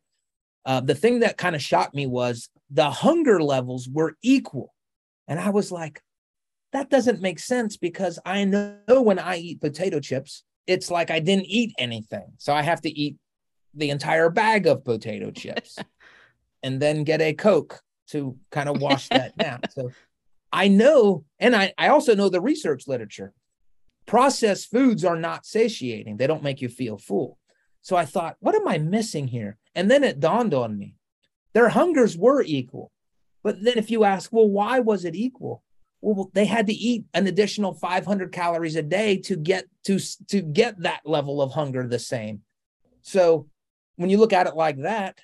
Uh, 0.65 0.81
the 0.81 0.95
thing 0.95 1.21
that 1.21 1.37
kind 1.37 1.55
of 1.55 1.63
shocked 1.63 1.95
me 1.95 2.07
was 2.07 2.49
the 2.71 2.91
hunger 2.91 3.43
levels 3.43 3.89
were 3.89 4.17
equal. 4.23 4.75
And 5.29 5.39
I 5.39 5.51
was 5.51 5.71
like, 5.71 6.01
that 6.73 6.91
doesn't 6.91 7.23
make 7.23 7.39
sense 7.39 7.77
because 7.77 8.19
I 8.25 8.45
know 8.45 8.79
when 8.87 9.19
I 9.19 9.37
eat 9.37 9.61
potato 9.61 10.01
chips, 10.01 10.45
it's 10.67 10.91
like 10.91 11.11
I 11.11 11.21
didn't 11.21 11.47
eat 11.47 11.73
anything. 11.79 12.33
So 12.39 12.53
I 12.53 12.63
have 12.63 12.81
to 12.83 12.91
eat 12.91 13.17
the 13.77 13.91
entire 13.91 14.31
bag 14.31 14.67
of 14.67 14.85
potato 14.85 15.31
chips 15.31 15.79
and 16.63 16.81
then 16.81 17.05
get 17.05 17.21
a 17.21 17.35
Coke 17.35 17.81
to 18.09 18.37
kind 18.51 18.69
of 18.69 18.81
wash 18.81 19.09
that 19.09 19.37
down. 19.39 19.61
So 19.71 19.91
I 20.53 20.69
know, 20.69 21.25
and 21.39 21.55
I, 21.55 21.73
I 21.77 21.89
also 21.89 22.15
know 22.15 22.29
the 22.29 22.41
research 22.41 22.89
literature. 22.89 23.33
Processed 24.07 24.71
foods 24.71 25.05
are 25.05 25.17
not 25.17 25.45
satiating, 25.45 26.17
they 26.17 26.27
don't 26.27 26.43
make 26.43 26.61
you 26.61 26.69
feel 26.69 26.97
full. 26.97 27.39
So 27.83 27.97
I 27.97 28.05
thought, 28.05 28.37
what 28.41 28.55
am 28.55 28.67
I 28.67 28.79
missing 28.79 29.29
here? 29.29 29.59
And 29.75 29.91
then 29.91 30.03
it 30.03 30.19
dawned 30.19 30.55
on 30.55 30.77
me 30.77 30.97
their 31.57 31.71
hungers 31.71 32.19
were 32.19 32.43
equal. 32.43 32.93
But 33.43 33.65
then 33.65 33.79
if 33.79 33.91
you 33.91 34.05
ask, 34.05 34.31
well, 34.31 34.47
why 34.47 34.81
was 34.81 35.07
it 35.07 35.15
equal? 35.15 35.63
Well, 36.03 36.31
they 36.35 36.45
had 36.45 36.67
to 36.67 36.75
eat 36.75 37.07
an 37.15 37.27
additional 37.27 37.73
500 37.73 38.31
calories 38.31 38.77
a 38.77 38.83
day 38.83 39.17
to 39.23 39.37
get 39.37 39.65
to 39.85 39.99
to 40.29 40.43
get 40.43 40.79
that 40.83 41.01
level 41.07 41.41
of 41.41 41.53
hunger 41.53 41.89
the 41.89 41.99
same. 41.99 42.43
So 43.01 43.49
when 43.97 44.11
you 44.11 44.19
look 44.19 44.33
at 44.33 44.47
it 44.47 44.55
like 44.57 44.79
that, 44.83 45.21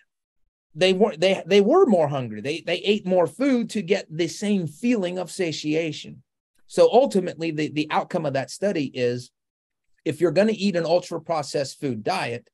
they 0.75 0.93
were 0.93 1.17
they 1.17 1.43
they 1.47 1.61
were 1.61 1.87
more 1.87 2.09
hungry. 2.09 2.41
They 2.41 2.61
they 2.61 2.77
ate 2.77 3.07
more 3.07 3.27
food 3.27 3.71
to 3.71 3.83
get 3.83 4.07
the 4.11 4.29
same 4.29 4.67
feeling 4.67 5.19
of 5.19 5.31
satiation. 5.31 6.23
So 6.67 6.89
ultimately, 6.91 7.51
the, 7.51 7.69
the 7.69 7.89
outcome 7.91 8.25
of 8.25 8.33
that 8.33 8.51
study 8.51 8.87
is 8.95 9.31
if 10.07 10.21
you're 10.21 10.31
going 10.31 10.49
to 10.49 10.57
eat 10.57 10.75
an 10.75 10.87
ultra 10.87 11.21
processed 11.21 11.79
food 11.79 12.03
diet, 12.03 12.49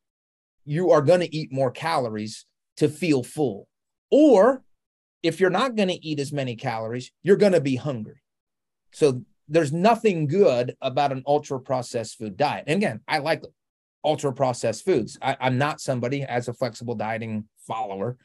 you 0.65 0.91
are 0.91 1.03
going 1.03 1.21
to 1.21 1.35
eat 1.35 1.53
more 1.53 1.71
calories 1.71 2.45
to 2.79 2.89
feel 2.89 3.23
full. 3.23 3.69
Or 4.11 4.65
if 5.23 5.39
you're 5.41 5.51
not 5.51 5.77
going 5.77 5.89
to 5.89 6.07
eat 6.07 6.19
as 6.21 6.33
many 6.33 6.57
calories, 6.57 7.13
you're 7.23 7.37
going 7.37 7.53
to 7.53 7.61
be 7.61 7.77
hungry. 7.77 8.23
So 8.93 9.23
there's 9.49 9.73
nothing 9.73 10.27
good 10.27 10.75
about 10.81 11.13
an 11.13 11.23
ultra 11.27 11.61
processed 11.61 12.19
food 12.19 12.37
diet. 12.37 12.65
And 12.67 12.77
again, 12.77 13.01
I 13.09 13.19
like 13.19 13.43
ultra 14.05 14.33
processed 14.33 14.85
foods. 14.85 15.19
I, 15.21 15.37
am 15.41 15.59
not 15.59 15.81
somebody 15.81 16.23
as 16.23 16.49
a 16.49 16.53
flexible 16.53 16.95
dieting 16.95 17.45
follower. 17.67 18.17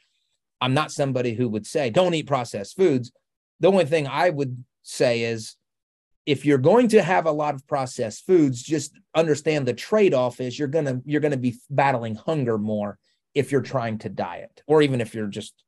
I'm 0.61 0.73
not 0.73 0.91
somebody 0.91 1.33
who 1.33 1.49
would 1.49 1.67
say, 1.67 1.89
don't 1.89 2.13
eat 2.13 2.27
processed 2.27 2.75
foods. 2.75 3.11
The 3.59 3.67
only 3.67 3.85
thing 3.85 4.07
I 4.07 4.29
would 4.29 4.63
say 4.81 5.23
is 5.23 5.55
if 6.25 6.45
you're 6.45 6.57
going 6.57 6.87
to 6.89 7.01
have 7.01 7.25
a 7.25 7.31
lot 7.31 7.55
of 7.55 7.67
processed 7.67 8.25
foods, 8.25 8.63
just 8.63 8.93
understand 9.13 9.67
the 9.67 9.73
trade-off 9.73 10.39
is 10.39 10.57
you're 10.57 10.69
gonna 10.69 11.01
you're 11.05 11.21
gonna 11.21 11.37
be 11.37 11.57
battling 11.69 12.15
hunger 12.15 12.57
more 12.57 12.97
if 13.33 13.51
you're 13.51 13.61
trying 13.61 13.97
to 13.99 14.09
diet, 14.09 14.61
or 14.67 14.81
even 14.81 15.01
if 15.01 15.13
you're 15.13 15.27
just 15.27 15.63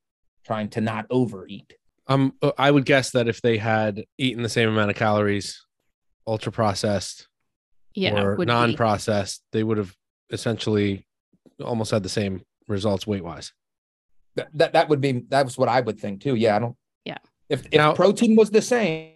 trying 0.46 0.70
to 0.70 0.82
not 0.82 1.06
overeat. 1.10 1.74
Um, 2.08 2.34
uh, 2.42 2.52
I 2.58 2.70
would 2.70 2.86
guess 2.86 3.12
that 3.12 3.28
if 3.28 3.42
they 3.42 3.58
had 3.58 4.06
eaten 4.18 4.44
the 4.44 4.50
same 4.50 4.70
amount 4.70 4.92
of 4.92 4.96
calories, 4.96 5.66
ultra 6.28 6.52
processed, 6.52 7.28
yeah, 7.96 8.22
or 8.22 8.38
non-processed, 8.46 9.42
be. 9.52 9.60
they 9.60 9.64
would 9.64 9.78
have 9.78 9.96
essentially 10.30 11.08
almost 11.64 11.92
had 11.92 12.04
the 12.04 12.10
same 12.10 12.44
results 12.68 13.08
weight 13.08 13.24
wise. 13.24 13.54
That, 14.36 14.50
that 14.56 14.74
that 14.74 14.90
would 14.90 15.02
be 15.02 15.24
that 15.30 15.46
was 15.46 15.58
what 15.58 15.70
I 15.70 15.82
would 15.82 16.00
think 16.00 16.22
too. 16.22 16.36
Yeah, 16.36 16.58
I 16.58 16.60
don't. 16.60 16.76
Yeah. 17.06 17.18
If, 17.50 17.66
if 17.68 17.74
now, 17.74 17.94
protein 17.94 18.36
was 18.36 18.50
the 18.50 18.62
same, 18.62 19.14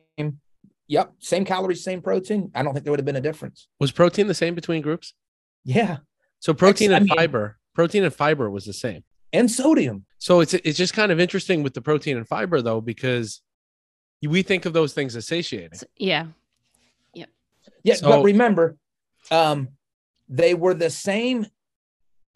yep, 0.88 1.14
same 1.20 1.44
calories, 1.44 1.84
same 1.84 2.02
protein. 2.02 2.52
I 2.56 2.64
don't 2.64 2.74
think 2.74 2.86
there 2.86 2.92
would 2.92 3.00
have 3.00 3.06
been 3.06 3.16
a 3.16 3.22
difference. 3.22 3.68
Was 3.80 3.92
protein 3.92 4.28
the 4.28 4.34
same 4.34 4.56
between 4.56 4.82
groups? 4.82 5.14
Yeah. 5.66 5.98
So 6.40 6.54
protein 6.54 6.92
Ex- 6.92 7.02
and 7.02 7.12
I 7.12 7.14
mean, 7.14 7.18
fiber, 7.18 7.58
protein 7.76 8.04
and 8.04 8.14
fiber 8.14 8.50
was 8.50 8.66
the 8.66 8.74
same, 8.74 9.04
and 9.34 9.52
sodium. 9.52 10.06
So 10.20 10.40
it's 10.40 10.54
it's 10.54 10.78
just 10.78 10.94
kind 10.94 11.12
of 11.12 11.20
interesting 11.20 11.64
with 11.64 11.74
the 11.74 11.82
protein 11.82 12.16
and 12.16 12.28
fiber 12.28 12.62
though 12.62 12.80
because 12.80 13.42
we 14.26 14.42
think 14.42 14.66
of 14.66 14.74
those 14.74 14.94
things 14.94 15.16
as 15.16 15.28
satiating. 15.28 15.80
Yeah. 15.98 16.28
Yeah, 17.84 17.96
so, 17.96 18.10
but 18.10 18.24
remember, 18.24 18.78
um, 19.32 19.70
they 20.28 20.54
were 20.54 20.74
the 20.74 20.90
same 20.90 21.48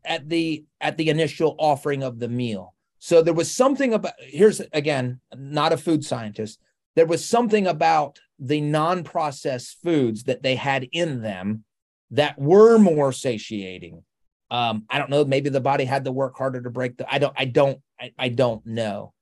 at 0.05 0.27
the 0.27 0.65
at 0.81 0.97
the 0.97 1.09
initial 1.09 1.55
offering 1.59 2.03
of 2.03 2.19
the 2.19 2.27
meal. 2.27 2.73
So 2.99 3.21
there 3.21 3.33
was 3.33 3.51
something 3.51 3.93
about 3.93 4.13
here's 4.19 4.61
again, 4.71 5.19
not 5.35 5.73
a 5.73 5.77
food 5.77 6.03
scientist. 6.05 6.59
There 6.95 7.05
was 7.05 7.25
something 7.25 7.67
about 7.67 8.19
the 8.39 8.61
non-processed 8.61 9.77
foods 9.81 10.23
that 10.23 10.43
they 10.43 10.55
had 10.55 10.87
in 10.91 11.21
them 11.21 11.63
that 12.11 12.39
were 12.39 12.77
more 12.77 13.11
satiating. 13.11 14.03
Um, 14.51 14.85
I 14.89 14.99
don't 14.99 15.09
know, 15.09 15.25
maybe 15.25 15.49
the 15.49 15.61
body 15.61 15.85
had 15.85 16.05
to 16.05 16.11
work 16.11 16.37
harder 16.37 16.61
to 16.61 16.69
break 16.69 16.97
the 16.97 17.11
I 17.11 17.17
don't 17.17 17.33
I 17.37 17.45
don't 17.45 17.81
I, 17.99 18.11
I 18.17 18.29
don't 18.29 18.65
know. 18.65 19.13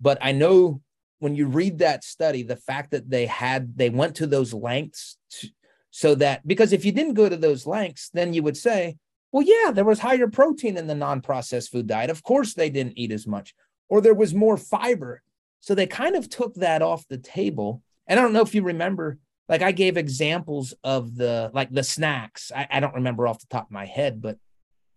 But 0.00 0.18
I 0.20 0.32
know 0.32 0.80
when 1.18 1.34
you 1.34 1.46
read 1.46 1.78
that 1.78 2.04
study, 2.04 2.42
the 2.42 2.56
fact 2.56 2.92
that 2.92 3.10
they 3.10 3.26
had 3.26 3.76
they 3.76 3.90
went 3.90 4.16
to 4.16 4.26
those 4.26 4.54
lengths 4.54 5.16
to, 5.30 5.48
so 5.90 6.14
that 6.16 6.46
because 6.46 6.72
if 6.72 6.84
you 6.84 6.92
didn't 6.92 7.14
go 7.14 7.28
to 7.28 7.36
those 7.36 7.66
lengths, 7.66 8.10
then 8.12 8.34
you 8.34 8.42
would 8.42 8.56
say, 8.56 8.96
well, 9.32 9.44
yeah, 9.46 9.70
there 9.70 9.84
was 9.84 10.00
higher 10.00 10.28
protein 10.28 10.76
in 10.76 10.86
the 10.86 10.94
non 10.94 11.20
processed 11.20 11.72
food 11.72 11.86
diet. 11.86 12.10
Of 12.10 12.22
course, 12.22 12.54
they 12.54 12.70
didn't 12.70 12.98
eat 12.98 13.12
as 13.12 13.26
much, 13.26 13.54
or 13.88 14.00
there 14.00 14.14
was 14.14 14.34
more 14.34 14.56
fiber. 14.56 15.22
So 15.60 15.74
they 15.74 15.86
kind 15.86 16.16
of 16.16 16.28
took 16.28 16.54
that 16.56 16.82
off 16.82 17.08
the 17.08 17.18
table. 17.18 17.82
And 18.06 18.18
I 18.18 18.22
don't 18.22 18.32
know 18.32 18.42
if 18.42 18.54
you 18.54 18.62
remember, 18.62 19.18
like 19.48 19.62
I 19.62 19.72
gave 19.72 19.96
examples 19.96 20.74
of 20.84 21.16
the 21.16 21.50
like 21.52 21.70
the 21.70 21.82
snacks. 21.82 22.52
I, 22.54 22.66
I 22.70 22.80
don't 22.80 22.94
remember 22.94 23.26
off 23.26 23.40
the 23.40 23.46
top 23.48 23.66
of 23.66 23.70
my 23.70 23.86
head, 23.86 24.22
but 24.22 24.38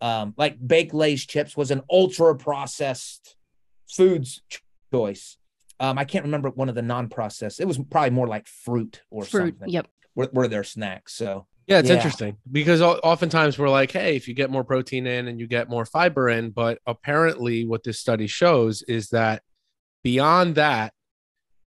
um, 0.01 0.33
like 0.37 0.55
baked 0.65 0.93
Lay's 0.93 1.25
chips 1.25 1.55
was 1.55 1.71
an 1.71 1.81
ultra 1.89 2.35
processed 2.35 3.35
foods 3.89 4.41
choice. 4.93 5.37
Um, 5.79 5.97
I 5.97 6.05
can't 6.05 6.25
remember 6.25 6.49
one 6.49 6.69
of 6.69 6.75
the 6.75 6.81
non-processed. 6.83 7.59
It 7.59 7.65
was 7.65 7.79
probably 7.89 8.11
more 8.11 8.27
like 8.27 8.47
fruit 8.47 9.01
or 9.09 9.23
fruit, 9.23 9.53
something. 9.53 9.69
Yep. 9.69 9.87
Were, 10.15 10.29
were 10.33 10.47
their 10.47 10.63
snacks. 10.63 11.13
So 11.13 11.47
yeah, 11.67 11.79
it's 11.79 11.89
yeah. 11.89 11.95
interesting 11.95 12.37
because 12.51 12.81
oftentimes 12.81 13.57
we're 13.57 13.69
like, 13.69 13.91
hey, 13.91 14.15
if 14.15 14.27
you 14.27 14.33
get 14.33 14.49
more 14.49 14.63
protein 14.63 15.07
in 15.07 15.27
and 15.27 15.39
you 15.39 15.47
get 15.47 15.69
more 15.69 15.85
fiber 15.85 16.27
in, 16.27 16.49
but 16.49 16.79
apparently 16.85 17.65
what 17.65 17.83
this 17.83 17.99
study 17.99 18.27
shows 18.27 18.81
is 18.83 19.09
that 19.09 19.41
beyond 20.03 20.55
that, 20.55 20.93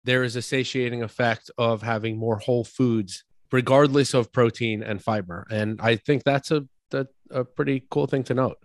there 0.04 0.24
is 0.24 0.36
a 0.36 0.42
satiating 0.42 1.04
effect 1.04 1.52
of 1.58 1.84
having 1.84 2.18
more 2.18 2.38
whole 2.38 2.64
foods, 2.64 3.24
regardless 3.52 4.16
of 4.16 4.32
protein 4.32 4.82
and 4.82 5.04
fiber. 5.04 5.46
And 5.52 5.80
I 5.80 5.98
think 5.98 6.24
that's 6.24 6.50
a, 6.50 6.64
a, 6.92 7.06
a 7.30 7.46
pretty 7.46 7.86
cool 7.92 8.08
thing 8.08 8.24
to 8.24 8.34
note. 8.34 8.58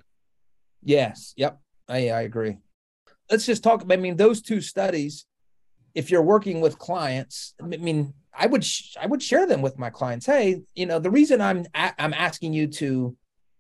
Yes. 0.83 1.35
Yep. 1.37 1.61
I, 1.89 2.09
I 2.09 2.23
agree. 2.23 2.59
Let's 3.31 3.45
just 3.45 3.63
talk. 3.63 3.85
I 3.91 3.97
mean, 3.97 4.17
those 4.17 4.41
two 4.41 4.61
studies, 4.61 5.27
if 5.95 6.11
you're 6.11 6.23
working 6.23 6.61
with 6.61 6.79
clients, 6.79 7.55
I 7.63 7.67
mean, 7.67 8.15
I 8.39 8.47
would 8.47 8.65
sh- 8.65 8.97
I 9.01 9.07
would 9.07 9.23
share 9.23 9.47
them 9.47 9.63
with 9.63 9.79
my 9.79 9.91
clients. 9.91 10.27
Hey, 10.27 10.63
you 10.75 10.87
know, 10.87 10.99
the 10.99 11.11
reason 11.11 11.41
I'm 11.41 11.67
a- 11.75 11.95
I'm 11.99 12.15
asking 12.15 12.53
you 12.53 12.67
to 12.69 13.17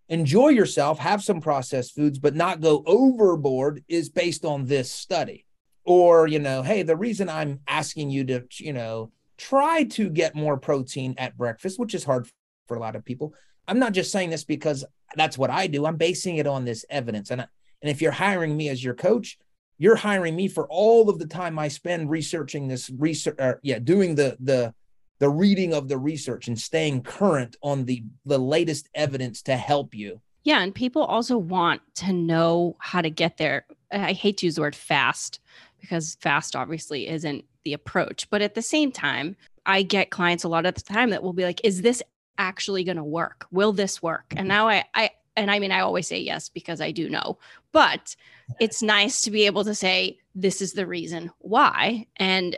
enjoy 0.08 0.48
yourself, 0.48 0.98
have 0.98 1.22
some 1.22 1.40
processed 1.40 1.94
foods, 1.94 2.18
but 2.18 2.34
not 2.36 2.60
go 2.60 2.82
overboard 2.86 3.82
is 3.88 4.08
based 4.08 4.44
on 4.44 4.66
this 4.66 4.90
study. 4.90 5.46
Or, 5.84 6.26
you 6.26 6.38
know, 6.38 6.62
hey, 6.62 6.82
the 6.82 6.96
reason 6.96 7.28
I'm 7.28 7.60
asking 7.66 8.10
you 8.10 8.24
to, 8.24 8.44
you 8.58 8.72
know, 8.72 9.12
try 9.36 9.84
to 9.84 10.08
get 10.08 10.34
more 10.34 10.56
protein 10.56 11.14
at 11.18 11.36
breakfast, 11.36 11.78
which 11.78 11.94
is 11.94 12.04
hard 12.04 12.28
for 12.66 12.76
a 12.76 12.80
lot 12.80 12.96
of 12.96 13.04
people. 13.04 13.34
I'm 13.68 13.78
not 13.78 13.92
just 13.92 14.12
saying 14.12 14.30
this 14.30 14.44
because 14.44 14.84
that's 15.16 15.38
what 15.38 15.50
I 15.50 15.66
do. 15.66 15.86
I'm 15.86 15.96
basing 15.96 16.36
it 16.36 16.46
on 16.46 16.64
this 16.64 16.84
evidence. 16.90 17.30
And 17.30 17.46
and 17.82 17.90
if 17.90 18.00
you're 18.00 18.12
hiring 18.12 18.56
me 18.56 18.68
as 18.68 18.82
your 18.82 18.94
coach, 18.94 19.38
you're 19.78 19.96
hiring 19.96 20.34
me 20.34 20.48
for 20.48 20.66
all 20.68 21.10
of 21.10 21.18
the 21.18 21.26
time 21.26 21.58
I 21.58 21.68
spend 21.68 22.10
researching 22.10 22.68
this 22.68 22.90
research, 22.90 23.36
or, 23.38 23.60
yeah, 23.62 23.78
doing 23.78 24.14
the 24.14 24.36
the 24.40 24.74
the 25.18 25.28
reading 25.28 25.72
of 25.72 25.88
the 25.88 25.98
research 25.98 26.48
and 26.48 26.58
staying 26.58 27.02
current 27.02 27.56
on 27.62 27.84
the 27.84 28.04
the 28.24 28.38
latest 28.38 28.88
evidence 28.94 29.42
to 29.42 29.56
help 29.56 29.94
you. 29.94 30.20
Yeah, 30.44 30.62
and 30.62 30.74
people 30.74 31.02
also 31.02 31.36
want 31.36 31.82
to 31.96 32.12
know 32.12 32.76
how 32.78 33.02
to 33.02 33.10
get 33.10 33.36
there. 33.36 33.66
I 33.90 34.12
hate 34.12 34.38
to 34.38 34.46
use 34.46 34.54
the 34.54 34.60
word 34.60 34.76
fast 34.76 35.40
because 35.80 36.16
fast 36.20 36.54
obviously 36.54 37.08
isn't 37.08 37.44
the 37.64 37.72
approach, 37.72 38.30
but 38.30 38.42
at 38.42 38.54
the 38.54 38.62
same 38.62 38.92
time, 38.92 39.36
I 39.66 39.82
get 39.82 40.10
clients 40.10 40.44
a 40.44 40.48
lot 40.48 40.66
of 40.66 40.74
the 40.74 40.82
time 40.82 41.10
that 41.10 41.22
will 41.22 41.32
be 41.32 41.44
like, 41.44 41.60
"Is 41.64 41.82
this 41.82 42.02
actually 42.38 42.84
going 42.84 42.96
to 42.96 43.04
work? 43.04 43.46
Will 43.50 43.72
this 43.72 44.02
work?" 44.02 44.24
And 44.30 44.40
mm-hmm. 44.40 44.48
now 44.48 44.68
I 44.68 44.84
I 44.94 45.10
and 45.36 45.50
I 45.50 45.58
mean 45.58 45.72
I 45.72 45.80
always 45.80 46.08
say 46.08 46.18
yes 46.18 46.48
because 46.48 46.80
I 46.80 46.90
do 46.90 47.08
know, 47.08 47.38
but 47.72 48.16
it's 48.60 48.82
nice 48.82 49.22
to 49.22 49.30
be 49.30 49.46
able 49.46 49.64
to 49.64 49.74
say, 49.74 50.18
this 50.34 50.60
is 50.62 50.72
the 50.72 50.86
reason 50.86 51.30
why, 51.38 52.06
and 52.16 52.56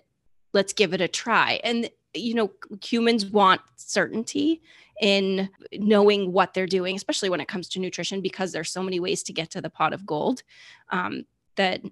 let's 0.53 0.72
give 0.72 0.95
it 0.95 1.01
a 1.01 1.09
try. 1.09 1.61
And, 1.64 1.91
you 2.14 2.35
know, 2.35 2.51
humans 2.83 3.26
want 3.26 3.61
certainty 3.76 4.62
in 5.01 5.49
knowing 5.72 6.33
what 6.33 6.55
they're 6.55 6.66
doing, 6.66 6.97
especially 6.97 7.31
when 7.31 7.41
it 7.41 7.49
comes 7.49 7.68
to 7.70 7.81
nutrition, 7.81 8.20
because 8.20 8.53
there's 8.53 8.70
so 8.70 8.83
many 8.83 9.01
ways 9.01 9.22
to 9.24 9.33
get 9.33 9.51
to 9.51 9.61
the 9.61 9.70
pot 9.70 9.93
of 9.93 10.07
gold 10.07 10.43
um, 10.91 11.24
that 11.57 11.83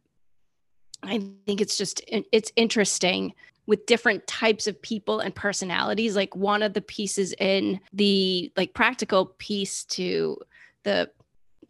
I 1.03 1.19
think 1.47 1.61
it's 1.61 1.77
just 1.77 2.03
it's 2.09 2.53
interesting 2.57 3.35
with 3.67 3.87
different 3.87 4.27
types 4.27 4.67
of 4.67 4.81
people 4.81 5.21
and 5.21 5.35
personalities. 5.35 6.17
Like 6.17 6.35
one 6.35 6.63
of 6.63 6.73
the 6.73 6.81
pieces 6.81 7.33
in 7.39 7.81
the 7.93 8.53
like 8.57 8.75
practical 8.75 9.27
piece 9.39 9.85
to 9.85 10.39
the 10.87 11.11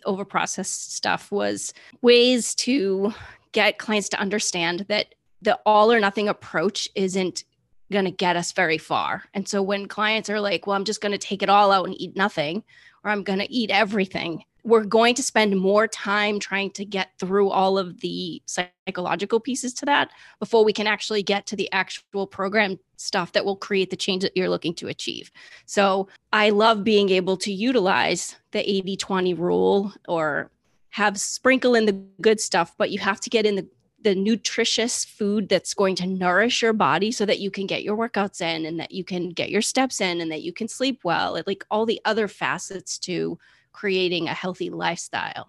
overprocessed 0.07 0.91
stuff 0.91 1.33
was 1.33 1.73
ways 2.03 2.55
to 2.55 3.13
get 3.53 3.79
clients 3.79 4.11
to 4.11 4.21
understand 4.21 4.85
that 4.89 5.15
the 5.41 5.59
all 5.65 5.91
or 5.91 5.99
nothing 5.99 6.29
approach 6.29 6.89
isn't 6.95 7.45
going 7.91 8.05
to 8.05 8.11
get 8.11 8.37
us 8.37 8.53
very 8.53 8.79
far. 8.79 9.25
And 9.33 9.49
so 9.49 9.63
when 9.63 9.89
clients 9.89 10.29
are 10.29 10.41
like, 10.41 10.67
well, 10.67 10.77
I'm 10.77 10.85
just 10.85 11.01
going 11.01 11.13
to 11.13 11.19
take 11.19 11.43
it 11.43 11.49
all 11.49 11.73
out 11.73 11.87
and 11.87 12.01
eat 12.01 12.15
nothing, 12.15 12.63
or 13.03 13.11
I'm 13.11 13.23
going 13.23 13.39
to 13.39 13.51
eat 13.51 13.71
everything, 13.71 14.45
we're 14.67 14.85
going 14.85 15.15
to 15.15 15.23
spend 15.23 15.57
more 15.57 15.87
time 15.87 16.41
trying 16.41 16.73
to 16.73 16.85
get 16.85 17.13
through 17.21 17.51
all 17.51 17.79
of 17.79 18.01
the 18.01 18.43
psychological 18.47 19.39
pieces 19.39 19.73
to 19.73 19.87
that 19.87 20.11
before 20.41 20.65
we 20.65 20.73
can 20.73 20.89
actually 20.89 21.23
get 21.23 21.47
to 21.47 21.55
the 21.55 21.71
actual 21.71 22.27
program 22.27 22.77
stuff 22.97 23.31
that 23.31 23.45
will 23.45 23.55
create 23.55 23.91
the 23.91 23.97
change 23.97 24.25
that 24.25 24.37
you're 24.37 24.49
looking 24.49 24.75
to 24.75 24.89
achieve. 24.89 25.31
So 25.67 26.09
I 26.33 26.51
love 26.51 26.83
being 26.83 27.11
able 27.11 27.37
to 27.39 27.53
utilize 27.53 28.35
the 28.51 28.69
80 28.69 28.97
20 28.97 29.35
rule 29.35 29.93
or 30.09 30.51
have 30.91 31.21
sprinkle 31.21 31.77
in 31.77 31.87
the 31.87 32.05
good 32.21 32.41
stuff, 32.41 32.75
but 32.77 32.91
you 32.91 32.99
have 32.99 33.21
to 33.21 33.31
get 33.31 33.47
in 33.47 33.55
the 33.55 33.69
the 34.03 34.15
nutritious 34.15 35.05
food 35.05 35.49
that's 35.49 35.75
going 35.75 35.97
to 35.97 36.07
nourish 36.07 36.63
your 36.63 36.73
body 36.73 37.11
so 37.11 37.27
that 37.27 37.41
you 37.41 37.51
can 37.51 37.67
get 37.67 37.83
your 37.83 37.97
workouts 37.97 38.41
in 38.41 38.65
and 38.65 38.79
that 38.79 38.93
you 38.93 39.03
can 39.03 39.31
get 39.31 39.51
your 39.51 39.63
steps 39.63 40.01
in 40.01 40.21
and 40.21 40.31
that 40.31 40.43
you 40.43 40.53
can 40.53 40.69
sleep 40.69 41.01
well 41.03 41.43
like 41.45 41.65
all 41.73 41.85
the 41.85 42.01
other 42.05 42.29
facets 42.29 42.99
to 42.99 43.37
creating 43.77 44.27
a 44.27 44.35
healthy 44.35 44.71
lifestyle. 44.71 45.49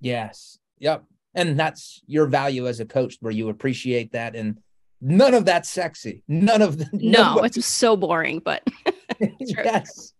Yes. 0.00 0.58
Yep. 0.78 1.04
And 1.34 1.60
that's 1.60 2.00
your 2.06 2.26
value 2.26 2.66
as 2.66 2.80
a 2.80 2.86
coach 2.86 3.16
where 3.20 3.32
you 3.32 3.50
appreciate 3.50 4.12
that 4.12 4.34
and 4.34 4.58
none 5.02 5.34
of 5.34 5.44
that's 5.44 5.68
sexy. 5.68 6.22
None 6.26 6.62
of 6.62 6.78
the 6.78 6.88
No, 6.92 7.38
it's 7.44 7.64
so 7.64 7.94
boring, 7.94 8.40
but 8.40 8.66
yes. 9.38 10.14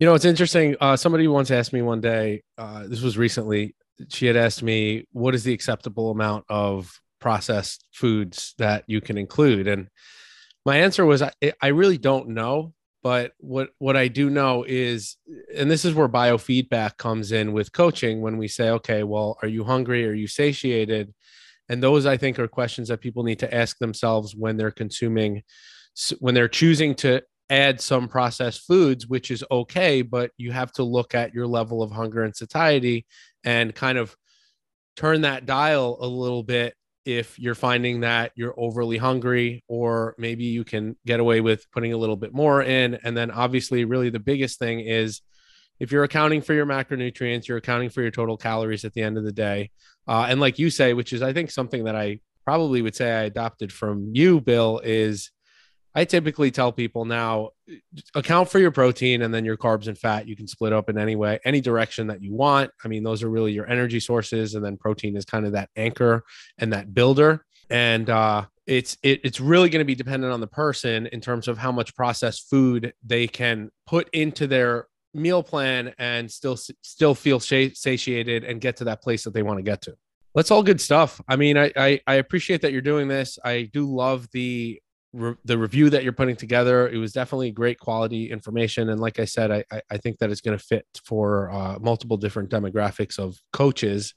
You 0.00 0.06
know, 0.06 0.14
it's 0.14 0.24
interesting. 0.24 0.76
Uh, 0.80 0.96
somebody 0.96 1.28
once 1.28 1.52
asked 1.52 1.72
me 1.72 1.82
one 1.82 2.00
day, 2.00 2.42
uh, 2.58 2.86
this 2.88 3.00
was 3.00 3.16
recently, 3.16 3.76
she 4.08 4.26
had 4.26 4.36
asked 4.36 4.62
me, 4.62 5.06
what 5.12 5.34
is 5.34 5.44
the 5.44 5.54
acceptable 5.54 6.10
amount 6.10 6.44
of 6.48 7.00
processed 7.20 7.84
foods 7.92 8.54
that 8.58 8.82
you 8.88 9.00
can 9.00 9.16
include? 9.16 9.68
And 9.68 9.88
my 10.66 10.78
answer 10.78 11.06
was, 11.06 11.22
I, 11.22 11.30
I 11.62 11.68
really 11.68 11.96
don't 11.96 12.30
know 12.30 12.74
but 13.06 13.34
what 13.38 13.68
what 13.78 13.96
I 13.96 14.08
do 14.08 14.30
know 14.30 14.64
is, 14.66 15.16
and 15.54 15.70
this 15.70 15.84
is 15.84 15.94
where 15.94 16.08
biofeedback 16.08 16.96
comes 16.96 17.30
in 17.30 17.52
with 17.52 17.70
coaching. 17.70 18.20
When 18.20 18.36
we 18.36 18.48
say, 18.48 18.70
okay, 18.70 19.04
well, 19.04 19.38
are 19.42 19.48
you 19.48 19.62
hungry? 19.62 20.04
Are 20.08 20.12
you 20.12 20.26
satiated? 20.26 21.14
And 21.68 21.80
those 21.80 22.04
I 22.04 22.16
think 22.16 22.40
are 22.40 22.48
questions 22.48 22.88
that 22.88 23.00
people 23.00 23.22
need 23.22 23.38
to 23.38 23.54
ask 23.54 23.78
themselves 23.78 24.34
when 24.34 24.56
they're 24.56 24.72
consuming, 24.72 25.44
when 26.18 26.34
they're 26.34 26.48
choosing 26.48 26.96
to 26.96 27.22
add 27.48 27.80
some 27.80 28.08
processed 28.08 28.66
foods, 28.66 29.06
which 29.06 29.30
is 29.30 29.44
okay, 29.52 30.02
but 30.02 30.32
you 30.36 30.50
have 30.50 30.72
to 30.72 30.82
look 30.82 31.14
at 31.14 31.32
your 31.32 31.46
level 31.46 31.84
of 31.84 31.92
hunger 31.92 32.24
and 32.24 32.34
satiety 32.34 33.06
and 33.44 33.72
kind 33.72 33.98
of 33.98 34.16
turn 34.96 35.20
that 35.20 35.46
dial 35.46 35.96
a 36.00 36.08
little 36.08 36.42
bit 36.42 36.74
if 37.06 37.38
you're 37.38 37.54
finding 37.54 38.00
that 38.00 38.32
you're 38.34 38.54
overly 38.58 38.98
hungry, 38.98 39.64
or 39.68 40.14
maybe 40.18 40.44
you 40.44 40.64
can 40.64 40.96
get 41.06 41.20
away 41.20 41.40
with 41.40 41.70
putting 41.70 41.92
a 41.92 41.96
little 41.96 42.16
bit 42.16 42.34
more 42.34 42.62
in. 42.62 42.98
And 43.02 43.16
then, 43.16 43.30
obviously, 43.30 43.84
really 43.84 44.10
the 44.10 44.18
biggest 44.18 44.58
thing 44.58 44.80
is 44.80 45.22
if 45.78 45.92
you're 45.92 46.04
accounting 46.04 46.42
for 46.42 46.52
your 46.52 46.66
macronutrients, 46.66 47.46
you're 47.46 47.58
accounting 47.58 47.90
for 47.90 48.02
your 48.02 48.10
total 48.10 48.36
calories 48.36 48.84
at 48.84 48.92
the 48.92 49.02
end 49.02 49.16
of 49.16 49.24
the 49.24 49.32
day. 49.32 49.70
Uh, 50.08 50.26
and 50.28 50.40
like 50.40 50.58
you 50.58 50.68
say, 50.68 50.92
which 50.94 51.12
is, 51.12 51.22
I 51.22 51.32
think, 51.32 51.50
something 51.50 51.84
that 51.84 51.96
I 51.96 52.20
probably 52.44 52.82
would 52.82 52.96
say 52.96 53.12
I 53.12 53.22
adopted 53.22 53.72
from 53.72 54.10
you, 54.12 54.40
Bill, 54.40 54.80
is 54.82 55.30
I 55.96 56.04
typically 56.04 56.50
tell 56.50 56.72
people 56.72 57.06
now 57.06 57.50
account 58.14 58.50
for 58.50 58.58
your 58.58 58.70
protein 58.70 59.22
and 59.22 59.32
then 59.32 59.46
your 59.46 59.56
carbs 59.56 59.88
and 59.88 59.96
fat. 59.96 60.28
You 60.28 60.36
can 60.36 60.46
split 60.46 60.74
up 60.74 60.90
in 60.90 60.98
any 60.98 61.16
way, 61.16 61.38
any 61.46 61.62
direction 61.62 62.06
that 62.08 62.22
you 62.22 62.34
want. 62.34 62.70
I 62.84 62.88
mean, 62.88 63.02
those 63.02 63.22
are 63.22 63.30
really 63.30 63.52
your 63.52 63.66
energy 63.66 63.98
sources, 63.98 64.54
and 64.54 64.62
then 64.62 64.76
protein 64.76 65.16
is 65.16 65.24
kind 65.24 65.46
of 65.46 65.52
that 65.52 65.70
anchor 65.74 66.22
and 66.58 66.70
that 66.74 66.92
builder. 66.92 67.46
And 67.70 68.10
uh, 68.10 68.44
it's 68.66 68.98
it, 69.02 69.22
it's 69.24 69.40
really 69.40 69.70
going 69.70 69.80
to 69.80 69.86
be 69.86 69.94
dependent 69.94 70.34
on 70.34 70.40
the 70.40 70.46
person 70.46 71.06
in 71.06 71.22
terms 71.22 71.48
of 71.48 71.56
how 71.56 71.72
much 71.72 71.94
processed 71.94 72.50
food 72.50 72.92
they 73.02 73.26
can 73.26 73.70
put 73.86 74.10
into 74.12 74.46
their 74.46 74.88
meal 75.14 75.42
plan 75.42 75.94
and 75.98 76.30
still 76.30 76.58
still 76.82 77.14
feel 77.14 77.40
satiated 77.40 78.44
and 78.44 78.60
get 78.60 78.76
to 78.76 78.84
that 78.84 79.02
place 79.02 79.24
that 79.24 79.32
they 79.32 79.42
want 79.42 79.58
to 79.58 79.62
get 79.62 79.80
to. 79.80 79.94
That's 80.34 80.50
all 80.50 80.62
good 80.62 80.82
stuff. 80.82 81.18
I 81.26 81.36
mean, 81.36 81.56
I, 81.56 81.72
I, 81.74 82.00
I 82.06 82.14
appreciate 82.16 82.60
that 82.60 82.72
you're 82.72 82.82
doing 82.82 83.08
this. 83.08 83.38
I 83.42 83.70
do 83.72 83.90
love 83.90 84.28
the 84.32 84.78
re- 85.16 85.34
the 85.44 85.58
review 85.58 85.90
that 85.90 86.04
you're 86.04 86.12
putting 86.12 86.36
together. 86.36 86.88
It 86.88 86.98
was 86.98 87.12
definitely 87.12 87.50
great 87.50 87.78
quality 87.78 88.30
information, 88.30 88.90
and 88.90 89.00
like 89.00 89.18
I 89.18 89.24
said, 89.24 89.50
I 89.50 89.64
I 89.90 89.96
think 89.96 90.18
that 90.18 90.30
it's 90.30 90.40
going 90.40 90.56
to 90.56 90.64
fit 90.64 90.86
for 91.04 91.50
uh, 91.50 91.78
multiple 91.80 92.16
different 92.16 92.50
demographics 92.50 93.18
of 93.18 93.38
coaches, 93.52 94.14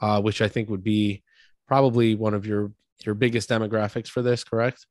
uh, 0.00 0.20
which 0.20 0.42
I 0.42 0.48
think 0.48 0.68
would 0.68 0.84
be 0.84 1.22
probably 1.66 2.14
one 2.14 2.34
of 2.34 2.46
your 2.46 2.72
your 3.04 3.14
biggest 3.14 3.48
demographics 3.48 4.08
for 4.08 4.22
this. 4.22 4.44
Correct? 4.44 4.86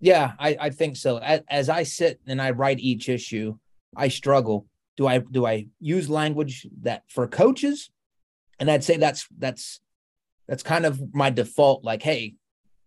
Yeah, 0.00 0.32
I, 0.38 0.56
I 0.58 0.70
think 0.70 0.96
so. 0.96 1.18
As, 1.18 1.42
as 1.48 1.68
I 1.68 1.82
sit 1.82 2.20
and 2.26 2.40
I 2.40 2.50
write 2.50 2.80
each 2.80 3.08
issue, 3.08 3.58
I 3.94 4.08
struggle. 4.08 4.66
Do 4.96 5.06
I 5.06 5.18
do 5.18 5.46
I 5.46 5.66
use 5.78 6.08
language 6.08 6.66
that 6.82 7.04
for 7.08 7.26
coaches? 7.26 7.90
And 8.58 8.70
I'd 8.70 8.84
say 8.84 8.96
that's 8.96 9.26
that's 9.38 9.80
that's 10.48 10.62
kind 10.62 10.84
of 10.84 11.14
my 11.14 11.30
default. 11.30 11.84
Like, 11.84 12.02
hey, 12.02 12.34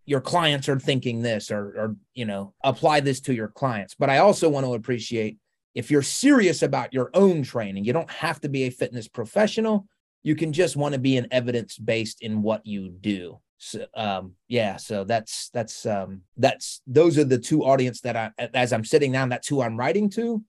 your 0.05 0.21
clients 0.21 0.67
are 0.67 0.79
thinking 0.79 1.21
this 1.21 1.51
or 1.51 1.65
or 1.77 1.95
you 2.13 2.25
know 2.25 2.53
apply 2.63 2.99
this 2.99 3.21
to 3.21 3.33
your 3.33 3.47
clients. 3.47 3.95
But 3.95 4.09
i 4.09 4.17
also 4.17 4.49
want 4.49 4.65
to 4.65 4.73
appreciate 4.73 5.37
if 5.75 5.89
you're 5.89 6.03
serious 6.03 6.61
about 6.61 6.93
your 6.93 7.09
own 7.13 7.43
training 7.43 7.85
you 7.85 7.93
don't 7.93 8.11
have 8.11 8.39
to 8.41 8.49
be 8.49 8.63
a 8.63 8.69
fitness 8.69 9.07
professional. 9.07 9.87
You 10.25 10.35
can 10.35 10.53
just 10.53 10.77
want 10.77 10.93
to 10.93 10.99
be 10.99 11.17
an 11.17 11.27
evidence 11.31 11.77
based 11.77 12.21
in 12.21 12.41
what 12.41 12.65
you 12.65 12.89
do. 12.89 13.39
So 13.57 13.85
um 13.95 14.33
yeah 14.47 14.77
so 14.77 15.03
that's 15.03 15.49
that's 15.49 15.85
um 15.85 16.21
that's 16.37 16.81
those 16.85 17.17
are 17.17 17.23
the 17.23 17.39
two 17.39 17.63
audience 17.63 18.01
that 18.01 18.15
i 18.17 18.31
as 18.53 18.73
i'm 18.73 18.83
sitting 18.83 19.13
down 19.13 19.29
that's 19.29 19.47
who 19.47 19.61
i'm 19.61 19.77
writing 19.77 20.09
to. 20.11 20.43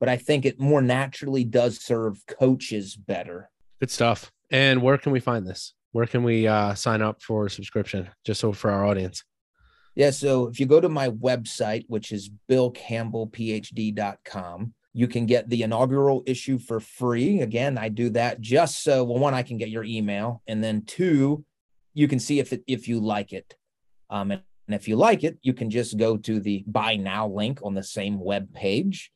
But 0.00 0.08
i 0.08 0.16
think 0.16 0.44
it 0.44 0.60
more 0.60 0.82
naturally 0.82 1.44
does 1.44 1.80
serve 1.80 2.24
coaches 2.26 2.94
better. 2.94 3.50
Good 3.80 3.90
stuff. 3.90 4.30
And 4.50 4.82
where 4.82 4.98
can 4.98 5.12
we 5.12 5.20
find 5.20 5.46
this 5.46 5.74
where 5.92 6.06
can 6.06 6.22
we 6.22 6.46
uh, 6.46 6.74
sign 6.74 7.00
up 7.02 7.20
for 7.22 7.48
subscription 7.48 8.08
just 8.24 8.40
so 8.40 8.52
for 8.52 8.70
our 8.70 8.84
audience? 8.84 9.24
Yeah, 9.94 10.10
so 10.10 10.46
if 10.46 10.60
you 10.60 10.66
go 10.66 10.80
to 10.80 10.88
my 10.88 11.10
website, 11.10 11.84
which 11.88 12.12
is 12.12 12.30
billcampbellphd.com, 12.48 14.74
you 14.92 15.08
can 15.08 15.26
get 15.26 15.48
the 15.48 15.62
inaugural 15.62 16.22
issue 16.26 16.58
for 16.58 16.80
free. 16.80 17.40
Again, 17.40 17.78
I 17.78 17.88
do 17.88 18.10
that 18.10 18.40
just 18.40 18.82
so 18.82 19.04
well, 19.04 19.18
one, 19.18 19.34
I 19.34 19.42
can 19.42 19.58
get 19.58 19.70
your 19.70 19.84
email, 19.84 20.42
and 20.46 20.62
then 20.62 20.82
two, 20.82 21.44
you 21.94 22.06
can 22.06 22.20
see 22.20 22.38
if 22.38 22.52
it 22.52 22.62
if 22.66 22.86
you 22.86 23.00
like 23.00 23.32
it. 23.32 23.56
Um, 24.10 24.30
and 24.30 24.42
if 24.68 24.86
you 24.86 24.96
like 24.96 25.24
it, 25.24 25.38
you 25.42 25.52
can 25.52 25.70
just 25.70 25.98
go 25.98 26.16
to 26.16 26.40
the 26.40 26.62
buy 26.66 26.96
now 26.96 27.26
link 27.26 27.60
on 27.62 27.74
the 27.74 27.82
same 27.82 28.20
web 28.20 28.54
page 28.54 29.10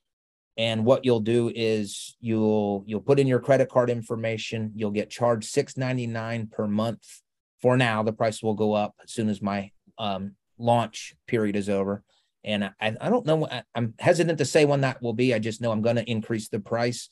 and 0.56 0.84
what 0.84 1.04
you'll 1.04 1.20
do 1.20 1.50
is 1.54 2.16
you'll 2.20 2.84
you'll 2.86 3.00
put 3.00 3.18
in 3.18 3.26
your 3.26 3.40
credit 3.40 3.68
card 3.70 3.88
information. 3.88 4.72
You'll 4.74 4.90
get 4.90 5.10
charged 5.10 5.52
6.99 5.52 6.50
per 6.50 6.66
month. 6.66 7.20
For 7.60 7.76
now 7.76 8.02
the 8.02 8.12
price 8.12 8.42
will 8.42 8.54
go 8.54 8.72
up 8.74 8.94
as 9.02 9.12
soon 9.12 9.28
as 9.28 9.40
my 9.40 9.70
um, 9.98 10.34
launch 10.58 11.14
period 11.26 11.56
is 11.56 11.68
over. 11.68 12.02
And 12.44 12.64
I, 12.64 12.72
I 12.80 13.08
don't 13.08 13.24
know 13.24 13.46
I, 13.46 13.62
i'm 13.74 13.94
hesitant 13.98 14.38
to 14.38 14.44
say 14.44 14.64
when 14.64 14.82
that 14.82 15.00
will 15.00 15.14
be. 15.14 15.32
I 15.32 15.38
just 15.38 15.60
know 15.60 15.72
i'm 15.72 15.82
going 15.82 15.96
to 15.96 16.10
increase 16.10 16.48
the 16.48 16.60
price 16.60 17.08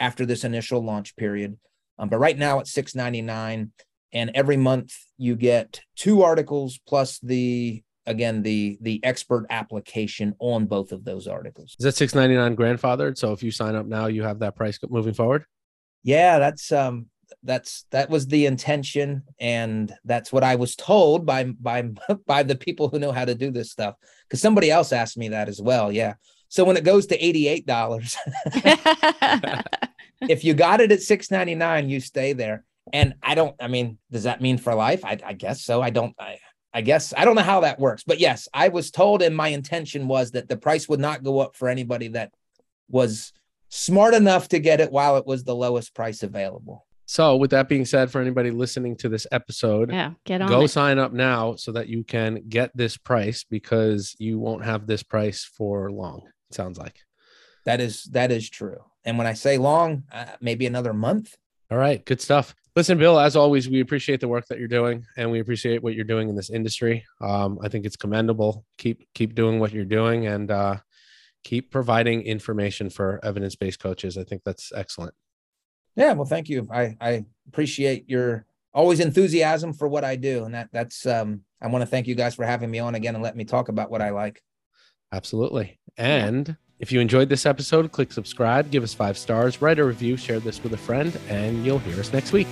after 0.00 0.26
this 0.26 0.44
initial 0.44 0.82
launch 0.82 1.14
period. 1.16 1.58
Um, 1.98 2.08
but 2.08 2.18
right 2.18 2.36
now 2.36 2.60
it's 2.60 2.72
6.99 2.72 3.70
and 4.12 4.30
every 4.34 4.56
month 4.56 4.96
you 5.18 5.36
get 5.36 5.82
two 5.96 6.22
articles 6.22 6.80
plus 6.88 7.18
the 7.18 7.82
again 8.10 8.42
the 8.42 8.78
the 8.82 9.00
expert 9.04 9.46
application 9.50 10.34
on 10.38 10.66
both 10.66 10.92
of 10.92 11.04
those 11.04 11.26
articles. 11.26 11.74
Is 11.78 11.84
that 11.84 11.96
699 11.96 12.56
grandfathered? 12.56 13.16
So 13.16 13.32
if 13.32 13.42
you 13.42 13.50
sign 13.50 13.74
up 13.74 13.86
now, 13.86 14.06
you 14.06 14.22
have 14.22 14.40
that 14.40 14.56
price 14.56 14.78
moving 14.88 15.14
forward? 15.14 15.44
Yeah, 16.02 16.38
that's 16.38 16.70
um 16.72 17.06
that's 17.42 17.86
that 17.90 18.10
was 18.10 18.26
the 18.26 18.46
intention 18.46 19.22
and 19.38 19.92
that's 20.04 20.32
what 20.32 20.44
I 20.44 20.56
was 20.56 20.76
told 20.76 21.24
by 21.24 21.44
by 21.44 21.82
by 22.26 22.42
the 22.42 22.56
people 22.56 22.88
who 22.88 22.98
know 22.98 23.12
how 23.12 23.24
to 23.24 23.34
do 23.34 23.50
this 23.50 23.70
stuff 23.70 23.94
cuz 24.28 24.40
somebody 24.40 24.70
else 24.70 24.92
asked 24.92 25.16
me 25.16 25.28
that 25.28 25.48
as 25.48 25.60
well. 25.60 25.90
Yeah. 25.92 26.14
So 26.48 26.64
when 26.64 26.76
it 26.76 26.82
goes 26.82 27.06
to 27.06 27.18
$88 27.18 28.16
if 30.28 30.42
you 30.44 30.54
got 30.54 30.80
it 30.80 30.90
at 30.92 31.00
699 31.00 31.88
you 31.88 32.00
stay 32.00 32.32
there 32.32 32.64
and 32.92 33.14
I 33.22 33.36
don't 33.36 33.54
I 33.60 33.68
mean 33.68 33.98
does 34.10 34.24
that 34.24 34.40
mean 34.40 34.58
for 34.58 34.74
life? 34.74 35.04
I, 35.04 35.18
I 35.24 35.32
guess 35.34 35.62
so. 35.62 35.80
I 35.80 35.90
don't 35.90 36.14
I 36.18 36.38
I 36.72 36.82
guess 36.82 37.12
I 37.16 37.24
don't 37.24 37.34
know 37.34 37.42
how 37.42 37.60
that 37.60 37.80
works, 37.80 38.04
but 38.04 38.20
yes, 38.20 38.48
I 38.54 38.68
was 38.68 38.90
told, 38.90 39.22
and 39.22 39.36
my 39.36 39.48
intention 39.48 40.06
was 40.06 40.32
that 40.32 40.48
the 40.48 40.56
price 40.56 40.88
would 40.88 41.00
not 41.00 41.24
go 41.24 41.40
up 41.40 41.56
for 41.56 41.68
anybody 41.68 42.08
that 42.08 42.32
was 42.88 43.32
smart 43.68 44.14
enough 44.14 44.48
to 44.48 44.58
get 44.58 44.80
it 44.80 44.92
while 44.92 45.16
it 45.16 45.26
was 45.26 45.44
the 45.44 45.54
lowest 45.54 45.94
price 45.94 46.22
available. 46.22 46.86
So, 47.06 47.34
with 47.36 47.50
that 47.50 47.68
being 47.68 47.84
said, 47.84 48.08
for 48.08 48.20
anybody 48.20 48.52
listening 48.52 48.96
to 48.98 49.08
this 49.08 49.26
episode, 49.32 49.90
yeah, 49.90 50.12
get 50.24 50.42
on. 50.42 50.48
Go 50.48 50.62
it. 50.62 50.68
sign 50.68 51.00
up 51.00 51.12
now 51.12 51.56
so 51.56 51.72
that 51.72 51.88
you 51.88 52.04
can 52.04 52.44
get 52.48 52.70
this 52.76 52.96
price 52.96 53.42
because 53.42 54.14
you 54.20 54.38
won't 54.38 54.64
have 54.64 54.86
this 54.86 55.02
price 55.02 55.42
for 55.44 55.90
long. 55.90 56.22
It 56.50 56.54
sounds 56.54 56.78
like 56.78 57.00
that 57.64 57.80
is 57.80 58.04
that 58.12 58.30
is 58.30 58.48
true. 58.48 58.78
And 59.04 59.18
when 59.18 59.26
I 59.26 59.32
say 59.32 59.58
long, 59.58 60.04
uh, 60.12 60.26
maybe 60.40 60.66
another 60.66 60.92
month. 60.92 61.36
All 61.68 61.78
right, 61.78 62.04
good 62.04 62.20
stuff. 62.20 62.54
Listen, 62.76 62.98
Bill, 62.98 63.18
as 63.18 63.36
always, 63.36 63.68
we 63.68 63.80
appreciate 63.80 64.20
the 64.20 64.28
work 64.28 64.46
that 64.46 64.58
you're 64.58 64.68
doing 64.68 65.04
and 65.16 65.30
we 65.30 65.40
appreciate 65.40 65.82
what 65.82 65.94
you're 65.94 66.04
doing 66.04 66.28
in 66.28 66.36
this 66.36 66.50
industry. 66.50 67.04
Um, 67.20 67.58
I 67.62 67.68
think 67.68 67.84
it's 67.84 67.96
commendable. 67.96 68.64
Keep 68.78 69.08
keep 69.14 69.34
doing 69.34 69.58
what 69.58 69.72
you're 69.72 69.84
doing 69.84 70.26
and 70.26 70.50
uh, 70.50 70.76
keep 71.42 71.70
providing 71.70 72.22
information 72.22 72.88
for 72.88 73.18
evidence-based 73.24 73.80
coaches. 73.80 74.16
I 74.16 74.24
think 74.24 74.42
that's 74.44 74.72
excellent. 74.74 75.14
Yeah, 75.96 76.12
well, 76.12 76.26
thank 76.26 76.48
you. 76.48 76.68
I 76.72 76.96
I 77.00 77.24
appreciate 77.48 78.08
your 78.08 78.46
always 78.72 79.00
enthusiasm 79.00 79.72
for 79.72 79.88
what 79.88 80.04
I 80.04 80.16
do, 80.16 80.44
and 80.44 80.54
that 80.54 80.68
that's 80.72 81.06
um. 81.06 81.42
I 81.62 81.66
want 81.66 81.82
to 81.82 81.86
thank 81.86 82.06
you 82.06 82.14
guys 82.14 82.34
for 82.34 82.46
having 82.46 82.70
me 82.70 82.78
on 82.78 82.94
again 82.94 83.14
and 83.14 83.22
let 83.22 83.36
me 83.36 83.44
talk 83.44 83.68
about 83.68 83.90
what 83.90 84.00
I 84.00 84.10
like. 84.10 84.42
Absolutely. 85.12 85.78
And 85.98 86.56
if 86.80 86.90
you 86.90 86.98
enjoyed 86.98 87.28
this 87.28 87.44
episode, 87.46 87.92
click 87.92 88.10
subscribe, 88.10 88.70
give 88.70 88.82
us 88.82 88.94
five 88.94 89.16
stars, 89.18 89.60
write 89.60 89.78
a 89.78 89.84
review, 89.84 90.16
share 90.16 90.40
this 90.40 90.62
with 90.62 90.72
a 90.72 90.78
friend, 90.78 91.16
and 91.28 91.64
you'll 91.64 91.78
hear 91.78 92.00
us 92.00 92.12
next 92.12 92.32
week. 92.32 92.48